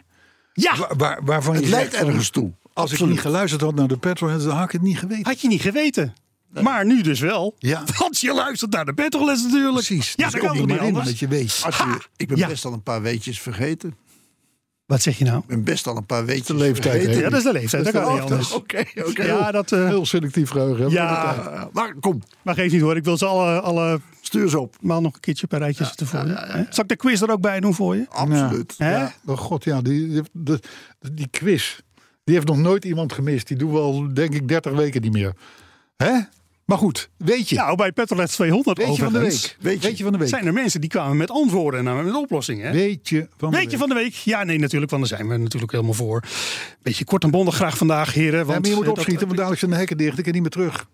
Ja, 0.52 0.76
Waar, 0.76 0.96
waar- 0.96 1.20
waarvan 1.24 1.54
Het 1.54 1.64
je 1.64 1.70
leidt 1.70 1.94
ergens 1.94 2.30
toe. 2.30 2.52
Als 2.72 2.92
ik 2.92 3.00
niet 3.06 3.20
geluisterd 3.20 3.60
had 3.62 3.74
naar 3.74 3.88
de 3.88 3.96
Petrolheads, 3.96 4.44
dan 4.44 4.56
had 4.56 4.64
ik 4.64 4.72
het 4.72 4.82
niet 4.82 4.98
geweten. 4.98 5.24
had 5.26 5.40
je 5.40 5.48
niet 5.48 5.60
geweten. 5.62 6.14
Maar 6.62 6.86
nu 6.86 7.02
dus 7.02 7.20
wel. 7.20 7.54
Ja. 7.58 7.82
Want 7.98 8.20
je 8.20 8.34
luistert 8.34 8.72
naar 8.72 8.84
de 8.84 8.94
Petrolets 8.94 9.42
natuurlijk. 9.42 9.72
Precies. 9.74 10.12
Ja, 10.16 10.24
dus 10.24 10.32
dat 10.32 10.40
kan 10.42 10.52
je 10.52 10.58
toch 10.58 10.66
niet 10.68 10.76
maar 10.76 10.86
in 10.86 10.92
anders? 10.94 11.06
dat 11.06 11.18
je 11.18 11.28
weet. 11.28 11.60
Arthur, 11.64 12.08
ik 12.16 12.28
ben 12.28 12.36
Ja. 12.36 12.46
best 12.46 12.64
al 12.64 12.72
een 12.72 12.82
paar 12.82 13.02
weetjes 13.02 13.40
vergeten. 13.40 13.94
Wat 14.86 15.02
zeg 15.02 15.18
je 15.18 15.24
nou? 15.24 15.38
Ik 15.38 15.46
ben 15.46 15.64
best 15.64 15.86
al 15.86 15.96
een 15.96 16.06
paar 16.06 16.24
weetjes 16.24 16.46
de 16.46 16.54
leeftijd, 16.54 17.02
vergeten. 17.02 17.22
Ja, 17.22 17.28
dat 17.28 17.38
is 17.38 17.44
de 17.44 17.52
leeftijd. 17.52 17.84
Dat 17.84 17.92
kan 17.92 18.12
niet 18.12 18.22
anders. 18.22 18.52
Oké, 18.52 18.84
oké. 19.06 19.22
Ja, 19.24 19.50
dat... 19.52 19.72
eh, 19.72 19.86
Heel 19.86 20.06
selectief 20.06 20.50
geheugen. 20.50 20.90
Ja. 20.90 21.34
Uh, 21.36 21.64
maar 21.72 21.94
kom, 22.00 22.22
maar 22.42 22.54
geef 22.54 22.72
niet 22.72 22.80
hoor. 22.80 22.96
Ik 22.96 23.04
wil 23.04 23.16
ze 23.16 23.26
alle, 23.26 23.60
alle 23.60 24.00
stuur 24.20 24.48
ze 24.48 24.58
op. 24.60 24.76
maal 24.80 25.00
nog 25.00 25.14
een 25.14 25.20
keertje 25.20 25.46
per 25.46 25.58
rijtje 25.58 25.84
zetten 25.84 26.06
voor 26.06 26.26
je. 26.26 26.32
Hè? 26.34 26.62
Zal 26.70 26.82
ik 26.82 26.88
de 26.88 26.96
quiz 26.96 27.20
er 27.22 27.30
ook 27.30 27.40
bij 27.40 27.60
doen 27.60 27.74
voor 27.74 27.96
je? 27.96 28.06
Absoluut. 28.08 28.74
Hè? 28.78 28.96
Ja, 28.96 29.12
oh 29.26 29.38
god, 29.38 29.64
ja, 29.64 29.82
die, 29.82 30.08
die, 30.08 30.22
die, 30.32 30.58
die 31.12 31.28
quiz. 31.30 31.78
Die 32.24 32.34
heeft 32.34 32.46
nog 32.46 32.56
nooit 32.58 32.84
iemand 32.84 33.12
gemist. 33.12 33.46
Die 33.48 33.56
doen 33.56 33.72
we 33.72 33.78
al, 33.78 34.14
denk 34.14 34.34
ik, 34.34 34.48
30 34.48 34.72
weken 34.72 35.02
niet 35.02 35.12
meer. 35.12 35.32
Hè? 35.96 36.12
Maar 36.64 36.78
goed, 36.78 37.10
weet 37.16 37.48
je. 37.48 37.56
Nou, 37.56 37.76
bij 37.76 37.92
Petrolets 37.92 38.34
200 38.34 38.78
weet 38.78 38.96
je 38.96 39.02
van 39.02 39.12
de 39.12 39.18
week. 39.18 39.56
Weet 39.60 39.82
je. 39.82 39.88
Weet 39.88 39.96
je 39.98 40.02
van 40.04 40.12
de 40.12 40.18
week. 40.18 40.28
zijn 40.28 40.46
er 40.46 40.52
mensen 40.52 40.80
die 40.80 40.90
kwamen 40.90 41.16
met 41.16 41.30
antwoorden 41.30 41.88
en 41.88 42.04
met 42.04 42.14
oplossingen. 42.14 42.66
Hè? 42.66 42.72
Weet 42.72 43.08
je 43.08 43.28
van 43.36 43.50
de 43.50 43.56
Weet 43.56 43.64
je 43.64 43.70
week. 43.70 43.78
van 43.78 43.88
de 43.88 43.94
week? 43.94 44.12
Ja, 44.14 44.44
nee, 44.44 44.58
natuurlijk, 44.58 44.90
want 44.90 45.08
daar 45.08 45.18
zijn 45.18 45.28
we 45.30 45.36
natuurlijk 45.36 45.72
helemaal 45.72 45.92
voor. 45.94 46.22
Beetje 46.82 47.04
kort 47.04 47.24
en 47.24 47.30
bondig 47.30 47.54
graag 47.54 47.76
vandaag, 47.76 48.12
heren. 48.14 48.38
Ja, 48.38 48.44
Want 48.44 48.60
maar 48.60 48.68
je 48.68 48.74
moet 48.74 48.80
eh, 48.84 48.88
dat- 48.88 48.98
opschieten, 48.98 49.24
want 49.24 49.36
dadelijk 49.36 49.60
zijn 49.60 49.70
de 49.70 49.76
hekken 49.76 49.96
dicht. 49.96 50.18
Ik 50.18 50.24
kan 50.24 50.32
niet 50.32 50.42
meer 50.42 50.50
terug. 50.50 50.86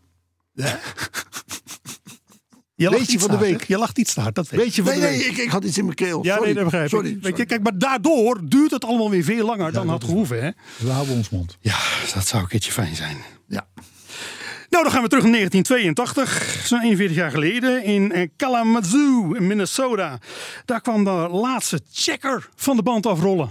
je 0.52 0.62
Weet 0.62 0.74
je 2.76 2.98
iets 2.98 3.14
van 3.14 3.30
de 3.30 3.38
week? 3.38 3.58
hè? 3.60 3.64
Je 3.68 3.78
lacht 3.78 3.98
iets 3.98 4.14
te 4.14 4.20
hard, 4.20 4.34
dat 4.34 4.48
weet 4.48 4.60
Weet 4.60 4.74
je 4.74 4.82
van 4.82 4.92
Nee, 4.92 5.00
de 5.00 5.06
nee, 5.06 5.18
week. 5.18 5.26
ik, 5.30 5.36
ik 5.36 5.50
had 5.50 5.64
iets 5.64 5.78
in 5.78 5.84
mijn 5.84 5.96
keel. 5.96 6.24
Ja, 6.24 6.30
sorry. 6.34 6.44
nee, 6.44 6.54
dat 6.54 6.64
begrijp 6.64 6.88
sorry, 6.88 7.06
ik. 7.08 7.12
Weet 7.14 7.22
sorry. 7.22 7.38
je, 7.40 7.46
kijk, 7.46 7.62
maar 7.62 7.78
daardoor 7.78 8.40
duurt 8.48 8.70
het 8.70 8.84
allemaal 8.84 9.10
weer 9.10 9.24
veel 9.24 9.46
langer 9.46 9.72
dan 9.72 9.88
had 9.88 10.04
gehoeven. 10.04 10.42
Hè? 10.44 10.50
We 10.78 10.90
houden 10.90 11.14
ons 11.14 11.30
mond. 11.30 11.56
Ja, 11.60 11.78
dat 12.14 12.26
zou 12.26 12.42
een 12.42 12.48
keertje 12.48 12.72
fijn 12.72 12.94
zijn. 12.96 13.16
Ja. 13.48 13.66
Nou, 14.70 14.84
dan 14.84 14.92
gaan 14.92 15.02
we 15.02 15.08
terug 15.08 15.24
naar 15.24 15.32
1982, 15.32 16.66
zo'n 16.66 16.80
41 16.82 17.16
jaar 17.16 17.30
geleden, 17.30 17.84
in 17.84 18.12
eh, 18.12 18.28
Kalamazoo, 18.36 19.32
in 19.34 19.46
Minnesota. 19.46 20.18
Daar 20.64 20.80
kwam 20.80 21.04
de 21.04 21.10
laatste 21.30 21.80
checker 21.92 22.48
van 22.54 22.76
de 22.76 22.82
band 22.82 23.06
afrollen. 23.06 23.50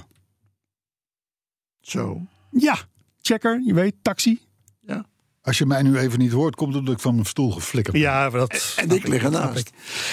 Zo. 1.81 2.21
Ja, 2.51 2.77
checker, 3.21 3.61
je 3.65 3.73
weet, 3.73 3.93
taxi. 4.01 4.39
Als 5.45 5.57
je 5.57 5.65
mij 5.65 5.81
nu 5.81 5.97
even 5.97 6.19
niet 6.19 6.31
hoort, 6.31 6.55
komt 6.55 6.69
het 6.69 6.79
omdat 6.79 6.93
ik 6.93 7.01
van 7.01 7.13
mijn 7.13 7.25
stoel 7.25 7.51
geflikkerd 7.51 7.95
ben. 7.95 8.05
Ja, 8.05 8.29
dat. 8.29 8.73
En 8.75 8.89
ik 8.89 9.07
lig 9.07 9.23
ernaast. 9.23 9.71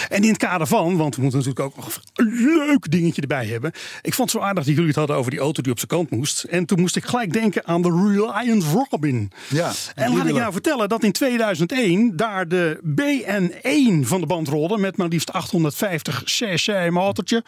En 0.09 0.23
in 0.23 0.29
het 0.29 0.37
kader 0.37 0.67
van, 0.67 0.97
want 0.97 1.17
we 1.17 1.23
moeten 1.23 1.39
natuurlijk 1.39 1.67
ook 1.67 1.77
nog 1.77 2.01
een 2.15 2.33
leuk 2.45 2.91
dingetje 2.91 3.21
erbij 3.21 3.47
hebben. 3.47 3.73
Ik 4.03 4.15
vond 4.15 4.33
het 4.33 4.41
zo 4.41 4.47
aardig 4.47 4.65
dat 4.65 4.73
jullie 4.73 4.89
het 4.89 4.97
hadden 4.97 5.17
over 5.17 5.31
die 5.31 5.41
auto 5.41 5.63
die 5.63 5.73
op 5.73 5.79
zijn 5.79 5.91
kant 5.91 6.11
moest. 6.11 6.43
En 6.43 6.67
toen 6.67 6.81
moest 6.81 6.97
ik 6.97 7.05
gelijk 7.05 7.33
denken 7.33 7.67
aan 7.67 7.83
de 7.83 7.89
Reliance 7.89 8.85
Robin. 8.91 9.31
Ja, 9.49 9.73
En 9.95 10.17
laat 10.17 10.27
ik 10.27 10.35
nou 10.35 10.53
vertellen 10.53 10.89
dat 10.89 11.05
in 11.05 11.13
2001 11.13 12.17
daar 12.17 12.49
de 12.49 12.81
BN1 12.85 14.07
van 14.07 14.21
de 14.21 14.27
band 14.27 14.49
rolde. 14.49 14.79
Met 14.79 14.97
maar 14.97 15.09
liefst 15.09 15.33
850 15.33 16.23
cc 16.25 16.91
motortje. 16.91 17.45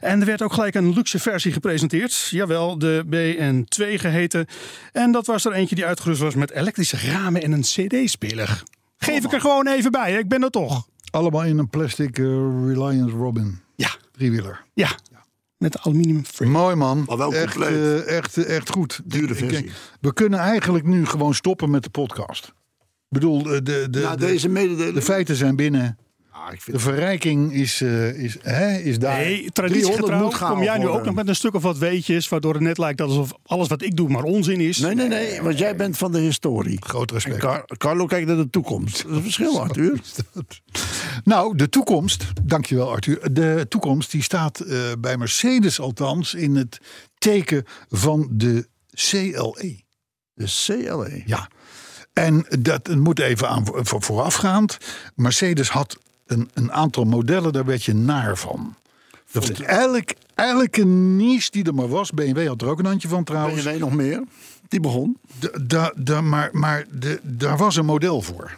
En 0.00 0.20
er 0.20 0.26
werd 0.26 0.42
ook 0.42 0.52
gelijk 0.52 0.74
een 0.74 0.92
luxe 0.92 1.18
versie 1.18 1.52
gepresenteerd. 1.52 2.28
Jawel, 2.30 2.78
de 2.78 3.04
BN2 3.06 4.00
geheten. 4.00 4.46
En 4.92 5.12
dat 5.12 5.26
was 5.26 5.44
er 5.44 5.52
eentje 5.52 5.74
die 5.74 5.86
uitgerust 5.86 6.20
was 6.20 6.34
met 6.34 6.50
elektrische 6.50 6.96
ramen 6.96 7.24
en 7.34 7.52
een 7.52 7.60
cd-speler. 7.60 8.62
Geef 8.96 9.24
ik 9.24 9.32
er 9.32 9.40
gewoon 9.40 9.66
even 9.66 9.90
bij, 9.90 10.12
hè? 10.12 10.18
ik 10.18 10.28
ben 10.28 10.42
er 10.42 10.50
toch. 10.50 10.86
Allemaal 11.10 11.44
in 11.44 11.58
een 11.58 11.68
plastic 11.68 12.18
eh, 12.18 12.24
Reliance 12.66 13.16
Robin. 13.16 13.60
Ja, 13.76 13.90
Driewieler. 14.12 14.64
ja. 14.74 14.88
Met 15.56 15.72
de 15.72 15.80
aluminium 15.82 16.24
frame. 16.24 16.50
Mooi 16.50 16.74
man. 16.74 17.04
Maar 17.06 17.16
wel 17.16 17.34
echt, 17.34 17.54
compleet. 17.54 18.04
eh, 18.06 18.16
echt, 18.16 18.36
echt 18.36 18.70
goed. 18.70 19.00
Dure 19.04 19.22
Ik- 19.34 19.40
ik- 19.40 19.48
versie. 19.50 19.70
we 20.00 20.12
kunnen 20.12 20.38
eigenlijk 20.38 20.84
nu 20.84 21.06
gewoon 21.06 21.34
stoppen 21.34 21.70
met 21.70 21.82
de 21.82 21.90
podcast. 21.90 22.44
Ik 22.46 22.52
bedoel, 23.08 23.42
de, 23.42 23.62
de, 23.62 23.88
Na 24.02 24.16
de, 24.16 24.26
deze 24.26 24.48
mededeling. 24.48 24.94
de 24.94 25.02
feiten 25.02 25.36
zijn 25.36 25.56
binnen. 25.56 25.98
Ah, 26.44 26.52
ik 26.52 26.72
De 26.72 26.78
verrijking 26.78 27.52
is, 27.52 27.80
eh, 27.80 28.08
is, 28.08 28.36
hè, 28.42 28.76
is 28.78 28.98
daar. 28.98 29.16
Nee, 29.16 29.26
300 29.26 29.54
traditiegetrouw 29.54 30.22
moet 30.22 30.34
gaaf 30.34 30.50
kom 30.50 30.62
jij 30.62 30.78
nu 30.78 30.88
ook 30.88 31.04
nog 31.04 31.14
met 31.14 31.28
een 31.28 31.36
stuk 31.36 31.54
of 31.54 31.62
wat 31.62 31.78
weetjes... 31.78 32.28
waardoor 32.28 32.52
het 32.52 32.62
net 32.62 32.78
lijkt 32.78 33.00
alsof 33.00 33.32
alles 33.42 33.68
wat 33.68 33.82
ik 33.82 33.96
doe 33.96 34.08
maar 34.08 34.22
onzin 34.22 34.60
is. 34.60 34.78
Nee, 34.78 34.94
nee, 34.94 35.08
nee, 35.08 35.42
want 35.42 35.58
jij 35.58 35.76
bent 35.76 35.96
van 35.96 36.12
de 36.12 36.18
historie. 36.18 36.76
Groot 36.80 37.10
respect. 37.10 37.38
Car- 37.38 37.64
Carlo 37.76 38.06
kijkt 38.06 38.26
naar 38.26 38.36
de 38.36 38.50
toekomst. 38.50 39.02
Dat 39.02 39.10
is 39.10 39.16
een 39.16 39.22
verschil, 39.22 39.60
Arthur. 39.60 40.00
Nou, 41.24 41.56
de 41.56 41.68
toekomst, 41.68 42.24
dankjewel 42.44 42.90
Arthur. 42.90 43.32
De 43.32 43.66
toekomst 43.68 44.10
die 44.10 44.22
staat 44.22 44.60
eh, 44.60 44.78
bij 44.98 45.16
Mercedes 45.16 45.80
althans 45.80 46.34
in 46.34 46.56
het 46.56 46.78
teken 47.18 47.64
van 47.88 48.28
de 48.32 48.68
CLE. 48.90 49.80
De 50.34 50.64
CLE. 50.64 51.22
Ja, 51.26 51.48
en 52.12 52.46
dat 52.58 52.94
moet 52.94 53.18
even 53.18 53.48
aan 53.48 53.66
voor, 53.66 54.02
voorafgaand. 54.02 54.78
Mercedes 55.14 55.68
had 55.68 55.98
een, 56.26 56.50
een 56.54 56.72
aantal 56.72 57.04
modellen, 57.04 57.52
daar 57.52 57.64
werd 57.64 57.84
je 57.84 57.94
naar 57.94 58.36
van. 58.36 58.74
Dat 59.32 59.48
elk, 59.48 60.08
elke 60.34 60.84
niche 60.84 61.50
die 61.50 61.64
er 61.64 61.74
maar 61.74 61.88
was, 61.88 62.10
BMW 62.10 62.46
had 62.46 62.62
er 62.62 62.68
ook 62.68 62.78
een 62.78 62.84
handje 62.84 63.08
van 63.08 63.24
trouwens. 63.24 63.62
BMW 63.62 63.78
nog 63.80 63.94
meer? 63.94 64.22
Die 64.68 64.80
begon. 64.80 65.16
De, 65.66 66.20
maar 66.22 66.48
maar 66.52 66.86
de, 66.90 67.20
daar 67.22 67.56
was 67.56 67.76
een 67.76 67.84
model 67.84 68.22
voor. 68.22 68.56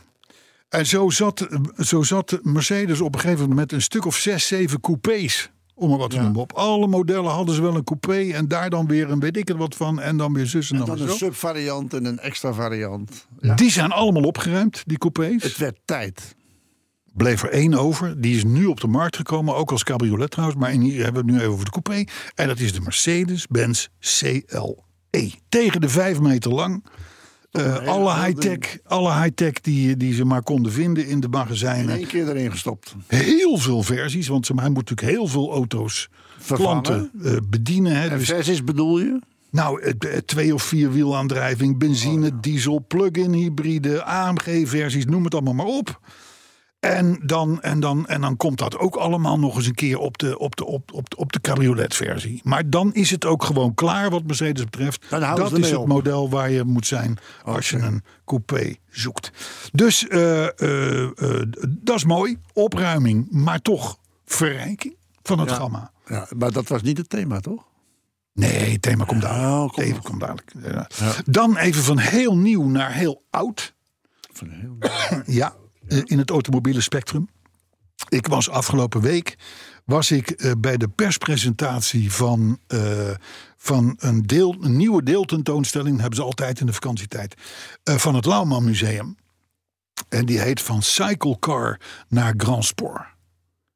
En 0.68 0.86
zo 0.86 1.10
zat, 1.10 1.48
zo 1.78 2.02
zat 2.02 2.38
Mercedes 2.42 3.00
op 3.00 3.14
een 3.14 3.20
gegeven 3.20 3.40
moment 3.40 3.58
met 3.58 3.72
een 3.72 3.82
stuk 3.82 4.04
of 4.04 4.16
zes, 4.16 4.46
zeven 4.46 4.80
coupés. 4.80 5.50
Om 5.74 5.92
er 5.92 5.98
wat 5.98 6.10
te 6.10 6.20
noemen. 6.20 6.40
Op 6.40 6.52
alle 6.52 6.86
modellen 6.86 7.30
hadden 7.30 7.54
ze 7.54 7.62
wel 7.62 7.74
een 7.74 7.84
coupé. 7.84 8.32
En 8.32 8.48
daar 8.48 8.70
dan 8.70 8.86
weer 8.86 9.10
een 9.10 9.20
weet 9.20 9.36
ik 9.36 9.48
het 9.48 9.56
wat 9.56 9.74
van. 9.74 10.00
En 10.00 10.16
dan 10.16 10.32
weer 10.32 10.46
zus 10.46 10.70
en 10.70 10.76
dan, 10.76 10.86
Dan 10.86 11.00
een 11.00 11.16
subvariant 11.16 11.94
en 11.94 12.04
een 12.04 12.18
extra 12.18 12.52
variant. 12.52 13.26
Die 13.54 13.70
zijn 13.70 13.90
allemaal 13.90 14.22
opgeruimd, 14.22 14.82
die 14.86 14.98
coupés. 14.98 15.42
Het 15.42 15.56
werd 15.56 15.78
tijd. 15.84 16.36
Bleef 17.18 17.42
er 17.42 17.50
één 17.50 17.74
over. 17.74 18.20
Die 18.20 18.36
is 18.36 18.44
nu 18.44 18.66
op 18.66 18.80
de 18.80 18.86
markt 18.86 19.16
gekomen, 19.16 19.54
ook 19.56 19.70
als 19.70 19.84
cabriolet 19.84 20.30
trouwens. 20.30 20.58
Maar 20.60 20.72
in 20.72 20.80
hier 20.80 21.04
hebben 21.04 21.24
we 21.24 21.30
het 21.32 21.36
nu 21.36 21.38
even 21.42 21.52
over 21.52 21.64
de 21.64 21.70
coupé. 21.80 22.04
En 22.34 22.48
dat 22.48 22.58
is 22.58 22.72
de 22.72 22.80
Mercedes-Benz 22.80 23.86
CLE. 24.00 24.76
Tegen 25.48 25.80
de 25.80 25.88
vijf 25.88 26.20
meter 26.20 26.52
lang. 26.54 26.84
Eh, 27.50 27.86
alle 27.86 28.14
high-tech, 28.24 28.78
alle 28.84 29.12
high-tech 29.22 29.52
die, 29.52 29.96
die 29.96 30.14
ze 30.14 30.24
maar 30.24 30.42
konden 30.42 30.72
vinden 30.72 31.06
in 31.06 31.20
de 31.20 31.26
In 31.26 31.32
magazijnen. 31.32 31.96
één 31.96 32.06
keer 32.06 32.28
erin 32.28 32.50
gestopt. 32.50 32.94
Heel 33.06 33.56
veel 33.58 33.82
versies, 33.82 34.28
want 34.28 34.46
ze- 34.46 34.52
hij 34.56 34.68
moet 34.68 34.88
natuurlijk 34.90 35.16
heel 35.16 35.26
veel 35.26 35.52
auto's, 35.52 36.08
Vervangen. 36.38 36.82
klanten 36.82 37.10
eh, 37.24 37.36
bedienen. 37.50 37.96
Hè. 38.00 38.08
En 38.08 38.18
Dus, 38.18 38.28
versies 38.28 38.64
bedoel 38.64 38.98
je? 38.98 39.18
nou, 39.50 39.82
eh, 39.82 39.92
twee 40.18 40.54
of 40.54 40.62
vier 40.62 40.92
wielaandrijving, 40.92 41.78
benzine, 41.78 42.40
diesel, 42.40 42.84
plug-in 42.88 43.32
hybride, 43.32 44.04
AMG-versies, 44.04 45.04
noem 45.04 45.24
het 45.24 45.34
allemaal 45.34 45.54
maar 45.54 45.66
op. 45.66 46.00
En 46.80 47.20
dan, 47.22 47.62
en, 47.62 47.80
dan, 47.80 48.06
en 48.06 48.20
dan 48.20 48.36
komt 48.36 48.58
dat 48.58 48.78
ook 48.78 48.96
allemaal 48.96 49.38
nog 49.38 49.56
eens 49.56 49.66
een 49.66 49.74
keer 49.74 49.98
op 49.98 50.18
de, 50.18 50.38
op 50.38 50.56
de, 50.56 50.64
op, 50.64 50.92
op, 50.92 51.14
op 51.16 51.32
de 51.32 51.40
cabriolet-versie. 51.40 52.40
Maar 52.44 52.70
dan 52.70 52.94
is 52.94 53.10
het 53.10 53.24
ook 53.24 53.44
gewoon 53.44 53.74
klaar 53.74 54.10
wat 54.10 54.24
Mercedes 54.24 54.64
betreft. 54.64 55.10
Dat 55.10 55.58
is 55.58 55.70
het 55.70 55.78
op. 55.78 55.86
model 55.86 56.30
waar 56.30 56.50
je 56.50 56.64
moet 56.64 56.86
zijn 56.86 57.18
als 57.44 57.70
je 57.70 57.78
een 57.78 58.02
coupé 58.24 58.74
zoekt. 58.90 59.30
Dus 59.72 60.08
eh, 60.08 60.60
eh, 60.60 61.02
eh, 61.02 61.42
dat 61.68 61.96
is 61.96 62.04
mooi, 62.04 62.38
opruiming, 62.52 63.26
maar 63.30 63.62
toch 63.62 63.98
verrijking 64.24 64.96
van 65.22 65.38
het 65.38 65.50
Ja. 65.50 65.54
gamma. 65.54 65.90
Ja, 66.06 66.26
maar 66.36 66.52
dat 66.52 66.68
was 66.68 66.82
niet 66.82 66.98
het 66.98 67.08
thema, 67.08 67.40
toch? 67.40 67.66
Nee, 68.32 68.72
het 68.72 68.82
thema 68.82 69.04
komt 69.04 69.22
dadelijk. 69.22 69.76
Oh, 69.76 70.02
komt 70.02 70.20
dadelijk. 70.20 70.52
Ja. 70.62 70.88
Dan 71.24 71.56
even 71.56 71.82
van 71.82 71.98
heel 71.98 72.36
nieuw 72.36 72.64
naar 72.64 72.92
heel 72.92 73.22
oud. 73.30 73.74
Van 74.32 74.48
heel... 74.50 74.76
Ja, 75.26 75.54
eh, 75.88 75.98
in 76.04 76.18
het 76.18 76.30
automobiele 76.30 76.80
spectrum. 76.80 77.28
Ik 78.08 78.26
was 78.26 78.50
afgelopen 78.50 79.00
week 79.00 79.36
was 79.84 80.10
ik 80.10 80.30
eh, 80.30 80.52
bij 80.58 80.76
de 80.76 80.88
perspresentatie 80.88 82.12
van, 82.12 82.58
eh, 82.66 83.10
van 83.56 83.94
een, 83.98 84.22
deel, 84.22 84.56
een 84.60 84.76
nieuwe 84.76 85.02
deeltentoonstelling. 85.02 85.90
Dat 85.90 86.00
hebben 86.00 86.18
ze 86.18 86.24
altijd 86.24 86.60
in 86.60 86.66
de 86.66 86.72
vakantietijd. 86.72 87.34
van 87.84 88.14
het 88.14 88.24
Lauwman 88.24 88.64
Museum. 88.64 89.16
En 90.08 90.26
die 90.26 90.40
heet 90.40 90.60
van 90.60 90.82
Cyclecar 90.82 91.80
naar 92.08 92.34
Grand 92.36 92.64
Sport. 92.64 93.06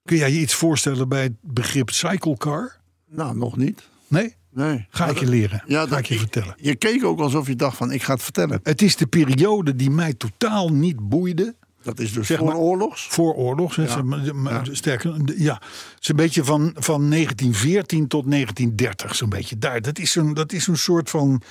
Kun 0.04 0.16
jij 0.16 0.32
je 0.32 0.40
iets 0.40 0.54
voorstellen 0.54 1.08
bij 1.08 1.22
het 1.22 1.34
begrip 1.40 1.90
cyclecar? 1.90 2.76
Nou, 3.08 3.36
nog 3.36 3.56
niet. 3.56 3.82
Nee? 4.08 4.36
Nee. 4.50 4.86
Ga 4.90 5.06
ik 5.06 5.18
je 5.18 5.28
leren. 5.28 5.62
Ja, 5.66 5.86
Ga 5.86 5.98
ik 5.98 6.06
je 6.06 6.18
vertellen. 6.18 6.54
Je 6.56 6.76
keek 6.76 7.04
ook 7.04 7.20
alsof 7.20 7.46
je 7.46 7.56
dacht 7.56 7.76
van, 7.76 7.92
ik 7.92 8.02
ga 8.02 8.12
het 8.12 8.22
vertellen. 8.22 8.60
Het 8.62 8.82
is 8.82 8.96
de 8.96 9.06
periode 9.06 9.76
die 9.76 9.90
mij 9.90 10.14
totaal 10.14 10.68
niet 10.68 11.08
boeide. 11.08 11.54
Dat 11.82 11.98
is 12.00 12.12
dus 12.12 12.26
Zeg 12.26 12.38
voor 12.38 12.46
maar- 12.46 12.56
oorlogs. 12.56 13.06
Voor 13.10 13.34
oorlog. 13.34 13.76
hè, 13.76 13.82
Ja. 13.82 13.88
ze- 13.88 14.02
maar- 14.02 14.36
maar 14.36 14.64
Ja. 14.66 14.74
Sterker, 14.74 15.14
ja. 15.36 15.54
Het 15.54 15.98
is 16.02 16.08
een 16.08 16.16
beetje 16.16 16.44
van, 16.44 16.74
van 16.78 17.08
1914 17.08 18.08
tot 18.08 18.26
1930, 18.26 19.14
zo'n 19.14 19.28
beetje 19.28 19.58
daar. 19.58 19.80
Dat 19.80 19.98
is 19.98 20.14
een, 20.14 20.34
dat 20.34 20.52
is 20.52 20.66
een 20.66 20.76
soort 20.78 21.10
van 21.10 21.42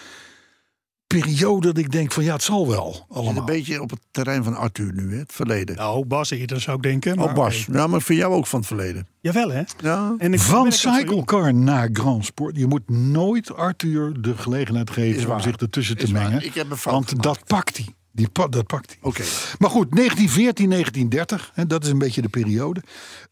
periode 1.08 1.68
dat 1.68 1.78
ik 1.78 1.92
denk 1.92 2.12
van 2.12 2.24
ja, 2.24 2.34
het 2.34 2.44
zal 2.44 2.68
wel 2.68 3.06
allemaal. 3.10 3.38
een 3.40 3.46
beetje 3.46 3.82
op 3.82 3.90
het 3.90 4.00
terrein 4.12 4.44
van 4.44 4.56
Arthur 4.56 4.94
nu, 4.94 5.12
hè, 5.14 5.18
het 5.20 5.32
verleden. 5.34 5.76
Nou, 5.76 6.06
Bas 6.06 6.30
eerder 6.30 6.62
zou 6.62 6.78
ik 6.78 6.84
denken. 6.84 7.16
maar 7.18 7.26
oh, 7.28 7.34
Bas. 7.34 7.66
Ja, 7.72 7.88
maar 7.88 8.02
voor 8.02 8.16
jou 8.16 8.34
ook 8.34 8.48
van 8.48 8.60
het 8.60 8.68
verleden. 8.68 9.08
Jawel, 9.22 9.50
hè? 9.52 9.62
Ja. 9.82 10.16
En 10.18 10.34
ik 10.34 10.40
Van. 10.40 10.72
Cyclecar 10.72 11.54
naar 11.54 11.90
Grand 11.94 12.26
Sport. 12.26 12.58
Je 12.58 12.68
moet 12.68 12.90
nooit 12.90 13.56
Arthur 13.56 14.22
de 14.22 14.38
gelegenheid 14.38 14.90
geven 14.90 15.32
om 15.34 15.40
zich 15.40 15.56
ertussen 15.56 15.98
te 15.98 16.04
Is 16.04 16.12
waar. 16.12 16.24
mengen. 16.24 16.46
Ik 16.46 16.54
heb 16.54 16.72
een 16.72 16.78
fout 16.78 16.94
want 16.94 17.08
gemaakt. 17.10 17.24
dat 17.28 17.46
pakt 17.48 17.78
hij. 17.78 17.88
Die, 18.12 18.28
dat 18.32 18.68
pakt 18.68 18.88
hij. 18.90 18.98
Oké. 19.02 19.24
Maar 19.60 19.70
goed, 19.70 19.92
1914, 19.96 20.70
1930, 20.70 21.52
hè, 21.54 21.66
dat 21.68 21.84
is 21.84 21.90
een 21.90 21.98
beetje 21.98 22.22
de 22.22 22.30
periode. 22.30 22.82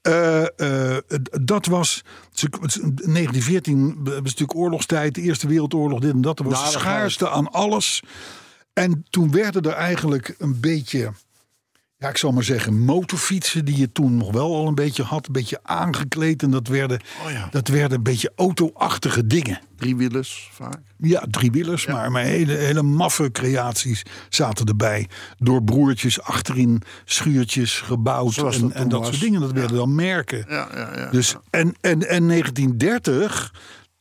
Eh, 0.01 0.41
eh, 0.95 0.97
dat 1.41 1.65
was. 1.65 2.03
ze- 2.33 2.49
1914 2.49 4.03
was 4.03 4.13
natuurlijk 4.15 4.55
oorlogstijd, 4.55 5.15
de 5.15 5.21
Eerste 5.21 5.47
Wereldoorlog, 5.47 5.99
dit 5.99 6.11
en 6.13 6.21
dat. 6.21 6.39
Er 6.39 6.45
was 6.45 6.59
Nou, 6.59 6.71
schaarste 6.71 7.29
aan 7.29 7.51
alles. 7.51 8.03
En 8.73 9.05
toen 9.09 9.31
werden 9.31 9.61
er 9.61 9.73
eigenlijk 9.73 10.35
een 10.37 10.59
beetje. 10.59 11.11
Ja, 12.01 12.09
ik 12.09 12.17
zal 12.17 12.31
maar 12.31 12.43
zeggen, 12.43 12.79
motorfietsen 12.79 13.65
die 13.65 13.77
je 13.77 13.91
toen 13.91 14.17
nog 14.17 14.31
wel 14.31 14.55
al 14.55 14.67
een 14.67 14.75
beetje 14.75 15.03
had, 15.03 15.27
een 15.27 15.33
beetje 15.33 15.59
aangekleed. 15.63 16.43
En 16.43 16.51
dat 16.51 16.67
werden, 16.67 16.99
Oh 17.25 17.31
ja. 17.31 17.47
dat 17.51 17.67
werden 17.67 17.97
een 17.97 18.03
beetje 18.03 18.31
auto-achtige 18.35 19.27
dingen. 19.27 19.59
Driewielers 19.75 20.49
vaak. 20.53 20.79
Ja, 20.97 21.23
driewielers, 21.31 21.85
maar, 21.85 22.11
maar 22.11 22.23
hele, 22.23 22.53
hele 22.53 22.81
maffe 22.81 23.31
creaties 23.31 24.03
zaten 24.29 24.65
erbij. 24.65 25.07
Door 25.37 25.63
broertjes 25.63 26.21
achterin, 26.21 26.81
schuurtjes 27.05 27.79
gebouwd 27.79 28.33
Zoals 28.33 28.55
en, 28.55 28.61
dat 28.61 28.71
en 28.71 28.89
dat 28.89 29.05
soort 29.05 29.19
dingen. 29.19 29.41
Dat 29.41 29.51
werden 29.51 29.77
dan 29.77 29.95
merken. 29.95 30.45
Ja, 30.49 30.67
ja, 30.73 30.91
ja. 30.95 31.09
Dus, 31.11 31.35
en, 31.49 31.75
en, 31.81 32.07
en 32.09 32.27
1930, 32.27 33.53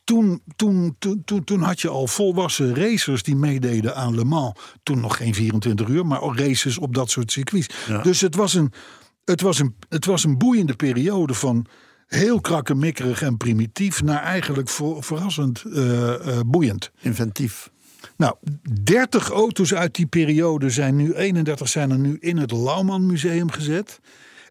toen, 0.09 0.41
toen, 0.55 0.95
toen, 0.99 1.21
toen, 1.25 1.43
toen 1.43 1.61
had 1.61 1.81
je 1.81 1.89
al 1.89 2.07
volwassen 2.07 2.75
racers 2.75 3.23
die 3.23 3.35
meededen 3.35 3.95
aan 3.95 4.15
Le 4.15 4.23
Mans. 4.23 4.53
Toen 4.83 4.99
nog 4.99 5.17
geen 5.17 5.33
24 5.33 5.87
uur, 5.87 6.05
maar 6.05 6.21
races 6.21 6.77
op 6.77 6.93
dat 6.95 7.09
soort 7.09 7.31
circuits. 7.31 7.67
Ja. 7.87 8.01
Dus 8.01 8.21
het 8.21 8.35
was, 8.35 8.53
een, 8.53 8.71
het, 9.25 9.41
was 9.41 9.59
een, 9.59 9.75
het 9.89 10.05
was 10.05 10.23
een 10.23 10.37
boeiende 10.37 10.75
periode 10.75 11.33
van 11.33 11.65
heel 12.07 12.41
krakkemikkerig 12.41 13.21
en 13.21 13.37
primitief... 13.37 14.03
naar 14.03 14.23
eigenlijk 14.23 14.69
ver- 14.69 15.03
verrassend 15.03 15.63
eh, 15.63 16.13
eh, 16.13 16.39
boeiend. 16.45 16.91
Inventief. 17.01 17.69
Nou, 18.17 18.35
30 18.83 19.29
auto's 19.29 19.73
uit 19.73 19.95
die 19.95 20.07
periode 20.07 20.69
zijn 20.69 20.95
nu, 20.95 21.13
31 21.13 21.69
zijn 21.69 21.91
er 21.91 21.99
nu 21.99 22.17
in 22.19 22.37
het 22.37 22.51
Lauwman 22.51 23.05
Museum 23.05 23.51
gezet. 23.51 23.99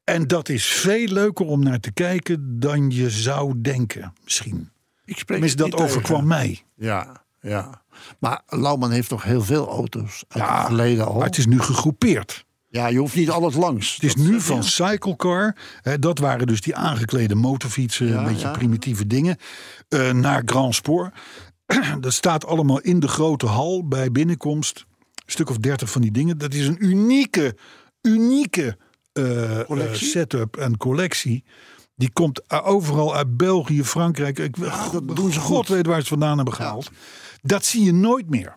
En 0.04 0.26
dat 0.26 0.48
is 0.48 0.66
veel 0.66 1.06
leuker 1.06 1.46
om 1.46 1.62
naar 1.62 1.80
te 1.80 1.92
kijken 1.92 2.60
dan 2.60 2.90
je 2.90 3.10
zou 3.10 3.60
denken, 3.60 4.12
misschien. 4.24 4.68
Ik 5.08 5.18
spreek 5.18 5.26
Tenminste, 5.26 5.62
het 5.62 5.70
dat 5.72 5.80
overkwam 5.80 6.14
tegen. 6.20 6.26
mij. 6.28 6.62
Ja, 6.76 7.24
ja. 7.40 7.82
Maar 8.18 8.42
Lauwman 8.46 8.90
heeft 8.90 9.08
toch 9.08 9.22
heel 9.22 9.42
veel 9.42 9.68
auto's 9.68 10.24
uit 10.28 10.42
Ja, 10.44 10.56
het 10.58 10.66
verleden 10.66 11.06
al. 11.06 11.14
Maar 11.14 11.26
het 11.26 11.38
is 11.38 11.46
nu 11.46 11.60
gegroepeerd. 11.60 12.46
Ja, 12.68 12.86
je 12.86 12.98
hoeft 12.98 13.14
niet 13.14 13.30
alles 13.30 13.54
langs. 13.54 13.94
Het 13.94 14.02
is 14.04 14.14
Dat- 14.14 14.24
nu 14.26 14.40
van. 14.40 14.64
Cyclecar, 14.64 15.56
hè, 15.82 15.98
dat 15.98 16.18
waren 16.18 16.46
dus 16.46 16.60
die 16.60 16.74
aangeklede 16.76 17.34
motorfietsen, 17.34 18.06
Ja, 18.06 18.18
een 18.18 18.24
beetje 18.24 18.46
ja. 18.46 18.52
primitieve 18.52 19.06
dingen, 19.06 19.36
eh, 19.88 20.12
naar 20.12 20.42
Grand 20.44 20.74
Sport. 20.74 21.14
dat 22.00 22.12
staat 22.12 22.46
allemaal 22.46 22.80
in 22.80 23.00
de 23.00 23.08
grote 23.08 23.46
hal 23.46 23.88
bij 23.88 24.12
binnenkomst. 24.12 24.86
Een 25.14 25.32
stuk 25.32 25.50
of 25.50 25.56
dertig 25.56 25.90
van 25.90 26.02
die 26.02 26.10
dingen. 26.12 26.38
Dat 26.38 26.54
is 26.54 26.66
een 26.66 26.84
unieke, 26.84 27.56
unieke 28.02 28.76
eh, 29.12 29.60
eh, 29.70 29.92
setup 29.94 30.56
en 30.56 30.76
collectie. 30.76 31.44
Die 31.98 32.10
komt 32.12 32.42
eh, 32.46 32.66
overal 32.66 33.16
uit 33.16 33.36
België, 33.36 33.84
Frankrijk. 33.84 34.38
Ik, 34.38 34.56
dat 34.92 35.16
doen 35.16 35.32
ze 35.32 35.40
God 35.40 35.56
goed. 35.56 35.68
weet 35.68 35.86
waar 35.86 35.94
ze 35.94 36.00
het 36.00 36.08
vandaan 36.08 36.36
hebben 36.36 36.54
gehaald. 36.54 36.90
Dat 37.42 37.64
zie 37.64 37.84
je 37.84 37.92
nooit 37.92 38.30
meer. 38.30 38.56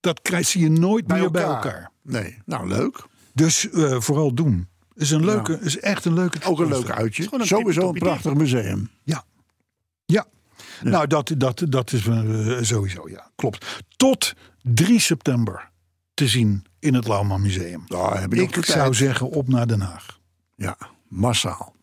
Dat 0.00 0.22
krijg, 0.22 0.46
zie 0.46 0.60
je 0.60 0.70
nooit 0.70 1.08
meer 1.08 1.30
bij 1.30 1.42
elkaar. 1.42 1.90
Nee, 2.02 2.38
nou 2.44 2.68
leuk. 2.68 3.06
Dus 3.32 3.70
eh, 3.70 4.00
vooral 4.00 4.34
doen. 4.34 4.68
Is 4.94 5.10
een 5.10 5.24
leuke, 5.24 5.58
is 5.60 5.78
echt 5.80 6.04
een 6.04 6.14
leuke. 6.14 6.38
Ook 6.44 6.58
een 6.60 6.68
leuk 6.68 6.90
uitje. 6.90 7.28
een 7.30 7.46
Sowieso 7.46 7.88
een 7.88 7.98
prachtig 7.98 8.34
museum. 8.34 8.90
Ja. 9.02 9.24
Ja. 10.04 10.26
Nou, 10.82 11.06
dat, 11.06 11.34
dat, 11.36 11.64
dat 11.68 11.92
is 11.92 12.06
eh, 12.06 12.58
sowieso, 12.60 13.08
ja. 13.08 13.30
Klopt. 13.36 13.84
Tot 13.96 14.34
3 14.62 15.00
september 15.00 15.70
te 16.14 16.28
zien 16.28 16.64
in 16.78 16.94
het 16.94 17.06
Lauwman 17.06 17.40
Museum. 17.40 17.84
Ik 18.30 18.64
zou 18.64 18.64
tijd. 18.64 18.96
zeggen 18.96 19.30
op 19.30 19.48
naar 19.48 19.66
Den 19.66 19.80
Haag. 19.80 20.20
Ja, 20.56 20.76
massaal. 21.08 21.74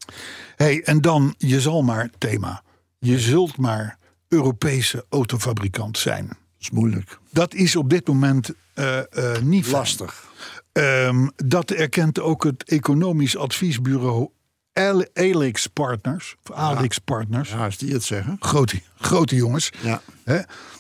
Hey, 0.56 0.82
en 0.84 1.02
dan, 1.02 1.36
je 1.38 1.62
zal 1.62 1.82
maar, 1.82 2.10
thema, 2.18 2.64
je 3.00 3.20
zult 3.20 3.58
maar 3.58 3.98
Europese 4.28 5.06
autofabrikant 5.10 5.98
zijn. 5.98 6.28
Dat 6.28 6.38
is 6.60 6.70
moeilijk. 6.72 7.20
Dat 7.32 7.54
is 7.54 7.76
op 7.76 7.90
dit 7.90 8.08
moment 8.08 8.52
eh, 8.74 8.98
eh, 9.00 9.42
niet. 9.42 9.68
Lastig. 9.68 10.30
Ehm, 10.72 11.28
dat 11.36 11.72
erkent 11.72 12.20
ook 12.20 12.44
het 12.44 12.64
economisch 12.64 13.38
adviesbureau 13.38 14.30
Al- 14.74 15.06
Alix 15.14 15.68
Partners. 15.68 16.36
Of 16.50 16.56
Alix 16.56 16.98
Partners. 17.00 17.50
Ja, 17.50 17.64
als 17.66 17.78
die 17.78 17.94
het 17.94 18.04
zeggen. 18.04 18.38
Grote, 18.40 18.82
grote 19.00 19.36
jongens. 19.36 19.72
Ja. 19.82 20.02
Hè, 20.24 20.40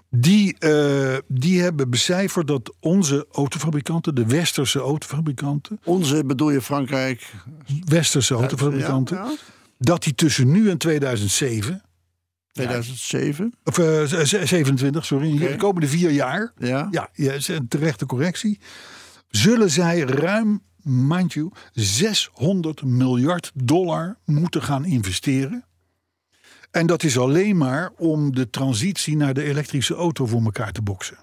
die, 0.09 0.57
eh, 0.57 1.17
die 1.28 1.61
hebben 1.61 1.89
becijferd 1.89 2.47
dat 2.47 2.74
onze 2.80 3.28
autofabrikanten, 3.32 4.15
de 4.15 4.26
westerse 4.26 4.80
autofabrikanten, 4.80 5.80
Onze 5.84 6.24
bedoel 6.26 6.49
je 6.49 6.61
Frankrijk. 6.61 7.32
westerse 7.86 8.34
autofabrikanten, 8.34 9.17
ja. 9.17 9.32
Dat 9.84 10.03
die 10.03 10.15
tussen 10.15 10.51
nu 10.51 10.69
en 10.69 10.77
2007, 10.77 11.82
2007. 12.51 13.53
of 13.63 13.77
eh, 13.77 14.03
z- 14.03 14.21
z- 14.23 14.47
27, 14.49 15.05
sorry, 15.05 15.34
Oké. 15.36 15.47
de 15.47 15.55
komende 15.55 15.88
vier 15.88 16.11
jaar, 16.11 16.51
Ja. 16.57 16.88
ja, 16.91 17.09
terechte 17.67 18.05
correctie, 18.05 18.59
zullen 19.29 19.69
zij 19.71 19.99
ruim, 19.99 20.61
mind 20.84 21.34
you, 21.34 21.51
600 21.73 22.84
miljard 22.84 23.51
dollar 23.53 24.17
moeten 24.25 24.61
gaan 24.63 24.86
investeren. 24.86 25.65
En 26.71 26.88
dat 26.88 27.03
is 27.03 27.17
alleen 27.17 27.57
maar 27.57 27.91
om 27.97 28.36
de 28.36 28.49
transitie 28.49 29.15
naar 29.15 29.34
de 29.34 29.43
elektrische 29.43 29.95
auto 29.95 30.25
voor 30.25 30.41
elkaar 30.43 30.71
te 30.71 30.82
boksen. 30.82 31.17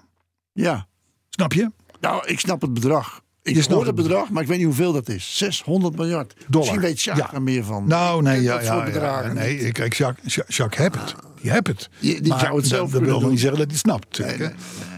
Ja. 0.51 0.87
Snap 1.29 1.53
je? 1.53 1.71
Nou, 1.99 2.25
ik 2.27 2.39
snap 2.39 2.61
het 2.61 2.73
bedrag. 2.73 3.21
Ik 3.49 3.63
Je 3.63 3.73
hoor 3.73 3.85
het 3.85 3.95
bedrag, 3.95 4.29
maar 4.29 4.41
ik 4.41 4.47
weet 4.47 4.57
niet 4.57 4.65
hoeveel 4.65 4.93
dat 4.93 5.09
is. 5.09 5.37
600 5.37 5.95
miljard. 5.95 6.33
Dollar. 6.37 6.59
Misschien 6.59 6.79
weet 6.81 7.01
Jacques 7.01 7.27
Ja. 7.29 7.33
er 7.33 7.41
meer 7.41 7.63
van. 7.63 7.87
Nou, 7.87 8.21
nee, 8.21 8.41
ja, 8.41 8.61
ja, 8.61 9.31
nee. 9.33 9.71
Kijk, 9.71 9.93
Jacques, 9.93 10.35
Jacques, 10.47 10.77
heeft 10.79 10.95
het. 10.95 11.15
die 11.41 11.51
hebt 11.51 11.67
het. 11.67 11.89
Die- 11.99 12.21
die 12.21 12.31
maar 12.31 12.39
zou 12.39 12.51
het 12.53 12.61
dat- 12.61 12.71
zelf 12.71 12.91
dat 12.91 13.01
wil 13.01 13.19
nog 13.19 13.29
niet 13.29 13.39
zeggen 13.39 13.57
dat 13.59 13.67
hij 13.67 13.75
het 13.77 13.85
snapt. 13.85 14.21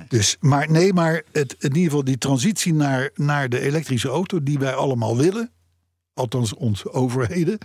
Dus, 0.09 0.37
maar 0.39 0.71
nee, 0.71 0.93
maar 0.93 1.21
het, 1.31 1.55
in 1.59 1.67
ieder 1.69 1.83
geval 1.83 2.03
die 2.03 2.17
transitie 2.17 2.73
naar, 2.73 3.09
naar 3.15 3.49
de 3.49 3.59
elektrische 3.59 4.07
auto 4.07 4.43
die 4.43 4.59
wij 4.59 4.73
allemaal 4.73 5.17
willen, 5.17 5.51
althans 6.13 6.53
onze 6.53 6.91
overheden, 6.91 7.57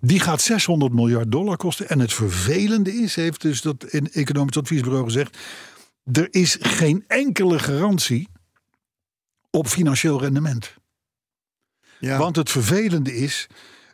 die 0.00 0.20
gaat 0.20 0.40
600 0.40 0.92
miljard 0.92 1.32
dollar 1.32 1.56
kosten. 1.56 1.88
En 1.88 1.98
het 1.98 2.12
vervelende 2.12 2.94
is, 2.94 3.14
heeft 3.16 3.40
dus 3.42 3.60
dat 3.62 3.84
in 3.84 4.08
economisch 4.12 4.56
adviesbureau 4.56 5.04
gezegd, 5.04 5.38
er 6.12 6.28
is 6.30 6.56
geen 6.60 7.04
enkele 7.08 7.58
garantie 7.58 8.28
op 9.54 9.66
financieel 9.66 10.20
rendement. 10.20 10.74
Ja. 11.98 12.18
Want 12.18 12.36
het 12.36 12.50
vervelende 12.50 13.16
is 13.16 13.46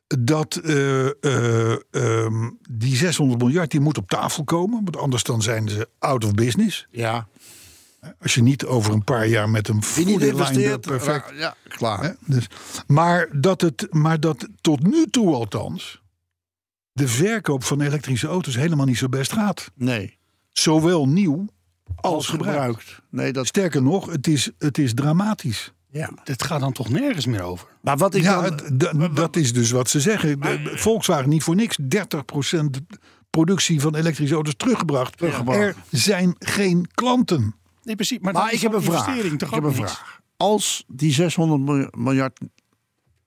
dat 0.06 0.56
eh, 0.56 1.06
eh, 1.24 1.78
ehm, 1.90 2.50
die 2.70 2.96
600 2.96 3.42
miljard 3.42 3.70
die 3.70 3.80
moet 3.80 3.98
op 3.98 4.08
tafel 4.08 4.44
komen. 4.44 4.84
Want 4.84 4.96
anders 4.96 5.22
dan 5.22 5.42
zijn 5.42 5.68
ze 5.68 5.88
out 5.98 6.24
of 6.24 6.32
business. 6.34 6.86
ja. 6.90 7.28
Als 8.20 8.34
je 8.34 8.42
niet 8.42 8.64
over 8.64 8.92
een 8.92 9.04
paar 9.04 9.26
jaar 9.26 9.48
met 9.50 9.68
een 9.68 9.82
up 10.56 10.80
perfect. 10.80 11.30
ra- 11.30 11.36
ja, 11.36 11.54
klaar. 11.68 12.02
hè, 12.02 12.10
dus, 12.26 12.46
maar, 12.86 13.28
dat 13.40 13.60
het, 13.60 13.86
maar 13.90 14.20
dat 14.20 14.48
tot 14.60 14.82
nu 14.82 15.06
toe 15.06 15.34
althans 15.34 16.02
de 16.92 17.08
verkoop 17.08 17.64
van 17.64 17.80
elektrische 17.80 18.26
auto's 18.26 18.54
helemaal 18.54 18.86
niet 18.86 18.98
zo 18.98 19.08
best 19.08 19.32
gaat. 19.32 19.70
Nee. 19.74 20.18
Zowel 20.52 21.08
nieuw 21.08 21.46
als, 21.96 22.14
Als 22.14 22.26
gebruikt. 22.28 22.58
gebruikt. 22.58 23.02
Nee, 23.10 23.32
dat, 23.32 23.46
Sterker 23.46 23.82
nog, 23.82 24.10
het 24.10 24.26
is, 24.26 24.50
het 24.58 24.78
is 24.78 24.94
dramatisch. 24.94 25.72
ja. 25.90 26.10
Dit 26.24 26.42
gaat 26.42 26.60
dan 26.60 26.72
toch 26.72 26.88
nergens 26.88 27.26
meer 27.26 27.42
over? 27.42 27.68
Maar 27.80 27.96
wat 27.96 28.14
ik 28.14 28.22
Ja, 28.22 28.50
dan... 28.72 29.10
dat 29.14 29.36
is 29.36 29.52
dus 29.52 29.70
wat 29.70 29.88
ze 29.90 30.00
zeggen. 30.00 30.38
Volkswagen 30.64 31.28
niet 31.28 31.42
voor 31.42 31.54
niks 31.54 31.78
30% 31.80 31.86
productie 33.30 33.80
van 33.80 33.94
elektrische 33.94 34.34
auto's 34.34 34.54
teruggebracht. 34.56 35.16
Teruggebracht. 35.16 35.60
Er 35.60 35.74
zijn 35.90 36.34
geen 36.38 36.88
klanten. 36.94 37.54
Nee, 37.82 37.94
precies. 37.96 38.18
Maar, 38.18 38.32
Maar 38.32 38.52
ik 38.52 38.60
heb 38.60 38.72
een 38.72 38.82
vraag. 38.82 39.16
Ik 39.16 39.40
heb 39.40 39.62
een 39.62 39.74
vraag. 39.74 40.20
Als 40.36 40.84
die 40.88 41.12
600 41.12 41.60
miljoen- 41.62 41.90
miljard... 41.96 42.40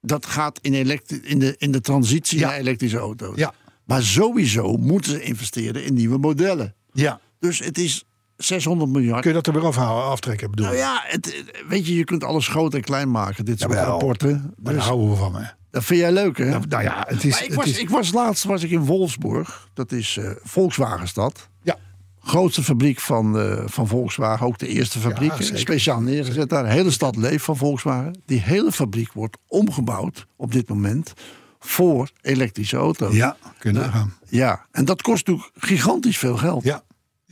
Dat 0.01 0.25
gaat 0.25 0.59
in, 0.61 0.73
elektri- 0.73 1.21
in, 1.23 1.39
de, 1.39 1.55
in 1.57 1.71
de 1.71 1.81
transitie 1.81 2.39
Ja. 2.39 2.47
naar 2.47 2.57
elektrische 2.57 2.97
auto's. 2.97 3.37
Ja. 3.37 3.53
Maar 3.85 4.03
sowieso 4.03 4.77
moeten 4.77 5.11
ze 5.11 5.21
investeren 5.23 5.85
in 5.85 5.93
nieuwe 5.93 6.17
modellen. 6.17 6.75
Ja. 6.93 7.19
Dus 7.39 7.59
het 7.59 7.77
is 7.77 8.03
600 8.37 8.91
miljard. 8.91 9.21
Kun 9.21 9.29
je 9.29 9.35
dat 9.35 9.47
er 9.47 9.53
weer 9.53 9.65
afhalen, 9.65 10.03
aftrekken 10.03 10.49
bedoel 10.49 10.65
Nou 10.65 10.77
ja, 10.77 11.01
het, 11.05 11.43
weet 11.67 11.87
je, 11.87 11.95
je 11.95 12.03
kunt 12.03 12.23
alles 12.23 12.47
groot 12.47 12.73
en 12.73 12.81
klein 12.81 13.11
maken. 13.11 13.45
Dit 13.45 13.59
soort 13.59 13.73
rapporten. 13.73 14.53
Daar 14.57 14.73
Dus, 14.73 14.83
houden 14.83 15.09
we 15.09 15.15
van. 15.15 15.35
Hè? 15.35 15.43
dat 15.71 15.83
vind 15.83 15.99
jij 15.99 16.11
leuk, 16.11 16.37
hè? 16.37 16.59
Nou 16.59 16.83
ja, 16.83 17.03
het 17.07 17.23
is... 17.23 17.41
Ik, 17.41 17.47
het 17.47 17.55
was, 17.55 17.65
is 17.65 17.77
ik 17.77 17.89
was 17.89 18.11
laatst 18.11 18.43
was 18.43 18.63
ik 18.63 18.71
in 18.71 18.85
Wolfsburg. 18.85 19.69
Dat 19.73 19.91
is 19.91 20.17
eh 20.17 20.31
Volkswagenstad. 20.43 21.49
ja, 21.61 21.77
Grootste 22.19 22.63
fabriek 22.63 22.99
van, 22.99 23.39
eh, 23.39 23.63
van 23.65 23.87
Volkswagen. 23.87 24.45
Ook 24.45 24.57
de 24.57 24.67
eerste 24.67 24.99
fabriek. 24.99 25.33
Ja, 25.33 25.55
speciaal 25.57 26.01
neergezet 26.01 26.49
daar. 26.49 26.63
De 26.63 26.69
hele 26.69 26.91
stad 26.91 27.15
leeft 27.15 27.43
van 27.43 27.57
Volkswagen. 27.57 28.21
Die 28.25 28.41
hele 28.41 28.71
fabriek 28.71 29.13
wordt 29.13 29.37
omgebouwd 29.47 30.27
op 30.35 30.51
dit 30.51 30.69
moment 30.69 31.13
voor 31.59 32.09
elektrische 32.21 32.77
auto's. 32.77 33.15
ja, 33.15 33.37
kun 33.57 33.73
je 33.73 33.79
nagaan. 33.79 34.13
Ja, 34.29 34.65
en 34.71 34.85
dat 34.85 35.01
kost 35.01 35.27
natuurlijk 35.27 35.51
gigantisch 35.57 36.17
veel 36.17 36.37
geld. 36.37 36.63
Ja. 36.63 36.83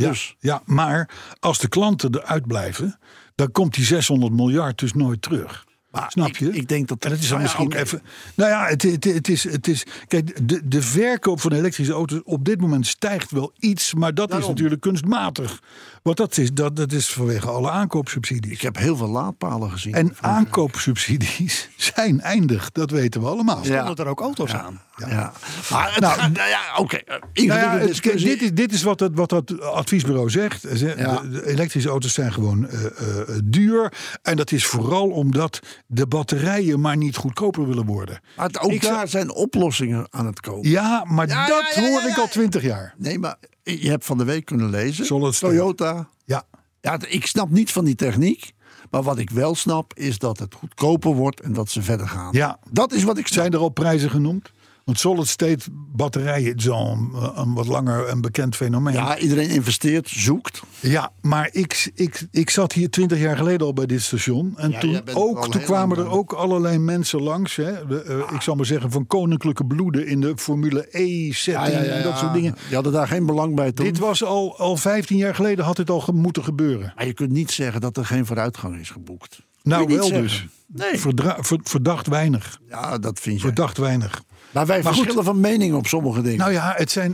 Ja, 0.02 0.10
Dus. 0.10 0.36
ja, 0.40 0.62
maar 0.66 1.10
als 1.40 1.60
de 1.60 1.68
klanten 1.68 2.16
eruit 2.16 2.48
blijven, 2.48 3.00
dan 3.36 3.52
komt 3.52 3.74
die 3.74 3.86
600 3.86 4.34
miljard 4.34 4.80
dus 4.80 4.94
nooit 4.94 5.22
terug. 5.22 5.66
Maar 5.92 6.12
Snap 6.12 6.38
je? 6.38 6.52
ik 6.52 6.68
denk 6.68 6.88
dat- 6.88 7.06
En 7.06 7.12
het 7.12 7.20
is 7.22 7.28
dan 7.30 7.38
Nou 7.42 7.50
ja, 7.52 7.58
misschien 7.60 7.82
even. 7.84 8.02
Nou 8.36 8.50
ja, 8.50 8.66
het, 8.66 8.82
het, 8.82 9.04
het, 9.04 9.28
is, 9.30 9.44
het 9.44 9.68
is. 9.68 9.84
Kijk, 10.08 10.48
de, 10.48 10.62
de 10.68 10.82
verkoop 10.82 11.42
van 11.42 11.52
elektrische 11.52 11.94
auto's 11.94 12.20
op 12.24 12.46
dit 12.46 12.62
moment 12.62 12.88
stijgt 12.88 13.32
wel 13.32 13.54
iets, 13.60 13.94
maar 13.94 14.14
dat 14.14 14.34
is 14.34 14.48
natuurlijk 14.48 14.82
kunstmatig. 14.82 15.60
Want 16.04 16.18
dat 16.18 16.38
is, 16.38 16.54
dat, 16.54 16.76
dat 16.76 16.92
is 16.92 17.08
vanwege 17.10 17.50
alle 17.50 17.70
aankoopsubsidies. 17.70 18.52
Ik 18.52 18.62
heb 18.62 18.78
heel 18.78 18.96
veel 18.98 19.08
laadpalen 19.08 19.72
gezien. 19.72 19.94
En 19.94 20.16
aankoopsubsidies 20.20 21.70
zijn 21.94 22.22
eindig, 22.22 22.72
dat 22.72 22.92
weten 22.92 23.22
we 23.22 23.28
allemaal. 23.28 23.66
Ja. 23.66 23.84
Stonden 23.84 24.06
er 24.06 24.12
ook 24.12 24.20
auto's 24.22 24.54
aan? 24.54 24.82
Ja. 25.10 25.34
Maar 25.72 25.98
Nou, 26.00 26.20
gaat, 26.20 26.32
nou 26.32 26.50
ja, 26.50 26.62
oké. 26.78 26.96
eh, 26.98 27.16
Nou 27.48 27.60
ja, 27.60 27.78
dit, 27.78 28.06
is, 28.42 28.52
dit 28.54 28.74
is 28.74 28.84
wat 28.84 29.00
het, 29.00 29.12
wat 29.16 29.30
dat 29.30 29.62
adviesbureau 29.62 30.30
zegt. 30.30 30.62
Ze- 30.76 30.94
Ja. 30.98 31.22
De, 31.22 31.48
elektrische 31.48 31.90
auto's 31.90 32.14
zijn 32.14 32.34
gewoon 32.34 32.68
eh, 32.68 32.86
eh, 32.86 33.40
duur. 33.44 33.94
En 34.22 34.38
dat 34.38 34.52
is 34.52 34.66
vooral 34.66 35.10
omdat 35.10 35.60
de 35.88 36.08
batterijen 36.08 36.80
maar 36.80 36.98
niet 36.98 37.16
goedkoper 37.16 37.68
willen 37.68 37.86
worden. 37.86 38.20
Maar 38.36 38.46
het- 38.48 38.60
ook 38.60 38.72
Ik 38.72 38.82
daar 38.82 39.08
zijn 39.08 39.32
oplossingen 39.32 40.08
aan 40.10 40.26
het 40.26 40.40
komen. 40.40 40.70
Ja, 40.70 41.04
maar 41.08 41.28
dat 41.28 41.74
hoor 41.74 42.02
ik 42.10 42.18
al 42.18 42.28
twintig 42.28 42.62
jaar. 42.64 42.94
Nee, 42.98 43.20
maar 43.20 43.36
je 43.64 43.90
hebt 43.90 44.06
van 44.06 44.18
de 44.18 44.24
week 44.24 44.46
kunnen 44.46 44.70
lezen. 44.70 45.06
Solid. 45.06 45.40
Toyota. 45.40 46.08
Ja, 46.26 46.44
Ja, 46.82 46.98
ik 47.08 47.26
snap 47.26 47.50
niet 47.50 47.72
van 47.72 47.86
die 47.86 47.96
techniek. 47.96 48.52
Maar 48.92 49.04
wat 49.04 49.18
ik 49.18 49.30
wel 49.30 49.56
snap, 49.56 49.94
is 49.98 50.18
dat 50.18 50.40
het 50.40 50.54
goedkoper 50.56 51.14
wordt 51.14 51.40
en 51.40 51.54
dat 51.54 51.70
ze 51.70 51.82
verder 51.82 52.08
gaan. 52.08 52.30
ja. 52.32 52.60
Dat 52.70 52.94
is 52.94 53.04
wat 53.04 53.18
ik 53.18 53.28
snap. 53.28 53.40
Zijn 53.40 53.54
er 53.54 53.60
al 53.60 53.70
prijzen 53.70 54.10
genoemd? 54.10 54.52
Want 54.86 55.00
solid 55.00 55.28
state 55.28 55.60
batterijen 55.72 56.56
is 56.56 56.70
al 56.70 56.92
een, 56.92 57.32
een 57.40 57.54
wat 57.54 57.68
langer 57.68 58.10
een 58.10 58.22
bekend 58.22 58.56
fenomeen. 58.56 58.94
Ja, 58.94 59.18
iedereen 59.18 59.50
investeert, 59.50 60.10
zoekt. 60.10 60.62
Ja, 60.80 61.12
maar 61.22 61.50
ik, 61.52 61.92
ik, 61.96 62.28
ik 62.32 62.50
zat 62.50 62.74
hier 62.74 62.90
twintig 62.90 63.20
jaar 63.20 63.38
geleden 63.38 63.68
al 63.68 63.74
bij 63.74 63.86
dit 63.86 64.02
station. 64.02 64.54
En 64.58 64.72
Ja, 64.72 64.80
toen, 64.80 65.02
ook, 65.14 65.48
toen 65.52 65.62
kwamen 65.62 65.98
er 65.98 66.10
ook 66.10 66.34
allerlei 66.34 66.78
mensen 66.78 67.22
langs. 67.22 67.56
Hè, 67.56 67.88
de, 67.88 68.02
eh, 68.04 68.34
Ik 68.36 68.42
zal 68.42 68.56
maar 68.56 68.66
zeggen 68.66 68.92
van 68.92 69.08
koninklijke 69.08 69.66
bloeden 69.66 70.08
in 70.08 70.22
de 70.22 70.34
Formule 70.36 70.88
E-setting 70.92 71.78
en 71.86 72.04
dat 72.04 72.18
soort 72.18 72.34
dingen. 72.34 72.56
Die 72.66 72.76
hadden 72.76 72.94
daar 72.94 73.08
geen 73.08 73.26
belang 73.26 73.56
bij 73.56 73.72
toen. 73.72 73.86
Dit 73.86 73.98
was 73.98 74.24
al, 74.24 74.58
al 74.60 74.78
15 74.78 75.18
jaar 75.18 75.36
geleden 75.36 75.66
had 75.66 75.76
dit 75.76 75.90
al 75.90 76.04
moeten 76.14 76.44
gebeuren. 76.44 76.94
Maar 76.96 77.06
je 77.06 77.14
kunt 77.14 77.32
niet 77.32 77.52
zeggen 77.52 77.82
dat 77.82 77.98
er 77.98 78.06
geen 78.06 78.26
vooruitgang 78.26 78.80
is 78.80 78.90
geboekt. 78.90 79.42
Nou, 79.64 79.88
wel 79.96 80.10
dus. 80.10 80.46
Nee. 80.68 81.00
Verdra- 81.00 81.38
verdacht 81.64 82.08
weinig. 82.08 82.60
Ja, 82.70 82.98
dat 82.98 83.20
vind 83.20 83.36
je. 83.36 83.42
Verdacht 83.42 83.78
weinig. 83.78 84.24
Maar 84.52 84.66
wij 84.66 84.76
Maar 84.84 84.94
goed. 84.94 85.02
verschillen 85.02 85.24
van 85.26 85.40
mening 85.40 85.74
op 85.74 85.88
sommige 85.88 86.22
dingen. 86.22 86.38
Nou 86.38 86.52
ja, 86.52 86.74
het 86.78 86.92
zijn, 86.92 87.14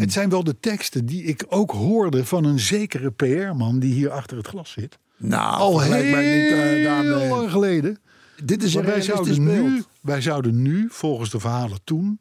het, 0.00 0.12
zijn 0.12 0.28
wel 0.28 0.44
de 0.44 0.60
teksten 0.60 1.06
die 1.06 1.22
ik 1.22 1.44
ook 1.48 1.70
hoorde 1.70 2.24
van 2.24 2.44
een 2.44 2.58
zekere 2.60 3.10
PR-man 3.10 3.78
die 3.78 3.92
hier 3.92 4.10
achter 4.10 4.36
het 4.36 4.46
glas 4.46 4.70
zit. 4.70 4.98
nou, 5.16 5.58
Al 5.58 5.78
niet, 5.78 5.90
eh, 5.90 5.98
heel 6.18 6.84
daarmee. 6.84 7.28
lang 7.28 7.50
geleden. 7.50 7.98
Dit 8.44 8.62
is 8.62 8.74
een 8.74 8.84
wij 8.84 9.02
zouden, 9.02 9.44
nu, 9.44 9.82
wij 10.00 10.20
zouden 10.20 10.62
nu, 10.62 10.86
volgens 10.90 11.30
de 11.30 11.40
verhalen 11.40 11.78
toen, 11.84 12.20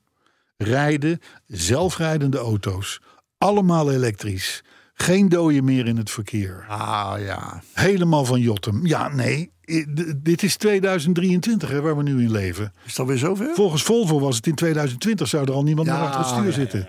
rijden 0.58 1.20
zelfrijdende 1.48 2.38
auto's. 2.38 3.02
Allemaal 3.38 3.92
elektrisch. 3.92 4.64
Geen 4.94 5.30
dooien 5.30 5.64
meer 5.64 5.88
in 5.88 5.98
het 5.98 6.12
verkeer. 6.12 6.66
Ah 6.68 7.14
ja. 7.20 7.62
Helemaal 7.74 8.26
van 8.26 8.40
Jotem. 8.40 8.86
Ja, 8.86 9.08
nee. 9.08 9.52
D- 9.66 10.14
Dit 10.26 10.44
is 10.44 10.56
2023 10.58 11.70
hè, 11.70 11.82
waar 11.82 11.98
we 11.98 12.04
nu 12.04 12.22
in 12.24 12.32
leven. 12.32 12.74
Is 12.84 12.90
het 12.92 13.00
alweer 13.00 13.18
zover? 13.18 13.52
Volgens 13.56 13.84
Volvo 13.84 14.20
was 14.20 14.36
het 14.36 14.48
in 14.48 14.56
2020 14.56 15.28
zou 15.28 15.46
er 15.46 15.54
al 15.54 15.64
niemand 15.64 15.88
meer 15.88 15.98
Ja, 15.98 16.04
achter 16.04 16.20
het 16.20 16.30
stuur 16.30 16.46
ja, 16.46 16.52
zitten. 16.52 16.88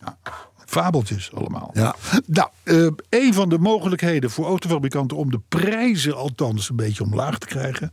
Ja, 0.00 0.18
Fabeltjes 0.66 1.30
allemaal. 1.34 1.70
Ja. 1.74 1.94
Nou, 2.26 2.48
eh, 2.62 2.86
een 3.08 3.34
van 3.34 3.48
de 3.48 3.58
mogelijkheden 3.58 4.30
voor 4.30 4.46
autofabrikanten 4.46 5.16
om 5.16 5.30
de 5.30 5.40
prijzen 5.48 6.16
althans 6.16 6.68
een 6.70 6.76
beetje 6.76 7.04
omlaag 7.04 7.38
te 7.38 7.46
krijgen. 7.46 7.92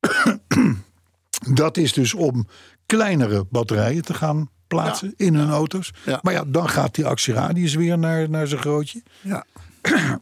dat 1.54 1.76
is 1.76 1.92
dus 1.92 2.14
om 2.14 2.46
kleinere 2.86 3.46
batterijen 3.50 4.02
te 4.02 4.14
gaan 4.14 4.50
plaatsen 4.66 5.14
in 5.16 5.34
hun 5.34 5.50
auto's. 5.50 5.90
Ja. 6.04 6.18
Maar 6.22 6.32
ja, 6.32 6.44
dan 6.46 6.68
gaat 6.68 6.94
die 6.94 7.06
actieradius 7.06 7.74
weer 7.74 7.98
naar, 7.98 8.30
naar 8.30 8.46
zijn 8.46 8.60
grootje. 8.60 9.02
Ja. 9.20 9.44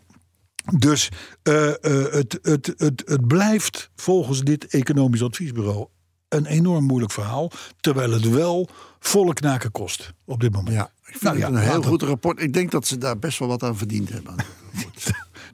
Dus 0.77 1.09
eh, 1.43 1.69
eh, 1.69 2.12
het, 2.12 2.39
het, 2.43 2.75
het, 2.77 3.03
het 3.07 3.27
blijft 3.27 3.91
volgens 3.97 4.41
dit 4.41 4.66
economisch 4.66 5.23
adviesbureau 5.23 5.87
een 6.29 6.47
enorm 6.47 6.85
moeilijk 6.85 7.12
verhaal. 7.12 7.51
Terwijl 7.81 8.12
het 8.12 8.29
wel 8.29 8.69
volle 8.99 9.33
knaken 9.33 9.71
kost 9.71 10.12
op 10.25 10.41
dit 10.41 10.53
moment. 10.53 10.75
ja. 10.77 10.91
Ik 11.05 11.16
vind 11.16 11.23
Nou 11.23 11.37
het 11.37 11.45
ja, 11.53 11.61
een 11.61 11.71
heel 11.71 11.83
goed 11.83 12.03
rapport. 12.03 12.43
Ik 12.43 12.53
denk 12.53 12.71
dat 12.71 12.87
ze 12.87 12.99
daar 12.99 13.19
best 13.19 13.39
wel 13.39 13.49
wat 13.49 13.62
aan 13.62 13.77
verdiend 13.77 14.09
hebben. 14.09 14.35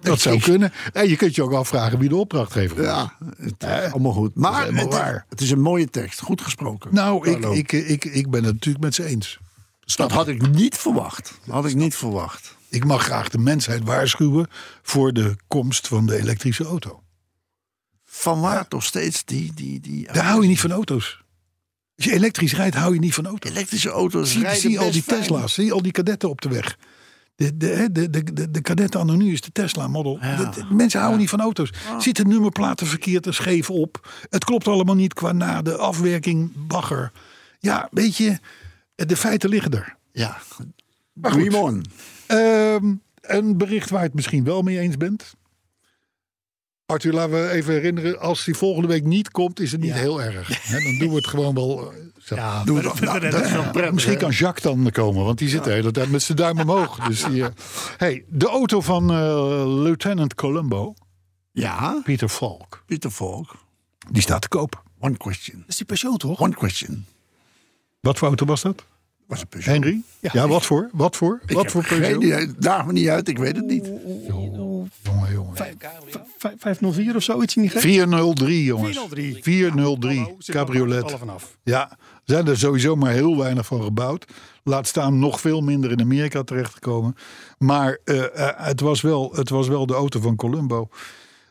Dat 0.01 0.21
zou 0.21 0.41
kunnen. 0.41 0.73
En 0.93 1.09
je 1.09 1.17
kunt 1.17 1.35
je 1.35 1.43
ook 1.43 1.53
afvragen 1.53 1.99
wie 1.99 2.09
de 2.09 2.17
opdrachtgever 2.17 2.79
is. 2.79 2.85
Ja, 2.85 3.17
het 3.37 3.62
is 3.62 3.93
allemaal 3.93 4.12
goed. 4.12 4.35
Maar 4.35 4.73
het, 4.73 4.93
waar. 4.93 5.27
het 5.29 5.41
is 5.41 5.51
een 5.51 5.61
mooie 5.61 5.91
tekst. 5.91 6.21
Goed 6.21 6.41
gesproken. 6.41 6.95
Nou, 6.95 7.29
ik, 7.29 7.73
ik, 7.73 7.73
ik, 7.73 8.05
ik 8.05 8.31
ben 8.31 8.45
het 8.45 8.53
natuurlijk 8.53 8.85
met 8.85 8.95
ze 8.95 9.05
eens. 9.05 9.39
dat 9.97 10.12
had 10.12 10.29
ik 10.29 10.51
niet 10.51 10.77
verwacht. 10.77 11.39
Had 11.49 11.67
ik 11.67 11.75
niet 11.75 11.97
verwacht. 11.97 12.57
Ik 12.75 12.85
mag 12.85 13.03
graag 13.03 13.29
de 13.29 13.39
mensheid 13.39 13.85
waarschuwen 13.85 14.47
voor 14.83 15.12
de 15.12 15.37
komst 15.49 15.89
van 15.89 16.07
de 16.07 16.16
elektrische 16.16 16.64
auto. 16.64 17.03
Van 18.05 18.41
waar 18.41 18.68
toch 18.68 18.85
steeds 18.85 19.25
die... 19.25 19.53
die, 19.55 19.81
die 19.81 20.12
Daar 20.12 20.25
hou 20.25 20.43
je 20.43 20.49
niet 20.49 20.61
van 20.61 20.72
auto's. 20.72 21.22
Als 21.97 22.05
je 22.05 22.12
elektrisch 22.12 22.55
rijdt, 22.55 22.77
hou 22.77 22.95
je 22.95 23.01
niet 23.01 23.14
van 23.14 23.27
auto's. 23.27 23.51
elektrische 23.51 23.91
auto's 23.91 24.31
Zie, 24.31 24.41
rijden 24.43 24.61
zie 24.61 24.79
al 24.79 24.91
die 24.91 25.03
fijn. 25.03 25.20
Tesla's, 25.20 25.55
zie 25.55 25.64
je 25.64 25.72
al 25.72 25.83
die 25.83 25.93
kadetten 25.93 26.29
op 26.29 26.41
de 26.41 26.49
weg. 26.49 26.79
De, 27.35 27.57
de, 27.57 27.89
de, 27.93 28.11
de, 28.11 28.33
de, 28.33 28.51
de 28.51 28.61
kadetten 28.61 29.01
anno 29.01 29.14
nu 29.14 29.33
is 29.33 29.41
de 29.41 29.53
Tesla 29.53 29.89
Model. 29.89 30.18
Ja. 30.20 30.37
De- 30.37 30.49
de- 30.51 30.75
mensen 30.75 30.99
houden 31.01 31.20
niet 31.20 31.31
van 31.31 31.41
auto's. 31.41 31.70
Zitten 31.99 32.29
nummerplaten 32.29 32.87
verkeerd 32.87 33.27
en 33.27 33.35
scheef 33.35 33.70
op. 33.70 34.09
Het 34.31 34.45
klopt 34.45 34.68
allemaal 34.68 34.95
niet 34.95 35.14
qua 35.14 35.33
na 35.33 35.62
de 35.62 35.77
afwerking, 35.77 36.53
bagger. 36.55 37.12
Ja, 37.59 37.89
weet 37.91 38.16
je, 38.16 38.39
de 38.95 39.16
feiten 39.16 39.49
liggen 39.49 39.72
er. 39.72 39.97
Ja. 40.12 40.39
Dream 41.14 41.55
on. 41.55 41.85
Ehm, 42.27 42.95
een 43.20 43.57
bericht 43.59 43.91
waar 43.91 44.01
je 44.01 44.07
het 44.07 44.14
misschien 44.14 44.45
wel 44.45 44.62
mee 44.62 44.79
eens 44.79 44.97
bent. 44.97 45.35
Arthur, 46.87 47.12
laten 47.12 47.33
we 47.33 47.51
even 47.51 47.72
herinneren. 47.72 48.20
Als 48.20 48.45
die 48.45 48.55
volgende 48.55 48.89
week 48.89 49.05
niet 49.05 49.31
komt, 49.31 49.61
is 49.61 49.72
het 49.72 49.81
niet 49.81 49.93
heel 49.93 50.22
erg. 50.22 50.66
Hè, 50.68 50.81
dan 50.85 50.99
doen 50.99 51.09
we 51.09 51.14
het 51.16 51.27
gewoon 51.27 51.55
wel. 51.55 51.93
eh, 51.93 51.99
zo. 52.18 52.35
Ja, 52.35 52.64
Doe 52.64 52.77
we- 52.77 52.83
dat. 52.83 53.01
Nou. 53.75 53.93
Misschien 53.93 54.14
hè? 54.14 54.20
kan 54.20 54.31
Jacques 54.31 54.62
dan 54.62 54.91
komen, 54.91 55.25
want 55.25 55.39
die 55.39 55.49
zit 55.49 55.64
de 55.64 55.70
hele 55.70 55.91
tijd 55.91 56.11
met 56.11 56.22
zijn 56.22 56.39
duim 56.39 56.61
omhoog. 56.61 56.99
Dus 57.09 57.25
die, 57.25 57.45
eh, 57.45 57.51
hey, 57.97 58.25
de 58.29 58.49
auto 58.49 58.81
van 58.81 59.11
eh, 59.11 59.64
Lieutenant 59.83 60.35
Columbo, 60.35 60.95
Ja, 61.53 62.01
Peter 62.05 62.29
Falk, 62.29 62.83
Pieter 62.87 63.11
Volk. 63.11 63.55
die 64.11 64.22
staat 64.22 64.43
te 64.43 64.49
koop. 64.49 64.83
One 65.01 65.16
question. 65.16 65.59
Dat 65.59 65.68
is 65.68 65.77
die 65.77 65.87
Peugeot 65.87 66.20
toch? 66.20 66.41
One 66.41 66.55
question. 66.55 67.07
Wat 68.01 68.18
voor 68.18 68.29
auto 68.29 68.47
was 68.47 68.62
dat? 68.62 68.85
Was 69.27 69.41
het 69.41 69.49
Peugeot? 69.49 69.72
Henry? 69.75 70.01
Ja, 70.20 70.49
wat 70.49 70.64
voor? 70.66 70.89
Wat 70.93 71.16
voor? 71.16 71.41
Ik 71.47 71.55
wat 71.57 71.70
voor 71.70 71.85
geen 71.85 72.01
Peugeot? 72.01 72.22
idee. 72.22 72.53
Daag 72.59 72.87
me 72.87 72.93
niet 72.93 73.09
uit, 73.09 73.29
ik 73.29 73.39
weet 73.39 73.57
het 73.57 73.66
niet. 73.66 73.85
Jongen, 74.27 75.33
jongen. 75.33 75.57
Vijf- 75.57 75.75
504 76.59 77.16
of 77.16 77.22
zoiets 77.22 77.57
in 77.57 77.62
die 77.62 77.70
greep? 77.70 77.83
403, 77.83 78.64
jongens. 78.64 78.97
403. 78.99 79.43
403 79.43 80.18
Hallo, 80.18 80.35
zit 80.39 80.49
er 80.49 80.55
nog 80.55 80.64
cabriolet. 80.64 81.14
Ja, 81.62 81.99
zijn 82.25 82.47
er 82.47 82.59
sowieso 82.59 82.97
maar 82.97 83.12
heel 83.12 83.39
weinig 83.39 83.66
van 83.66 83.83
gebouwd. 83.83 84.25
Laat 84.62 84.87
staan 84.87 85.18
nog 85.18 85.41
veel 85.41 85.61
minder 85.61 85.91
in 85.91 86.01
Amerika 86.01 86.43
terechtgekomen. 86.43 87.16
Maar 87.59 87.99
eh, 88.05 88.25
eh, 88.49 88.49
het, 88.66 88.81
was 88.81 89.01
wel, 89.01 89.33
het 89.35 89.49
was 89.49 89.68
wel 89.68 89.87
de 89.87 89.95
auto 89.95 90.20
van 90.20 90.37
Columbo. 90.37 90.89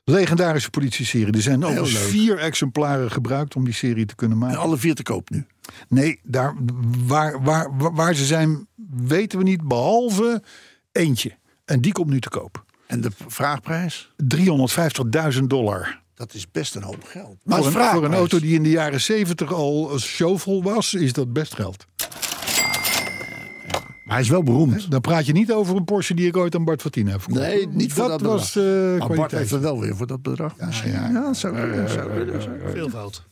Legendarische 0.03 0.69
politieserie. 0.69 1.34
Er 1.34 1.41
zijn 1.41 1.59
leuk. 1.59 1.88
vier 1.88 2.38
exemplaren 2.38 3.11
gebruikt 3.11 3.55
om 3.55 3.63
die 3.65 3.74
serie 3.74 4.05
te 4.05 4.15
kunnen 4.15 4.38
En 4.38 4.43
maken. 4.43 4.59
alle 4.59 4.78
vier 4.78 4.95
te 4.95 5.03
koop 5.03 5.30
nu. 5.30 5.45
Nee, 5.88 6.20
daar, 6.24 6.55
waar, 7.05 7.43
waar, 7.43 7.93
waar, 7.93 8.16
ze 8.16 8.26
zijn 8.26 8.68
weten 8.89 9.38
we 9.38 9.43
niet. 9.43 9.68
Behalve 9.68 10.43
eentje. 10.91 11.38
En 11.66 11.82
die 11.82 11.91
komt 11.91 12.09
nu 12.09 12.20
te 12.20 12.30
koop. 12.30 12.66
En 12.88 13.01
de 13.01 13.11
vraagprijs? 13.28 14.11
350.000 15.36 15.43
dollar. 15.43 16.01
Dat 16.14 16.34
is 16.34 16.51
best 16.51 16.76
een 16.76 16.84
hoop 16.84 17.03
geld. 17.03 17.38
Maar 17.43 17.64
Voor 17.64 17.82
een, 17.82 17.89
voor 17.89 18.03
een 18.03 18.14
auto 18.14 18.39
die 18.39 18.55
in 18.55 18.64
de 18.64 18.70
jaren 18.70 19.01
70 19.01 19.53
al 19.53 19.99
shovel 19.99 20.64
was, 20.64 20.93
is 20.93 21.14
dat 21.14 21.34
best 21.34 21.55
geld. 21.55 21.86
Hij 24.14 24.22
is 24.22 24.30
wel 24.30 24.43
beroemd. 24.43 24.91
Dan 24.91 25.01
praat 25.01 25.26
je 25.26 25.34
niet 25.34 25.51
over 25.51 25.76
een 25.76 25.84
Porsche 25.84 26.14
die 26.14 26.28
ik 26.28 26.38
ooit 26.38 26.55
aan 26.55 26.64
Bart 26.64 26.82
Fortine 26.82 27.11
heb 27.11 27.22
verkocht. 27.22 27.45
Nee, 27.45 27.68
niet 27.68 27.93
voor 27.93 28.07
dat, 28.07 28.20
dat 28.20 28.32
was 28.32 28.53
bedrag. 28.53 28.99
eh 28.99 29.07
maar 29.07 29.18
Bart 29.18 29.32
heeft 29.32 29.51
er 29.51 29.61
wel 29.61 29.80
weer 29.80 29.95
voor 29.95 30.07
dat 30.07 30.22
bedrag. 30.22 30.53
misschien. 30.57 30.91
ja. 30.91 30.97
ja, 31.01 31.09
kunnen, 31.09 31.36
zou 31.36 31.53
kunnen, 31.55 31.89
zou 31.89 32.09
kunnen. 32.09 32.72
Veelvoud. 32.72 33.24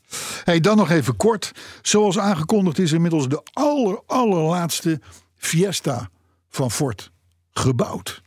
Hey, 0.44 0.60
dan 0.60 0.78
nog 0.78 0.90
even 0.90 1.16
kort. 1.16 1.52
Zoals 1.82 2.20
aangekondigd 2.20 2.80
is 2.80 2.92
inmiddels 2.92 3.30
de 3.30 3.42
aller, 3.54 4.02
allerlaatste 4.06 5.02
Fiesta 5.36 6.10
van 6.50 6.72
Ford 6.72 7.12
gebouwd. 7.52 8.22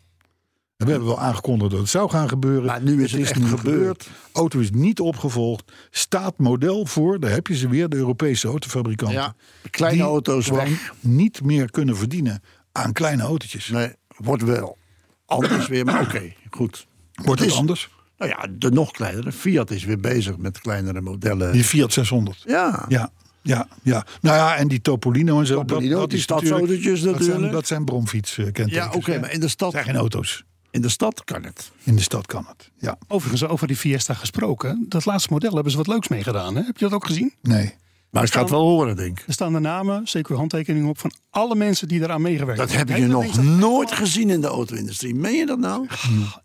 En 0.84 0.90
we 0.90 0.96
hebben 0.96 1.16
wel 1.16 1.26
aangekondigd 1.26 1.70
dat 1.70 1.80
het 1.80 1.88
zou 1.88 2.10
gaan 2.10 2.28
gebeuren. 2.28 2.64
Maar 2.64 2.82
nu 2.82 3.04
is 3.04 3.12
het 3.12 3.20
echt 3.20 3.38
nu 3.38 3.46
gebeurd. 3.46 4.10
Auto 4.32 4.58
is 4.58 4.70
niet 4.70 5.00
opgevolgd. 5.00 5.72
Staat 5.90 6.38
model 6.38 6.86
voor, 6.86 7.20
daar 7.20 7.30
heb 7.30 7.46
je 7.46 7.56
ze 7.56 7.68
weer, 7.68 7.88
de 7.88 7.96
Europese 7.96 8.48
autofabrikanten. 8.48 9.16
Ja, 9.18 9.34
kleine 9.70 9.96
die 9.98 10.06
auto's 10.06 10.48
weg. 10.48 10.92
niet 11.00 11.42
meer 11.42 11.70
kunnen 11.70 11.96
verdienen 11.96 12.42
aan 12.72 12.92
kleine 12.92 13.22
autootjes. 13.22 13.68
Nee, 13.68 13.92
wordt 14.16 14.42
wel 14.42 14.78
anders 15.26 15.66
weer, 15.68 15.84
maar 15.84 16.00
oké, 16.00 16.32
goed. 16.50 16.86
Wordt 17.14 17.40
het 17.40 17.50
is- 17.50 17.56
anders? 17.56 17.88
Nou 18.18 18.30
ja, 18.30 18.46
de 18.58 18.70
nog 18.70 18.90
kleinere. 18.90 19.32
Fiat 19.32 19.70
is 19.70 19.84
weer 19.84 20.00
bezig 20.00 20.36
met 20.36 20.60
kleinere 20.60 21.00
modellen. 21.00 21.52
Die 21.52 21.64
Fiat 21.64 21.92
600. 21.92 22.42
Ja, 22.46 22.84
Ja, 22.88 23.10
ja, 23.42 23.68
ja. 23.82 24.06
Nou 24.20 24.36
ja, 24.36 24.56
en 24.56 24.68
die 24.68 24.80
Topolino 24.80 25.40
en 25.40 25.46
zo. 25.46 25.64
Topolino, 25.64 26.06
die 26.06 26.16
is 26.16 26.22
stadsautootjes 26.22 26.84
natuurlijk- 27.02 27.18
Dat 27.18 27.40
zijn, 27.40 27.50
dat 27.52 27.66
zijn 27.66 27.84
bromfietskenteken. 27.84 28.68
ja 28.68 28.90
oké, 28.92 29.20
maar 29.20 29.32
in 29.32 29.40
de, 29.40 29.48
stad, 29.48 29.72
Dat 29.72 29.82
zijn 29.82 29.84
geen 29.84 30.00
auto's. 30.00 30.44
In 30.74 30.80
de 30.82 30.88
stad 30.88 31.24
kan 31.24 31.42
het. 31.44 31.70
In 31.82 31.96
de 31.96 32.02
stad 32.02 32.26
kan 32.26 32.46
het. 32.48 32.70
Ja, 32.78 32.98
Overigens, 33.08 33.44
over 33.50 33.66
die 33.66 33.76
Fiesta 33.76 34.14
gesproken. 34.14 34.86
Dat 34.88 35.04
laatste 35.04 35.32
model 35.32 35.54
hebben 35.54 35.70
ze 35.72 35.78
wat 35.78 35.86
leuks 35.86 36.08
mee 36.08 36.22
gedaan. 36.22 36.56
Hè? 36.56 36.62
Heb 36.62 36.76
je 36.78 36.84
dat 36.84 36.92
ook 36.94 37.06
gezien? 37.06 37.34
nee. 37.42 37.74
Maar 38.10 38.24
ik 38.24 38.32
ga 38.32 38.40
het 38.40 38.50
wel 38.50 38.60
horen, 38.60 38.96
denk 38.96 39.18
ik. 39.20 39.26
Er 39.26 39.32
staan 39.32 39.52
de 39.52 39.58
namen, 39.58 40.08
zeker 40.08 40.36
handtekeningen 40.36 40.88
op 40.88 40.98
van 40.98 41.12
alle 41.30 41.54
mensen 41.54 41.88
die 41.88 42.00
eraan 42.02 42.22
meegewerkt 42.22 42.60
Dat 42.60 42.72
hebben. 42.72 42.94
heb 42.94 43.04
ik 43.04 43.10
je 43.10 43.16
nog 43.16 43.42
nooit 43.58 43.92
gezien 43.92 44.30
in 44.30 44.40
de 44.40 44.46
auto-industrie. 44.46 45.14
Meen 45.14 45.34
je 45.34 45.46
dat 45.46 45.58
nou? 45.58 45.86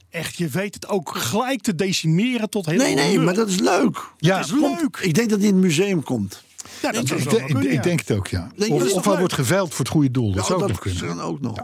Echt, 0.10 0.38
je 0.38 0.48
weet 0.48 0.74
het 0.74 0.88
ook 0.88 1.16
gelijk 1.18 1.62
te 1.62 1.76
decimeren 1.76 2.50
tot 2.50 2.66
heel 2.66 2.78
Nee, 2.78 2.96
nee, 2.96 3.20
maar 3.20 3.34
dat 3.34 3.48
is 3.50 3.60
leuk. 3.60 4.12
Ja, 4.18 4.38
Het 4.38 4.46
is 4.46 4.52
leuk. 4.52 4.98
Ik 5.02 5.14
denk 5.14 5.30
dat 5.30 5.40
die 5.40 5.48
in 5.48 5.54
het 5.54 5.64
museum 5.64 6.04
komt. 6.04 6.44
Ja, 6.82 6.92
dat 6.92 7.10
Ik, 7.10 7.46
kunnen, 7.46 7.82
denk 7.82 8.00
het 8.00 8.12
ook, 8.12 8.28
ja. 8.28 8.52
Nee, 8.56 8.74
Of, 8.74 9.06
hij 9.06 9.18
wordt 9.18 9.34
geveild 9.34 9.70
voor 9.70 9.86
het 9.86 9.94
goede 9.94 10.12
doel. 10.12 10.32
Dat 10.32 10.46
zou 10.46 10.62
ook 10.62 10.68
nog 10.68 10.80
kunnen. 10.80 11.08
kan 11.08 11.22
ook 11.22 11.42
nog. 11.42 11.58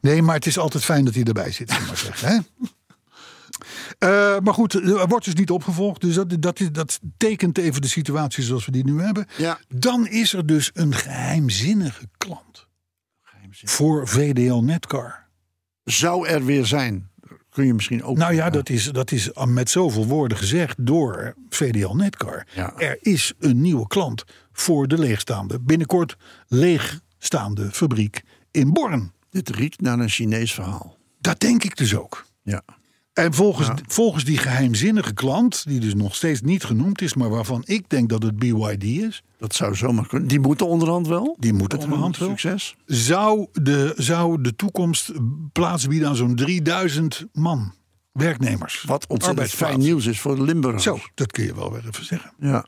Nee, 0.00 0.22
maar 0.22 0.34
het 0.34 0.46
is 0.46 0.58
altijd 0.58 0.84
fijn 0.84 1.04
dat 1.04 1.14
hij 1.14 1.24
erbij 1.24 1.52
zit, 1.52 1.68
maar 1.68 1.96
zeggen. 1.96 2.28
Hè? 2.28 2.38
Eh, 3.98 4.38
maar 4.42 4.54
goed, 4.54 4.74
er 4.74 5.08
wordt 5.08 5.24
dus 5.24 5.34
niet 5.34 5.50
opgevolgd. 5.50 6.00
Dus 6.00 6.14
dat, 6.14 6.42
dat, 6.42 6.60
is, 6.60 6.70
dat 6.72 7.00
tekent 7.16 7.58
even 7.58 7.80
de 7.80 7.88
situatie 7.88 8.44
zoals 8.44 8.66
we 8.66 8.72
die 8.72 8.84
nu 8.84 9.00
hebben. 9.00 9.26
Ja. 9.36 9.58
Dan 9.68 10.06
is 10.06 10.32
er 10.32 10.46
dus 10.46 10.70
een 10.74 10.94
geheimzinnige 10.94 12.08
klant 12.18 12.66
voor 13.50 14.08
VDL 14.08 14.60
Netcar. 14.60 15.26
Zou 15.84 16.26
er 16.26 16.44
weer 16.44 16.66
zijn? 16.66 17.10
Kun 17.50 17.66
je 17.66 17.74
misschien 17.74 18.02
ook. 18.02 18.16
Nou 18.16 18.34
ja, 18.34 18.50
dat 18.50 18.68
is, 18.68 18.84
dat 18.84 19.12
is 19.12 19.30
met 19.44 19.70
zoveel 19.70 20.06
woorden 20.06 20.38
gezegd 20.38 20.86
door 20.86 21.34
VDL 21.48 21.94
Netcar. 21.94 22.46
Ja. 22.54 22.74
Er 22.76 22.98
is 23.00 23.32
een 23.38 23.60
nieuwe 23.60 23.86
klant 23.86 24.24
voor 24.60 24.88
de 24.88 24.98
leegstaande, 24.98 25.60
binnenkort 25.60 26.16
leegstaande 26.48 27.68
fabriek 27.72 28.22
in 28.50 28.72
Born. 28.72 29.12
Dit 29.30 29.48
riekt 29.48 29.80
naar 29.80 29.98
een 29.98 30.08
Chinees 30.08 30.54
verhaal. 30.54 30.96
Dat 31.20 31.40
denk 31.40 31.64
ik 31.64 31.76
dus 31.76 31.96
ook. 31.96 32.24
Ja. 32.42 32.62
En 33.12 33.34
volgens, 33.34 33.66
Ja. 33.66 33.74
volgens 33.86 34.24
die 34.24 34.38
geheimzinnige 34.38 35.14
klant, 35.14 35.64
die 35.66 35.80
dus 35.80 35.94
nog 35.94 36.14
steeds 36.14 36.40
niet 36.40 36.64
genoemd 36.64 37.00
is, 37.02 37.14
maar 37.14 37.28
waarvan 37.30 37.62
ik 37.66 37.88
denk 37.88 38.08
dat 38.08 38.22
het 38.22 38.36
BYD 38.38 38.84
is, 38.84 39.22
Dat 39.38 39.54
zou 39.54 39.74
zomaar 39.76 40.06
kunnen. 40.06 40.28
Die 40.28 40.40
moeten 40.40 40.66
onderhand 40.66 41.06
wel. 41.06 41.36
die 41.38 41.52
moeten 41.52 41.78
onderhand 41.78 42.16
wel, 42.18 42.28
Succes. 42.28 42.76
zou 42.86 43.46
de, 43.52 43.92
zou 43.96 44.42
de 44.42 44.56
toekomst 44.56 45.12
plaats 45.52 45.86
bieden 45.86 46.08
aan 46.08 46.16
zo'n 46.16 46.34
3000 46.34 47.26
man 47.32 47.74
werknemers. 48.12 48.82
Wat 48.86 49.06
ontzettend 49.06 49.50
fijn 49.50 49.78
nieuws 49.78 50.06
is 50.06 50.20
voor 50.20 50.36
de 50.36 50.42
Limburgers. 50.42 50.82
Zo, 50.82 50.98
dat 51.14 51.32
kun 51.32 51.44
je 51.44 51.54
wel 51.54 51.72
weer 51.72 51.86
even 51.88 52.04
zeggen. 52.04 52.32
Ja. 52.38 52.64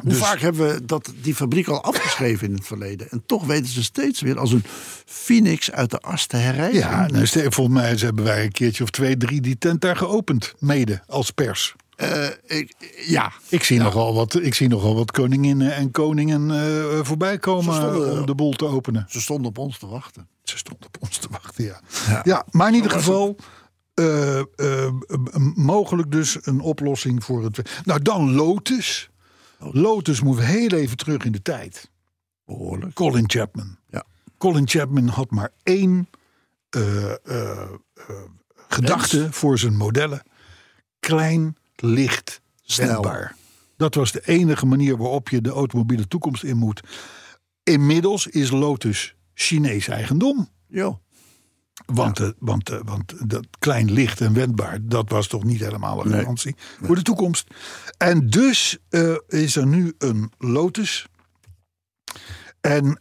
Hoe 0.00 0.10
Dus- 0.10 0.18
vaak 0.18 0.40
hebben 0.40 0.74
we 0.74 0.84
dat, 0.84 1.12
die 1.22 1.34
fabriek 1.34 1.68
al 1.68 1.82
afgeschreven 1.82 2.48
in 2.48 2.54
het 2.54 2.66
verleden? 2.66 3.10
En 3.10 3.22
toch 3.26 3.46
weten 3.46 3.72
ze 3.72 3.82
steeds 3.82 4.20
weer 4.20 4.38
als 4.38 4.52
een 4.52 4.64
phoenix 5.04 5.70
uit 5.70 5.90
de 5.90 5.98
as 5.98 6.26
te 6.26 6.36
herrijzen. 6.36 6.78
Ja, 6.78 7.06
nou, 7.06 7.26
volgens 7.26 7.76
mij 7.76 7.94
hebben 7.94 8.24
wij 8.24 8.44
een 8.44 8.52
keertje 8.52 8.82
of 8.82 8.90
twee, 8.90 9.16
drie 9.16 9.40
die 9.40 9.58
tent 9.58 9.80
daar 9.80 9.96
geopend, 9.96 10.54
mede 10.58 11.02
als 11.06 11.30
pers. 11.30 11.74
Eh, 11.96 12.26
ik, 12.46 12.72
ja. 13.06 13.32
Ik 13.48 13.64
zie, 13.64 13.78
nogal, 13.78 14.14
wat, 14.14 14.34
ik 14.42 14.54
zie 14.54 14.68
nogal 14.68 14.94
wat 14.94 15.10
koninginnen 15.10 15.74
en 15.74 15.90
koningen 15.90 16.50
eh, 16.50 16.98
voorbij 17.02 17.38
komen 17.38 17.74
stonden- 17.74 18.18
om 18.20 18.26
de 18.26 18.34
boel 18.34 18.52
te 18.52 18.66
openen. 18.66 19.06
Ze 19.08 19.20
stonden 19.20 19.46
op 19.46 19.58
ons 19.58 19.78
te 19.78 19.86
wachten. 19.86 20.28
Ze 20.42 20.58
stond 20.58 20.86
op 20.86 20.96
ons 21.00 21.18
te 21.18 21.28
wachten, 21.30 21.64
ja. 21.64 21.80
Ja, 22.22 22.46
maar 22.50 22.68
in 22.68 22.74
ieder 22.74 22.90
geval 22.90 23.36
eh, 23.94 24.40
mogelijk 25.54 26.10
dus 26.10 26.38
een 26.42 26.60
oplossing 26.60 27.24
voor 27.24 27.44
het... 27.44 27.80
Nou, 27.84 28.02
dan 28.02 28.34
Lotus. 28.34 29.09
Lotus 29.60 30.20
moet 30.20 30.40
heel 30.40 30.70
even 30.70 30.96
terug 30.96 31.24
in 31.24 31.32
de 31.32 31.42
tijd. 31.42 31.90
Behoorlijk. 32.44 32.94
Colin 32.94 33.30
Chapman. 33.30 33.76
Ja. 33.90 34.04
Colin 34.38 34.68
Chapman 34.68 35.08
had 35.08 35.30
maar 35.30 35.52
één 35.62 36.08
eh, 36.70 37.10
eh, 37.10 37.18
eh, 37.94 38.16
gedachte 38.68 39.32
voor 39.32 39.58
zijn 39.58 39.76
modellen. 39.76 40.22
Klein, 41.00 41.56
licht, 41.76 42.40
Snel. 42.62 42.88
wendbaar. 42.88 43.36
Dat 43.76 43.94
was 43.94 44.12
de 44.12 44.26
enige 44.26 44.66
manier 44.66 44.96
waarop 44.96 45.28
je 45.28 45.40
de 45.40 45.50
automobiele 45.50 46.08
toekomst 46.08 46.42
in 46.42 46.56
moet. 46.56 46.80
Inmiddels 47.62 48.26
is 48.26 48.50
Lotus 48.50 49.14
Chinees 49.34 49.88
eigendom. 49.88 50.48
Jo. 50.66 51.00
Want, 51.86 52.20
eh, 52.20 52.28
want, 52.38 52.70
eh, 52.70 52.78
want 52.84 53.30
dat 53.30 53.46
klein 53.58 53.90
licht 53.92 54.20
en 54.20 54.32
wendbaar, 54.32 54.78
dat 54.82 55.10
was 55.10 55.26
toch 55.26 55.44
niet 55.44 55.60
helemaal 55.60 56.00
een 56.00 56.08
Nee. 56.10 56.20
garantie 56.20 56.56
voor 56.82 56.94
de 56.94 57.02
toekomst. 57.02 57.46
En 57.98 58.26
dus 58.30 58.78
eh, 58.88 59.14
is 59.28 59.56
er 59.56 59.66
nu 59.66 59.94
een 59.98 60.32
Lotus. 60.38 61.06
En 62.60 63.00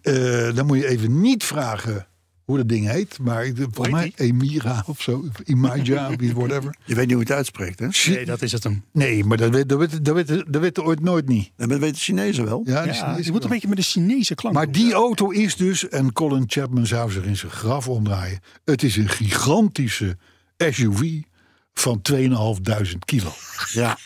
dan 0.55 0.65
moet 0.65 0.77
je 0.77 0.87
even 0.87 1.21
niet 1.21 1.43
vragen 1.43 2.07
hoe 2.49 2.57
dat 2.57 2.69
ding 2.69 2.87
heet. 2.89 3.19
Maar 3.19 3.45
ik- 3.45 3.55
volgens 3.57 3.89
mij 3.89 4.11
Emira 4.15 4.83
of 4.87 5.01
zo. 5.01 5.23
of 5.29 5.39
Imaja, 5.45 6.09
of 6.09 6.15
whatever. 6.33 6.75
Je 6.85 6.95
weet 6.95 7.05
niet 7.07 7.15
hoe 7.15 7.23
je 7.23 7.27
het 7.29 7.31
uitspreekt, 7.31 7.79
hè? 7.79 7.87
Nee, 8.13 8.25
dat 8.25 8.41
is 8.41 8.51
het 8.51 8.63
hem. 8.63 8.83
Nee, 8.91 9.23
maar 9.23 9.37
dat 9.37 9.49
weet, 9.51 9.69
dat 9.69 9.89
dat 10.01 10.15
weet, 10.15 10.27
dat 10.53 10.61
weet 10.61 10.79
ooit 10.79 10.99
nooit 11.01 11.27
niet. 11.27 11.51
En 11.55 11.69
dat 11.69 11.79
weten 11.79 11.93
de 11.95 12.01
Chinezen 12.01 12.45
wel. 12.45 12.61
Ja, 12.65 12.81
de 12.81 12.87
Ja, 12.87 12.93
Chinezen 12.93 13.23
je 13.23 13.31
moet 13.31 13.43
een 13.43 13.49
beetje 13.49 13.67
met 13.67 13.77
de 13.77 13.83
Chinese 13.83 14.35
klank 14.35 14.55
Maar 14.55 14.63
doen. 14.71 14.73
die 14.73 14.93
auto 14.93 15.29
is 15.29 15.55
dus, 15.55 15.87
en 15.89 16.13
Colin 16.13 16.43
Chapman 16.47 16.85
zou 16.87 17.11
zich 17.11 17.23
in 17.23 17.37
zijn 17.37 17.51
graf 17.51 17.87
omdraaien. 17.87 18.39
Het 18.65 18.83
is 18.83 18.95
een 18.95 19.09
gigantische 19.09 20.17
SUV 20.57 21.21
van 21.73 22.01
2.500 22.01 23.05
kilo. 23.05 23.31
Ja. 23.71 23.97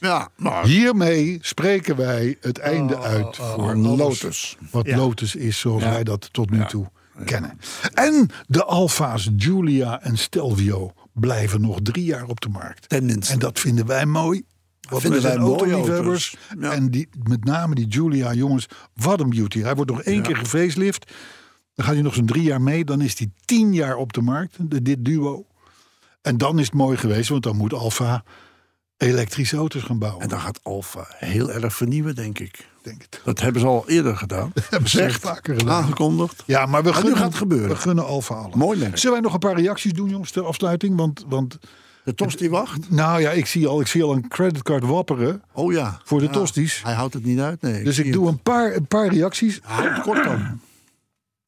Ja, 0.00 0.28
maar 0.36 0.66
Hiermee 0.66 1.38
spreken 1.40 1.96
wij 1.96 2.36
het 2.40 2.58
einde 2.58 2.98
uit 2.98 3.36
voor 3.36 3.70
een 3.70 3.84
alles 3.86 3.98
Lotus. 3.98 4.56
Wat 4.70 4.86
Ja. 4.86 4.96
Lotus 4.96 5.34
is, 5.34 5.58
zoals 5.58 5.82
wij 5.82 6.04
dat 6.04 6.28
tot 6.32 6.50
nu 6.50 6.64
toe 6.64 6.90
kennen. 7.24 7.58
En 7.94 8.30
de 8.46 8.64
Alfa's 8.64 9.30
Giulia 9.36 10.02
en 10.02 10.18
Stelvio 10.18 10.92
blijven 11.12 11.60
nog 11.60 11.78
drie 11.82 12.04
jaar 12.04 12.26
op 12.26 12.40
de 12.40 12.48
markt. 12.48 12.88
Tenminste. 12.88 13.32
En 13.32 13.38
dat 13.38 13.60
vinden 13.60 13.86
wij 13.86 14.06
mooi. 14.06 14.42
Want 14.88 15.02
vinden 15.02 15.22
wij 15.22 15.36
autoliefhebbers. 15.36 16.36
auto's. 16.48 16.68
Ja. 16.70 16.72
En 16.72 16.90
die, 16.90 17.08
met 17.22 17.44
name 17.44 17.74
die 17.74 17.86
Giulia, 17.88 18.34
jongens, 18.34 18.66
wat 18.94 19.20
een 19.20 19.30
beauty. 19.30 19.60
Hij 19.60 19.74
wordt 19.74 19.90
nog 19.90 20.02
één 20.02 20.22
keer 20.22 20.36
gefacelift. 20.36 21.12
Dan 21.74 21.84
gaat 21.86 21.94
hij 21.94 22.02
nog 22.02 22.14
zo'n 22.14 22.26
drie 22.26 22.42
jaar 22.42 22.60
mee. 22.60 22.84
Dan 22.84 23.00
is 23.00 23.18
hij 23.18 23.30
tien 23.44 23.74
jaar 23.74 23.96
op 23.96 24.12
de 24.12 24.20
markt, 24.20 24.56
de, 24.70 24.82
dit 24.82 25.04
duo. 25.04 25.46
En 26.22 26.38
dan 26.38 26.58
is 26.58 26.64
het 26.64 26.74
mooi 26.74 26.96
geweest, 26.96 27.28
want 27.28 27.42
dan 27.42 27.56
moet 27.56 27.72
Alfa 27.72 28.24
elektrische 28.98 29.56
auto's 29.56 29.82
gaan 29.82 29.98
bouwen. 29.98 30.22
En 30.22 30.28
dan 30.28 30.40
gaat 30.40 30.60
Alfa 30.62 31.06
heel 31.08 31.50
erg 31.50 31.74
vernieuwen, 31.74 32.14
denk 32.14 32.38
ik. 32.38 32.66
denk 32.82 33.02
het. 33.02 33.20
Dat 33.24 33.40
hebben 33.40 33.60
ze 33.60 33.66
al 33.66 33.88
eerder 33.88 34.16
gedaan. 34.16 34.52
Hebben 34.70 34.90
ze 34.90 35.02
echt 35.02 35.20
vaker 35.20 35.58
gedaan. 35.58 35.82
Aangekondigd. 35.82 36.42
Ja, 36.46 36.66
maar 36.66 36.82
we 36.82 36.88
nu 36.88 36.94
gunnen, 36.94 37.16
gaat 37.16 37.26
het 37.26 37.34
gebeuren. 37.36 37.68
We 37.68 37.76
gunnen 37.76 38.06
Alfa 38.06 38.34
alles. 38.34 38.54
Mooi 38.54 38.78
merk. 38.78 38.96
Zullen 38.98 39.12
wij 39.12 39.22
nog 39.24 39.32
een 39.32 39.38
paar 39.48 39.60
reacties 39.60 39.92
doen, 39.92 40.08
jongens, 40.08 40.30
ter 40.30 40.44
afsluiting? 40.44 40.96
Want, 40.96 41.24
want 41.28 41.58
De 42.04 42.14
tos 42.14 42.36
die 42.36 42.50
wacht. 42.50 42.90
nou 42.90 43.20
ja, 43.20 43.30
ik 43.30 43.46
zie, 43.46 43.66
al, 43.66 43.80
ik 43.80 43.86
zie 43.86 44.02
al 44.02 44.12
een 44.12 44.28
creditcard 44.28 44.84
wapperen. 44.84 45.42
Oh 45.52 45.72
ja. 45.72 46.00
Voor 46.04 46.18
de 46.20 46.26
Ja. 46.26 46.32
tosties. 46.32 46.82
Hij 46.82 46.94
houdt 46.94 47.14
het 47.14 47.24
niet 47.24 47.38
uit, 47.40 47.62
nee. 47.62 47.84
Dus 47.84 47.98
ik 47.98 48.12
doe 48.12 48.26
het. 48.26 48.34
een 48.34 48.42
paar, 48.42 48.74
een 48.74 48.86
paar 48.86 49.08
reacties. 49.08 49.60
Houd 49.62 49.94
het 49.94 50.00
kort 50.02 50.24
dan. 50.24 50.60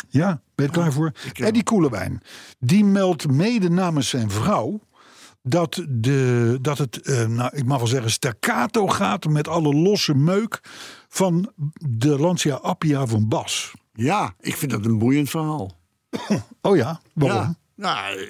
Ja, 0.09 0.41
ben 0.55 0.67
je 0.67 0.73
klaar 0.73 0.93
voor? 0.93 1.13
ik, 1.27 1.37
ja. 1.39 1.47
Eddie 1.47 1.63
Koelewijn. 1.63 2.23
Die 2.59 2.85
meldt 2.85 3.29
mede 3.31 3.71
namens 3.71 4.09
zijn 4.09 4.31
vrouw... 4.31 4.81
dat, 5.43 5.85
de, 5.89 6.59
dat 6.61 6.79
het, 6.79 7.01
eh, 7.03 7.27
nou, 7.27 7.51
ik 7.57 7.65
mag 7.65 7.79
wel 7.79 7.87
zeggen, 7.87 8.11
staccato 8.11 8.87
gaat... 8.87 9.25
met 9.25 9.49
alle 9.49 9.75
losse 9.75 10.15
meuk 10.15 10.61
van 11.09 11.53
de 11.89 12.19
Lancia 12.19 12.55
Appia 12.55 13.07
van 13.07 13.29
Bas. 13.29 13.73
Ja, 13.93 14.35
ik 14.41 14.57
vind 14.57 14.71
dat 14.71 14.85
een 14.85 14.99
boeiend 14.99 15.31
verhaal. 15.31 15.79
Oh 16.63 16.77
ja, 16.77 17.01
waarom? 17.13 17.41
Ja. 17.41 17.55
Nou, 17.75 18.17
eh, 18.19 18.27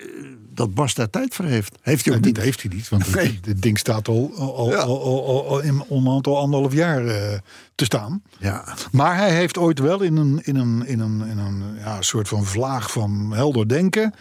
dat 0.51 0.75
Bas 0.75 0.95
daar 0.95 1.11
tijd 1.11 1.35
voor 1.35 1.45
heeft. 1.45 1.79
Heeft 1.83 2.05
hij 2.05 2.15
ook 2.15 2.25
niet. 2.25 2.37
heeft 2.37 2.63
hij 2.63 2.71
niet, 2.75 2.89
want 2.89 3.07
het, 3.07 3.15
Nee. 3.15 3.39
dit 3.43 3.63
ding 3.63 3.79
staat 3.79 4.09
al, 4.09 4.33
al, 4.37 4.57
al, 4.57 4.71
Ja. 4.71 4.77
al, 4.77 5.03
al, 5.27 5.49
al 5.49 5.61
in 5.61 5.83
onderhand 5.89 6.27
al 6.27 6.39
anderhalf 6.39 6.73
jaar 6.73 7.07
eh, 7.07 7.39
te 7.75 7.85
staan. 7.85 8.23
Ja. 8.39 8.77
Maar 8.93 9.17
hij 9.17 9.35
heeft 9.35 9.59
ooit 9.59 9.79
wel 9.79 10.01
in 10.01 10.17
een, 10.17 10.41
in 10.43 10.57
een, 10.57 10.87
in 10.87 11.01
een, 11.01 11.27
in 11.27 11.39
een 11.39 11.63
ja, 11.79 12.03
soort 12.03 12.29
van 12.29 12.45
vlaag 12.45 12.91
van 12.93 13.33
helder 13.33 13.69
denken. 13.69 14.15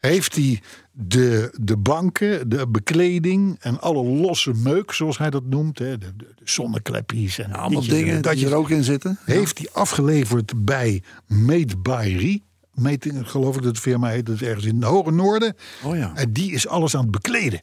Heeft 0.00 0.34
hij 0.34 0.60
de, 0.92 1.54
de 1.60 1.76
banken, 1.76 2.48
de 2.48 2.68
bekleding 2.68 3.56
en 3.60 3.80
alle 3.80 4.02
losse 4.04 4.54
meuk, 4.54 4.92
zoals 4.92 5.18
hij 5.18 5.30
dat 5.30 5.44
noemt. 5.44 5.78
Hè, 5.78 5.98
de, 5.98 6.16
de, 6.16 6.26
zonnekleppies 6.44 7.38
en 7.38 7.52
Allemaal 7.52 7.82
dingen 7.82 8.12
die 8.12 8.22
datjes, 8.22 8.50
er 8.50 8.56
ook 8.56 8.70
in 8.70 8.84
zitten. 8.84 9.18
Heeft 9.24 9.58
hij 9.58 9.68
afgeleverd 9.72 10.64
bij 10.64 11.02
Made 11.26 11.76
by 11.76 12.14
Rie. 12.18 12.44
Made, 12.74 13.24
geloof 13.24 13.56
ik 13.56 13.62
dat 13.62 13.74
de 13.74 13.80
firma 13.80 14.08
heet. 14.08 14.26
Dat 14.26 14.34
is 14.34 14.42
ergens 14.42 14.64
in 14.64 14.74
het 14.74 14.84
hoge 14.84 15.10
noorden. 15.10 15.56
Oh 15.82 15.96
ja. 15.96 16.12
En 16.14 16.32
die 16.32 16.52
is 16.52 16.68
alles 16.68 16.94
aan 16.94 17.02
het 17.02 17.10
bekleden. 17.10 17.62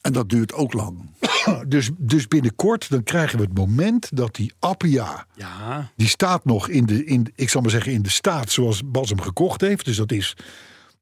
En 0.00 0.12
dat 0.12 0.28
duurt 0.28 0.52
ook 0.52 0.72
lang. 0.72 0.98
Dus, 1.68 1.90
dus 1.98 2.28
binnenkort 2.28 2.90
dan 2.90 3.02
krijgen 3.02 3.38
we 3.38 3.44
het 3.44 3.54
moment 3.54 4.16
dat 4.16 4.34
die 4.34 4.52
Appia... 4.58 5.26
Ja. 5.34 5.90
die 5.96 6.08
staat 6.08 6.44
nog 6.44 6.68
in 6.68 6.86
de, 6.86 7.04
in, 7.04 7.32
ik 7.34 7.50
zal 7.50 7.60
maar 7.60 7.70
zeggen, 7.70 7.92
in 7.92 8.02
de 8.02 8.10
staat 8.10 8.50
zoals 8.50 8.90
Bas 8.90 9.08
hem 9.08 9.20
gekocht 9.20 9.60
heeft. 9.60 9.84
Dus 9.84 9.96
dat 9.96 10.12
is, 10.12 10.36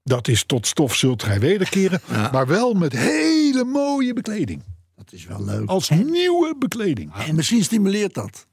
dat 0.02 0.28
is 0.28 0.44
tot 0.46 0.66
stof 0.66 0.94
zult 0.94 1.22
gij 1.22 1.40
wederkeren. 1.40 2.00
Maar 2.32 2.46
wel 2.46 2.72
met 2.74 2.92
hele 2.92 3.64
mooie 3.64 4.12
bekleding. 4.12 4.62
Dat 4.96 5.12
is 5.12 5.26
wel 5.26 5.44
leuk. 5.44 5.68
Als 5.68 5.88
nieuwe 5.88 6.54
bekleding. 6.58 7.12
En 7.14 7.34
misschien 7.34 7.64
stimuleert 7.64 8.14
dat. 8.14 8.46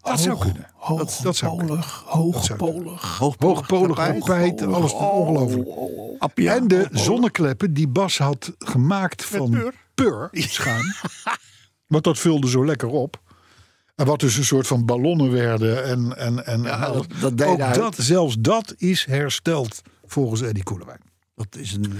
Dat 0.00 0.20
zou 0.20 0.38
kunnen. 0.38 0.66
Dat, 0.88 1.20
dat 1.22 1.36
zou 1.36 1.56
kunnen. 1.58 1.84
hoogpolig. 2.04 3.18
Hoogpolig, 3.18 3.96
tapijt, 3.96 4.62
alles 4.62 4.92
ongelooflijk. 4.92 5.68
Appia. 6.18 6.54
En 6.54 6.68
de 6.68 6.88
zonnekleppen 6.92 7.74
die 7.74 7.88
Bas 7.88 8.18
had 8.18 8.52
gemaakt 8.58 9.24
van 9.24 9.50
pur. 9.50 9.74
pur 9.94 10.28
schuim. 10.32 10.94
Want 11.86 12.04
dat 12.04 12.18
vulde 12.18 12.48
zo 12.48 12.64
lekker 12.64 12.88
op. 12.88 13.20
En 13.94 14.06
wat 14.06 14.20
dus 14.20 14.36
een 14.36 14.44
soort 14.44 14.66
van 14.66 14.84
ballonnen 14.84 15.30
werden. 15.32 15.84
En, 15.84 16.16
en, 16.16 16.46
en, 16.46 16.64
en 16.66 16.80
alles. 16.80 17.06
dat- 17.08 17.20
dat 17.20 17.38
deed 17.38 17.46
Ook 17.46 17.60
uit. 17.60 17.74
dat, 17.74 17.96
zelfs 17.98 18.36
dat 18.38 18.74
is 18.76 19.04
hersteld 19.04 19.82
volgens 20.06 20.42
Eddie 20.42 20.62
Koelewijn. 20.64 21.00
Dat 21.34 21.56
is 21.56 21.72
een... 21.72 21.84
eh, 21.84 21.90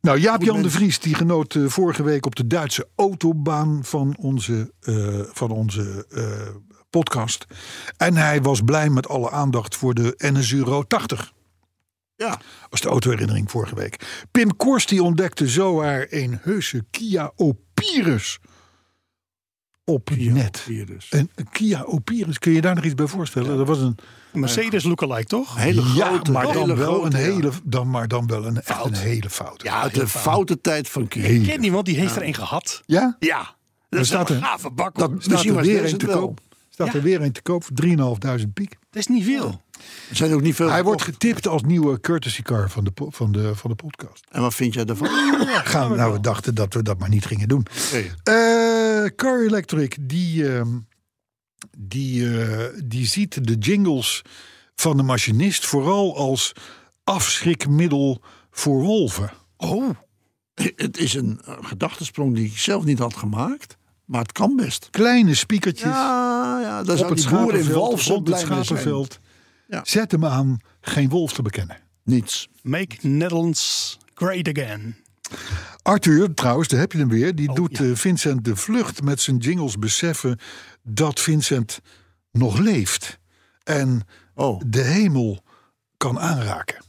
Nou, 0.00 0.18
Jaap-Jan 0.18 0.62
de. 0.62 0.70
Vries 0.70 0.98
die 1.00 1.14
genoot 1.14 1.54
eh, 1.54 1.66
vorige 1.66 2.02
week 2.02 2.26
op 2.26 2.34
de 2.36 2.46
Duitse 2.46 2.88
autobaan 2.94 3.84
van 3.84 4.16
onze, 4.18 4.72
eh, 4.80 5.20
van 5.32 5.50
onze 5.50 6.06
podcast. 6.90 7.46
En 7.96 8.16
hij 8.16 8.42
was 8.42 8.60
blij 8.60 8.90
met 8.90 9.08
alle 9.08 9.30
aandacht 9.30 9.76
voor 9.76 9.94
de 9.94 10.14
NS 10.16 10.52
Euro 10.52 10.82
80. 10.82 11.32
ja. 12.16 12.40
was 12.70 12.80
de 12.80 12.88
autoherinnering 12.88 13.50
vorige 13.50 13.74
week. 13.74 14.24
Pim 14.30 14.56
Kors 14.56 14.86
die 14.86 15.02
ontdekte 15.02 15.48
zowaar 15.48 16.06
een 16.10 16.38
heuse 16.42 16.84
Kia 16.90 17.32
Opirus 17.36 18.38
op 19.84 20.10
net. 20.16 20.60
Virus. 20.60 21.06
Een, 21.10 21.30
een 21.34 21.48
Kia 21.50 21.82
Opirus, 21.82 22.38
kun 22.38 22.52
je 22.52 22.60
daar 22.60 22.74
nog 22.74 22.84
iets 22.84 22.94
bij 22.94 23.06
voorstellen? 23.06 23.56
Dat 23.56 23.66
was 23.66 23.78
een, 23.78 23.96
Mercedes 24.32 24.84
lookalike, 24.84 25.24
toch? 25.24 25.56
Hele 25.56 25.82
ja, 25.94 26.06
grote, 26.06 26.30
maar 26.32 26.42
dan 26.44 26.52
hele 26.52 26.74
wel 26.76 26.92
grote, 27.00 27.16
een 27.16 27.24
ja. 27.24 27.32
hele, 27.32 27.50
dan 27.64 27.90
maar 27.90 28.08
dan 28.08 28.26
wel 28.26 28.44
een, 28.46 28.62
echt 28.62 28.84
een 28.84 28.94
hele 28.94 29.30
fout. 29.30 29.62
Ja, 29.62 29.88
de 29.88 30.08
foute 30.08 30.60
tijd 30.60 30.88
van 30.88 31.08
Kia. 31.08 31.24
Ik 31.24 31.42
ken 31.42 31.64
iemand 31.64 31.86
die 31.86 31.96
heeft 31.96 32.16
er 32.16 32.22
een 32.22 32.34
gehad. 32.34 32.82
Ja? 32.86 33.16
Ja. 33.18 33.54
Dat 33.88 34.00
is 34.00 34.06
staat 34.06 34.30
een 34.30 34.36
er- 34.36 34.42
gave 34.42 34.70
bak. 34.70 34.94
Dat. 34.98 35.10
Staat 35.10 35.30
misschien 35.30 35.50
er 35.50 35.56
was 35.58 35.66
weer 35.66 35.84
een 35.92 35.98
te 35.98 36.06
koop? 36.06 36.40
Staat 36.70 36.86
Ja. 36.86 36.94
er 36.94 37.02
weer 37.02 37.22
een 37.22 37.32
te 37.32 37.42
koop 37.42 37.64
voor 37.64 37.76
3.500 37.76 38.52
piek. 38.54 38.70
Dat 38.90 39.00
is 39.02 39.06
niet 39.06 39.24
veel. 39.24 39.62
Er 40.10 40.16
zijn 40.16 40.32
ook 40.32 40.40
niet 40.40 40.54
veel 40.54 40.70
Hij 40.70 40.82
wordt 40.82 41.02
getipt 41.02 41.46
als 41.48 41.62
nieuwe 41.62 42.00
courtesy 42.00 42.42
car 42.42 42.70
van 42.70 42.84
de, 42.84 42.90
po- 42.90 43.10
van 43.10 43.32
de, 43.32 43.54
van 43.54 43.70
de 43.70 43.76
podcast. 43.76 44.24
En 44.30 44.40
wat 44.40 44.54
vind 44.54 44.74
jij 44.74 44.84
daarvan? 44.84 45.08
Gaan 45.64 45.90
we, 45.90 45.96
nou, 45.96 46.12
we 46.12 46.20
dachten 46.20 46.54
dat 46.54 46.74
we 46.74 46.82
dat 46.82 46.98
maar 46.98 47.08
niet 47.08 47.26
gingen 47.26 47.48
doen. 47.48 47.66
Nee. 47.92 48.10
Eh, 49.04 49.10
Car 49.16 49.40
Electric, 49.40 49.96
die, 50.00 50.48
ehm, 50.48 50.78
die, 51.78 52.42
eh, 52.42 52.80
die 52.84 53.06
ziet 53.06 53.46
de 53.46 53.54
jingles 53.54 54.22
van 54.74 54.96
de 54.96 55.02
machinist 55.02 55.66
vooral 55.66 56.16
als 56.16 56.52
afschrikmiddel 57.04 58.22
voor 58.50 58.82
wolven. 58.82 59.30
Oh. 59.56 59.90
Het 60.54 60.98
is 60.98 61.14
een 61.14 61.40
gedachtesprong 61.44 62.34
die 62.34 62.46
ik 62.46 62.58
zelf 62.58 62.84
niet 62.84 62.98
had 62.98 63.16
gemaakt. 63.16 63.76
Maar 64.04 64.22
het 64.22 64.32
kan 64.32 64.56
best. 64.56 64.88
Kleine 64.90 65.34
spiekertjes 65.34 65.92
Ja, 65.92 66.60
ja 66.60 66.82
daar 66.82 67.00
op 67.00 67.08
het 67.08 67.28
boer 67.28 67.54
in 67.54 67.64
zo 67.64 67.72
rond 67.72 68.28
het 68.28 68.38
schapenveld. 68.38 69.18
Ja. 69.68 69.80
Zet 69.84 70.10
hem 70.10 70.24
aan, 70.24 70.58
geen 70.80 71.08
wolf 71.08 71.32
te 71.32 71.42
bekennen. 71.42 71.76
Niets. 72.02 72.48
Make 72.62 72.96
Netherlands 73.00 73.98
great 74.14 74.48
again. 74.48 74.96
Arthur, 75.84 76.34
trouwens, 76.34 76.68
daar 76.68 76.80
heb 76.80 76.92
je 76.92 76.98
hem 76.98 77.08
weer. 77.08 77.34
Die 77.34 77.48
Oh, 77.48 77.54
doet 77.54 77.80
eh, 77.80 77.90
Vincent 77.94 78.44
de 78.44 78.56
Vlucht 78.56 79.02
met 79.02 79.20
zijn 79.20 79.36
jingles 79.36 79.78
beseffen 79.78 80.38
dat 80.82 81.20
Vincent 81.20 81.80
nog 82.32 82.58
leeft. 82.58 83.18
En 83.62 84.02
Oh, 84.34 84.60
de 84.66 84.80
hemel 84.82 85.42
kan 85.96 86.20
aanraken. 86.20 86.82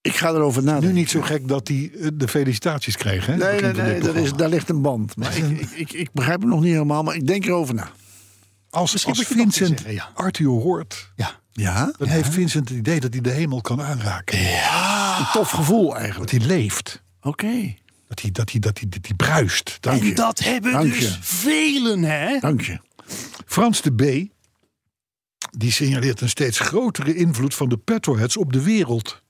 ik 0.00 0.16
ga 0.16 0.28
erover 0.28 0.62
nadenken. 0.62 0.88
Nu 0.88 0.94
niet 0.94 1.10
zo 1.10 1.20
gek 1.20 1.48
dat 1.48 1.68
hij 1.68 1.90
eh, 2.00 2.08
de 2.14 2.28
felicitaties 2.28 2.96
kreeg. 2.96 3.26
Hè? 3.26 3.36
Nee, 3.36 3.60
nee, 3.60 3.72
nee, 3.72 4.00
daar, 4.00 4.14
is, 4.16 4.32
daar 4.32 4.48
ligt 4.48 4.68
een 4.68 4.82
band. 4.82 5.16
Maar 5.16 5.36
ik, 5.36 5.44
ik, 5.60 5.70
ik, 5.70 5.92
ik 5.92 6.12
begrijp 6.12 6.40
het 6.40 6.48
nog 6.48 6.60
niet 6.60 6.72
helemaal, 6.72 7.02
maar 7.02 7.14
ik 7.14 7.26
denk 7.26 7.44
erover 7.44 7.74
na. 7.74 7.90
Als, 8.70 8.92
Vincent 9.06 9.54
zeggen, 9.54 9.92
ja. 9.92 10.10
Arthur 10.14 10.48
hoort, 10.48 11.12
Ja. 11.16 11.40
Ja? 11.52 11.92
dan 11.98 12.08
heeft 12.08 12.28
Vincent 12.28 12.68
het 12.68 12.78
idee 12.78 13.00
dat 13.00 13.12
hij 13.12 13.22
de 13.22 13.30
hemel 13.30 13.60
kan 13.60 13.82
aanraken. 13.82 14.38
Een 15.18 15.26
tof 15.32 15.50
gevoel 15.50 15.96
eigenlijk. 15.96 16.30
Dat 16.30 16.40
hij 16.40 16.48
leeft. 16.48 17.02
Oké, 17.24 17.74
Dat 18.08 18.20
hij, 18.20 18.30
dat 18.30 18.50
hij, 18.50 18.60
dat 18.60 19.16
bruist. 19.16 19.76
dank 19.80 20.00
En 20.00 20.06
je. 20.06 20.14
dat 20.14 20.38
hebben 20.38 20.72
Dank 20.72 20.92
dus 20.92 20.98
je. 20.98 21.16
velen, 21.20 22.02
hè? 22.02 22.38
Dank 22.38 22.60
je. 22.60 22.78
Frans 23.46 23.82
de 23.82 23.92
B. 23.94 24.32
Die 25.58 25.72
signaleert 25.72 26.20
een 26.20 26.28
steeds 26.28 26.58
grotere 26.58 27.14
invloed 27.14 27.54
van 27.54 27.68
de 27.68 27.76
petrolheads 27.76 28.36
op 28.36 28.52
de 28.52 28.62
wereld. 28.62 29.22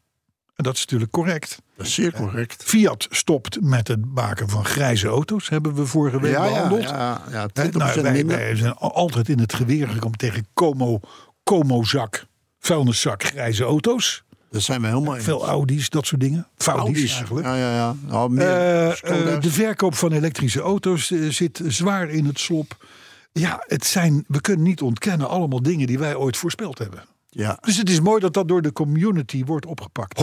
En 0.55 0.65
dat 0.65 0.75
is 0.75 0.81
natuurlijk 0.81 1.11
correct. 1.13 1.63
Dat 1.77 1.87
is 1.87 1.95
zeer 1.95 2.13
correct. 2.13 2.63
Fiat 2.65 3.07
stopt 3.11 3.61
met 3.61 3.89
het 3.89 4.05
maken 4.15 4.49
van 4.49 4.65
grijze 4.65 5.07
auto's, 5.09 5.49
hebben 5.49 5.75
we 5.75 5.87
vorige 5.87 6.21
week 6.21 6.33
Ja, 6.33 6.45
ja, 6.45 6.51
behandeld. 6.53 6.83
ja, 6.83 7.23
ja, 7.31 7.47
20% 7.49 7.53
Hè, 7.53 7.69
nou, 7.79 8.01
wij, 8.03 8.13
minder. 8.13 8.37
wij 8.37 8.57
zijn 8.57 8.75
al- 8.75 8.95
altijd 8.95 9.29
in 9.29 9.39
het 9.39 9.55
geweer 9.55 9.89
gekomen 9.89 10.19
tegen 10.19 10.47
Como, 10.55 11.01
Como-zak, 11.45 12.27
vuilniszak, 12.59 13.23
grijze 13.25 13.65
auto's. 13.65 14.25
Dat 14.55 14.63
zijn 14.63 14.81
we 14.81 14.87
helemaal 14.87 15.15
eens. 15.15 15.25
Veel 15.25 15.47
Audi's, 15.47 15.89
dat 15.89 16.07
soort 16.07 16.21
dingen. 16.21 16.47
Audi's. 16.65 17.15
eigenlijk. 17.17 17.47
Ja, 17.47 17.57
ja, 17.57 17.75
ja. 17.75 17.97
Nou, 18.07 18.31
meer 18.31 18.47
Eh, 18.47 18.91
eh, 18.91 19.41
de 19.41 19.51
verkoop 19.51 19.95
van 19.95 20.13
elektrische 20.13 20.61
auto's 20.61 21.11
eh, 21.11 21.29
zit 21.29 21.61
zwaar 21.67 22.09
in 22.09 22.25
het 22.25 22.39
slop. 22.39 22.87
Ja, 23.33 23.65
het 23.67 23.85
zijn, 23.85 24.25
we 24.29 24.41
kunnen 24.41 24.67
niet 24.67 24.83
ontkennen, 24.83 25.29
allemaal 25.29 25.63
dingen 25.63 25.87
die 25.87 25.99
wij 25.99 26.15
ooit 26.15 26.37
voorspeld 26.37 26.79
hebben. 26.79 27.05
ja. 27.31 27.59
Dus 27.61 27.77
het 27.77 27.91
is 27.91 28.01
mooi 28.01 28.21
dat 28.21 28.35
dat 28.35 28.49
door 28.49 28.63
de 28.63 28.73
community 28.73 29.45
wordt 29.45 29.67
opgepakt. 29.67 30.19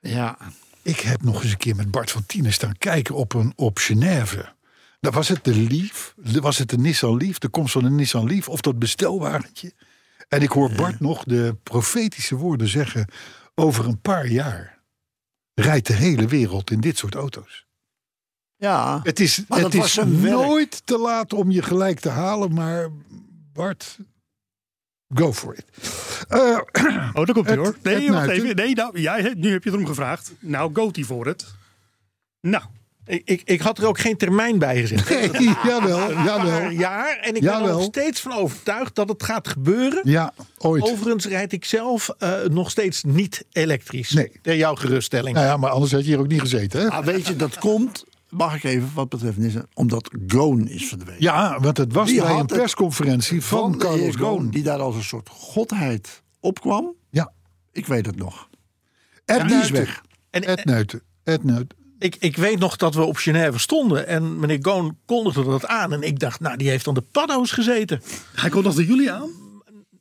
ja. 0.00 0.38
Ik 0.82 1.00
heb 1.00 1.22
nog 1.22 1.42
eens 1.42 1.52
een 1.52 1.58
keer 1.58 1.76
met 1.76 1.90
Bart 1.90 2.10
van 2.10 2.26
Tienen 2.26 2.52
staan 2.52 2.78
kijken 2.78 3.14
op, 3.14 3.34
een, 3.34 3.52
op 3.56 3.78
Genève. 3.78 4.48
Dan 5.00 5.12
was 5.12 5.28
het 5.28 5.44
de 5.44 5.54
Leaf, 5.54 6.14
was 6.40 6.58
het 6.58 6.68
de 6.68 6.78
Nissan 6.78 7.16
Leaf, 7.16 7.38
de 7.38 7.48
komst 7.48 7.72
van 7.72 7.82
de 7.82 7.90
Nissan 7.90 8.26
Leaf 8.26 8.48
of 8.48 8.60
dat 8.60 8.78
bestelwagentje. 8.78 9.72
En 10.28 10.42
ik 10.42 10.50
hoor 10.50 10.70
Bart 10.72 11.00
nog 11.00 11.24
de 11.24 11.56
profetische 11.62 12.36
woorden 12.36 12.68
zeggen. 12.68 13.08
Over 13.54 13.84
een 13.86 14.00
paar 14.00 14.26
jaar 14.26 14.78
rijdt 15.54 15.86
de 15.86 15.92
hele 15.92 16.26
wereld 16.26 16.70
in 16.70 16.80
dit 16.80 16.98
soort 16.98 17.14
auto's. 17.14 17.66
Ja, 18.56 19.00
Het 19.02 19.20
is, 19.20 19.44
Maar 19.48 19.58
het 19.60 19.72
dat 19.72 19.80
was 19.80 19.98
is 19.98 20.04
werk. 20.04 20.34
nooit 20.34 20.86
te 20.86 20.98
laat 20.98 21.32
om 21.32 21.50
je 21.50 21.62
gelijk 21.62 22.00
te 22.00 22.08
halen, 22.08 22.54
maar 22.54 22.88
Bart, 23.52 23.98
go 25.14 25.32
for 25.32 25.54
it. 25.56 25.64
Eh, 26.28 26.60
Oh, 27.12 27.24
daar 27.24 27.32
komt 27.32 27.46
hij 27.46 27.56
hoor. 27.56 27.76
Nee, 27.82 27.94
het 28.04 28.14
wacht 28.14 28.28
even. 28.28 28.56
Nee, 28.56 28.74
nou, 28.74 29.00
jij, 29.00 29.22
nu 29.36 29.50
heb 29.52 29.62
je 29.64 29.70
het 29.70 29.78
erom 29.78 29.86
gevraagd. 29.86 30.32
Nou, 30.38 30.74
goat 30.74 30.96
hij 30.96 31.04
voor 31.04 31.26
het. 31.26 31.54
Nou, 32.40 32.64
Ik, 33.06 33.22
ik, 33.24 33.42
ik 33.44 33.60
had 33.60 33.78
er 33.78 33.86
ook 33.86 33.98
geen 33.98 34.16
termijn 34.16 34.58
bij 34.58 34.80
gezet. 34.80 35.08
nee, 35.08 35.42
jawel, 35.64 36.10
Een 36.10 36.24
jawel. 36.24 36.70
jaar. 36.70 37.18
En 37.18 37.34
ik 37.34 37.40
ben 37.42 37.52
er 37.52 37.60
nog 37.60 37.82
steeds 37.82 38.20
van 38.20 38.32
overtuigd 38.32 38.94
dat 38.94 39.08
het 39.08 39.22
gaat 39.22 39.48
gebeuren. 39.48 40.00
Ja, 40.04 40.32
ooit. 40.58 40.82
Overigens 40.82 41.26
rijd 41.26 41.52
ik 41.52 41.64
zelf 41.64 42.08
eh, 42.18 42.42
nog 42.50 42.70
steeds 42.70 43.04
niet 43.04 43.44
elektrisch. 43.52 44.10
Nee. 44.10 44.32
Ter 44.42 44.56
jouw 44.56 44.74
geruststelling. 44.74 45.34
Nou 45.34 45.46
ja, 45.46 45.56
maar 45.56 45.70
anders 45.70 45.92
had 45.92 46.00
je 46.00 46.06
hier 46.06 46.18
ook 46.18 46.28
niet 46.28 46.40
gezeten, 46.40 46.80
hè? 46.80 46.88
maar 46.88 47.04
weet 47.04 47.26
je, 47.26 47.36
dat 47.36 47.58
komt, 47.58 48.04
mag 48.28 48.54
ik 48.54 48.64
even 48.64 48.90
wat 48.94 49.08
betreft 49.08 49.36
Nissan, 49.36 49.66
omdat 49.74 50.10
Goon 50.26 50.68
is 50.68 50.88
verdwenen. 50.88 51.22
Ja, 51.22 51.60
want 51.60 51.76
het 51.76 51.92
was 51.92 52.08
Die 52.08 52.20
bij 52.20 52.38
een 52.38 52.46
persconferentie 52.46 53.42
van, 53.42 53.78
Carlos 53.78 54.14
Ghosn. 54.14 54.48
Die 54.48 54.62
daar 54.62 54.78
als 54.78 54.94
een 54.94 55.04
soort 55.04 55.28
godheid 55.28 56.22
opkwam. 56.40 56.94
Ja. 57.10 57.32
Ik 57.72 57.86
weet 57.86 58.06
het 58.06 58.16
nog. 58.16 58.48
Ed 59.24 59.48
die 59.48 59.56
is 59.56 59.70
weg. 59.70 60.02
En, 60.30 60.42
Ed 60.42 60.64
Nuiten. 60.64 61.02
Ed 61.24 61.44
Nuiten. 61.44 61.75
Ik, 61.98 62.16
ik 62.18 62.36
weet 62.36 62.58
nog 62.58 62.76
dat 62.76 62.94
we 62.94 63.04
op 63.04 63.16
Genève 63.16 63.58
stonden. 63.58 64.06
En 64.06 64.38
meneer 64.38 64.58
Goon 64.62 64.96
kondigde 65.06 65.44
dat 65.44 65.66
aan. 65.66 65.92
En 65.92 66.02
ik 66.02 66.18
dacht, 66.18 66.40
nou, 66.40 66.56
die 66.56 66.68
heeft 66.68 66.88
aan 66.88 66.94
de 66.94 67.04
paddo's 67.12 67.50
gezeten. 67.52 68.02
hij 68.34 68.50
komt 68.50 68.64
nog 68.64 68.74
de 68.74 68.86
jullie 68.86 69.12
aan. 69.12 69.30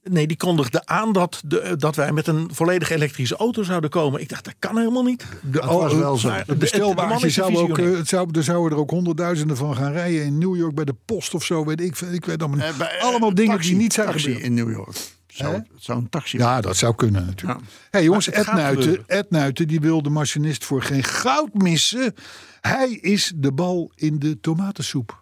Nee, 0.09 0.27
die 0.27 0.37
kondigde 0.37 0.85
aan 0.85 1.13
dat, 1.13 1.41
de, 1.45 1.75
dat 1.77 1.95
wij 1.95 2.11
met 2.11 2.27
een 2.27 2.49
volledig 2.53 2.89
elektrische 2.89 3.35
auto 3.35 3.63
zouden 3.63 3.89
komen. 3.89 4.21
Ik 4.21 4.29
dacht, 4.29 4.43
dat 4.45 4.53
kan 4.59 4.77
helemaal 4.77 5.03
niet. 5.03 5.25
De, 5.41 5.59
Dat 5.59 5.65
was 5.65 5.93
wel 5.93 6.17
zo. 6.17 6.29
de 6.29 6.43
man 6.47 6.57
bestelwagentje 6.57 7.27
is 7.27 7.37
een 7.37 7.43
zou 7.55 7.69
ook, 7.69 7.77
eh, 7.77 7.97
het 7.97 8.07
zou, 8.07 8.29
er 8.31 8.43
zouden 8.43 8.71
er 8.71 8.77
ook 8.83 8.89
honderdduizenden 8.89 9.57
van 9.57 9.75
gaan 9.75 9.91
rijden 9.91 10.23
in 10.23 10.37
New 10.37 10.55
York 10.55 10.75
bij 10.75 10.85
de 10.85 10.95
post 11.05 11.33
of 11.33 11.43
zo. 11.43 11.65
Weet 11.65 11.81
ik, 11.81 11.99
ik 11.99 12.25
weet 12.25 12.43
allemaal, 12.43 12.65
Eh, 12.67 12.77
bij, 12.77 12.97
eh, 12.97 13.03
allemaal 13.03 13.33
dingen 13.33 13.53
taxi, 13.53 13.69
die 13.69 13.77
niet 13.77 13.93
zijn 13.93 14.07
taxi 14.07 14.23
gebeurd. 14.23 14.43
in 14.43 14.53
New 14.53 14.71
York. 14.71 14.97
Zou, 15.35 15.53
het 15.53 15.65
zou 15.77 15.99
een 15.99 16.09
taxi 16.09 16.37
Ja, 16.37 16.61
dat 16.61 16.77
zou 16.77 16.95
kunnen 16.95 17.25
natuurlijk. 17.25 17.59
Ja. 17.59 17.65
Hey, 17.89 18.03
jongens, 18.03 18.29
Ed 18.29 18.53
Nuiten. 18.53 19.03
Ed 19.07 19.29
Nuiten 19.29 19.67
die 19.67 19.79
wil 19.79 20.01
de 20.01 20.09
machinist 20.09 20.65
voor 20.65 20.81
geen 20.81 21.03
goud 21.03 21.53
missen. 21.53 22.13
Hij 22.61 22.89
is 22.91 23.31
de 23.35 23.51
bal 23.51 23.91
in 23.95 24.19
de 24.19 24.39
tomatensoep. 24.39 25.21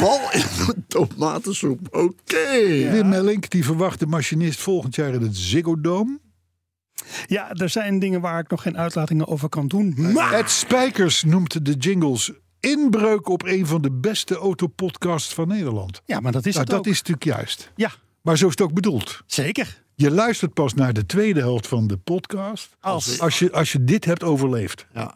Bal 0.00 0.20
in 0.32 0.40
de 0.66 0.74
tomatensoep. 0.88 1.80
Oké. 1.90 2.58
Wim 2.90 3.08
Mellink 3.08 3.50
die 3.50 3.64
verwacht 3.64 3.98
de 3.98 4.06
machinist 4.06 4.60
volgend 4.60 4.94
jaar 4.94 5.14
in 5.14 5.22
het 5.22 5.36
Ziggo 5.36 5.80
Dome. 5.80 6.18
Ja, 7.26 7.52
er 7.52 7.68
zijn 7.68 7.98
dingen 7.98 8.20
waar 8.20 8.40
ik 8.40 8.50
nog 8.50 8.62
geen 8.62 8.78
uitlatingen 8.78 9.26
over 9.26 9.48
kan 9.48 9.68
doen. 9.68 10.12
Maar 10.12 10.32
Ed 10.32 10.50
Spijkers 10.50 11.22
noemt 11.22 11.64
de 11.64 11.72
jingles 11.74 12.32
inbreuk 12.60 13.28
op 13.28 13.44
een 13.44 13.66
van 13.66 13.82
de 13.82 13.92
beste 13.92 14.36
autopodcasts 14.36 15.34
van 15.34 15.48
Nederland. 15.48 16.02
ja, 16.04 16.20
maar 16.20 16.32
dat 16.32 16.46
is 16.46 16.54
Nou, 16.54 16.66
het 16.66 16.74
dat 16.76 16.86
is 16.86 16.96
natuurlijk 17.02 17.24
juist. 17.24 17.72
Ja, 17.76 17.90
Maar 18.28 18.38
zo 18.38 18.44
is 18.44 18.50
het 18.50 18.60
ook 18.60 18.72
bedoeld. 18.74 19.22
zeker. 19.26 19.82
Je 19.94 20.10
luistert 20.10 20.54
pas 20.54 20.74
naar 20.74 20.92
de 20.92 21.06
tweede 21.06 21.40
helft 21.40 21.66
van 21.66 21.86
de 21.86 21.96
podcast. 21.96 22.68
Als- 22.80 23.20
Als 23.20 23.38
je, 23.38 23.52
als 23.52 23.72
je 23.72 23.84
dit 23.84 24.04
hebt 24.04 24.22
overleefd. 24.22 24.86
Ja. 24.94 25.14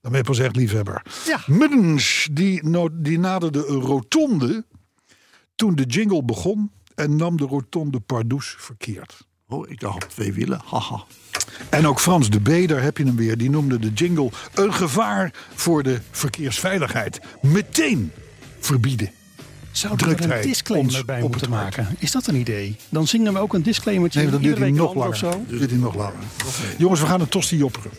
Dan 0.00 0.10
ben 0.10 0.16
je 0.16 0.22
pas 0.22 0.38
echt 0.38 0.56
liefhebber. 0.56 1.02
Ja. 1.26 1.40
Muddens, 1.46 2.28
die, 2.32 2.62
die 2.92 3.18
naderde 3.18 3.66
een 3.66 3.80
rotonde 3.80 4.64
toen 5.54 5.74
de 5.74 5.82
jingle 5.84 6.24
begon. 6.24 6.70
En 6.94 7.16
nam 7.16 7.36
de 7.36 7.44
rotonde 7.44 8.00
Pardoes 8.00 8.54
verkeerd. 8.58 9.26
Oh, 9.48 9.70
ik 9.70 9.80
dacht 9.80 10.04
op 10.04 10.10
twee 10.10 10.32
wielen. 10.32 10.60
Haha. 10.64 11.04
En 11.70 11.86
ook 11.86 12.00
Frans 12.00 12.30
de 12.30 12.40
B, 12.40 12.68
daar 12.68 12.82
heb 12.82 12.98
je 12.98 13.04
hem 13.04 13.16
weer. 13.16 13.38
Die 13.38 13.50
noemde 13.50 13.78
de 13.78 13.92
jingle 13.92 14.30
een 14.54 14.72
gevaar 14.74 15.34
voor 15.54 15.82
de 15.82 16.00
verkeersveiligheid. 16.10 17.20
Meteen 17.42 18.12
verbieden. 18.60 19.10
Zou 19.76 19.96
Drukt 19.96 20.18
er 20.18 20.24
een 20.24 20.30
hij 20.30 20.42
disclaimer 20.42 21.04
bij 21.04 21.20
moeten 21.20 21.52
hart. 21.52 21.76
maken? 21.76 21.96
Is 21.98 22.10
dat 22.10 22.26
een 22.26 22.34
idee? 22.34 22.76
Dan 22.88 23.06
zingen 23.06 23.32
we 23.32 23.38
ook 23.38 23.54
een 23.54 23.62
disclaimertje. 23.62 24.20
Nee, 24.20 24.30
dan 24.30 24.40
duurt 24.42 24.58
hij 24.58 24.70
nog 24.70 24.94
langer. 24.94 25.08
Of 25.10 25.16
zo. 25.16 25.44
Duurt 25.48 25.70
hij 25.70 25.78
nog 25.78 25.94
langer. 25.94 26.14
Jongens, 26.78 27.00
we 27.00 27.06
gaan 27.06 27.20
een 27.20 27.28
tosti 27.28 27.56
jopperen. 27.56 27.90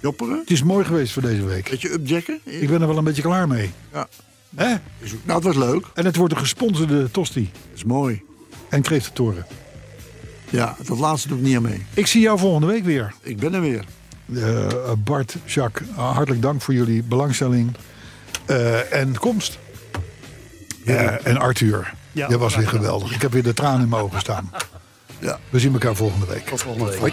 Jopperen? 0.00 0.38
Het 0.38 0.50
is 0.50 0.62
mooi 0.62 0.84
geweest 0.84 1.12
voor 1.12 1.22
deze 1.22 1.44
week. 1.44 1.70
Beetje 1.70 1.92
upjacken? 1.92 2.40
Ik 2.44 2.68
ben 2.68 2.80
er 2.80 2.86
wel 2.86 2.96
een 2.96 3.04
beetje 3.04 3.22
klaar 3.22 3.48
mee. 3.48 3.70
Ja. 3.92 4.08
Hè? 4.56 4.74
Is 4.98 5.12
ook- 5.14 5.18
Nou, 5.24 5.44
het 5.44 5.54
was 5.54 5.56
leuk. 5.66 5.86
En 5.94 6.04
het 6.04 6.16
wordt 6.16 6.32
een 6.34 6.38
gesponsorde 6.40 7.10
tosti. 7.10 7.50
Dat 7.52 7.76
is 7.76 7.84
mooi. 7.84 8.22
En 8.68 8.82
kreeftentoren. 8.82 9.46
Ja, 10.50 10.76
dat 10.86 10.98
laatste 10.98 11.28
doe 11.28 11.38
ik 11.38 11.44
niet 11.44 11.56
aan 11.56 11.62
mee. 11.62 11.86
Ik 11.94 12.06
zie 12.06 12.20
jou 12.20 12.38
volgende 12.38 12.66
week 12.66 12.84
weer. 12.84 13.14
Ik 13.22 13.36
ben 13.38 13.54
er 13.54 13.60
weer. 13.60 13.84
Eh, 14.34 14.66
Bart, 14.98 15.36
Jacques, 15.44 15.88
hartelijk 15.94 16.42
dank 16.42 16.62
voor 16.62 16.74
jullie 16.74 17.02
belangstelling 17.02 17.72
eh, 18.46 18.92
en 18.92 19.18
komst. 19.18 19.58
Eh, 20.84 21.26
en 21.26 21.38
Arthur, 21.38 21.92
Ja, 22.12 22.28
jij 22.28 22.38
was 22.38 22.56
weer 22.56 22.68
geweldig. 22.68 23.14
Ik 23.14 23.22
heb 23.22 23.32
weer 23.32 23.42
de 23.42 23.54
tranen 23.54 23.80
in 23.82 23.88
mijn 23.88 24.02
ogen 24.02 24.20
staan. 24.20 24.50
Ja. 25.18 25.38
We 25.50 25.58
zien 25.58 25.72
elkaar 25.72 25.94
volgende 25.94 26.26
week. 26.26 26.46
Tot 26.46 26.62
volgende 26.62 26.90
week. 26.90 26.98
Hoi. 27.00 27.12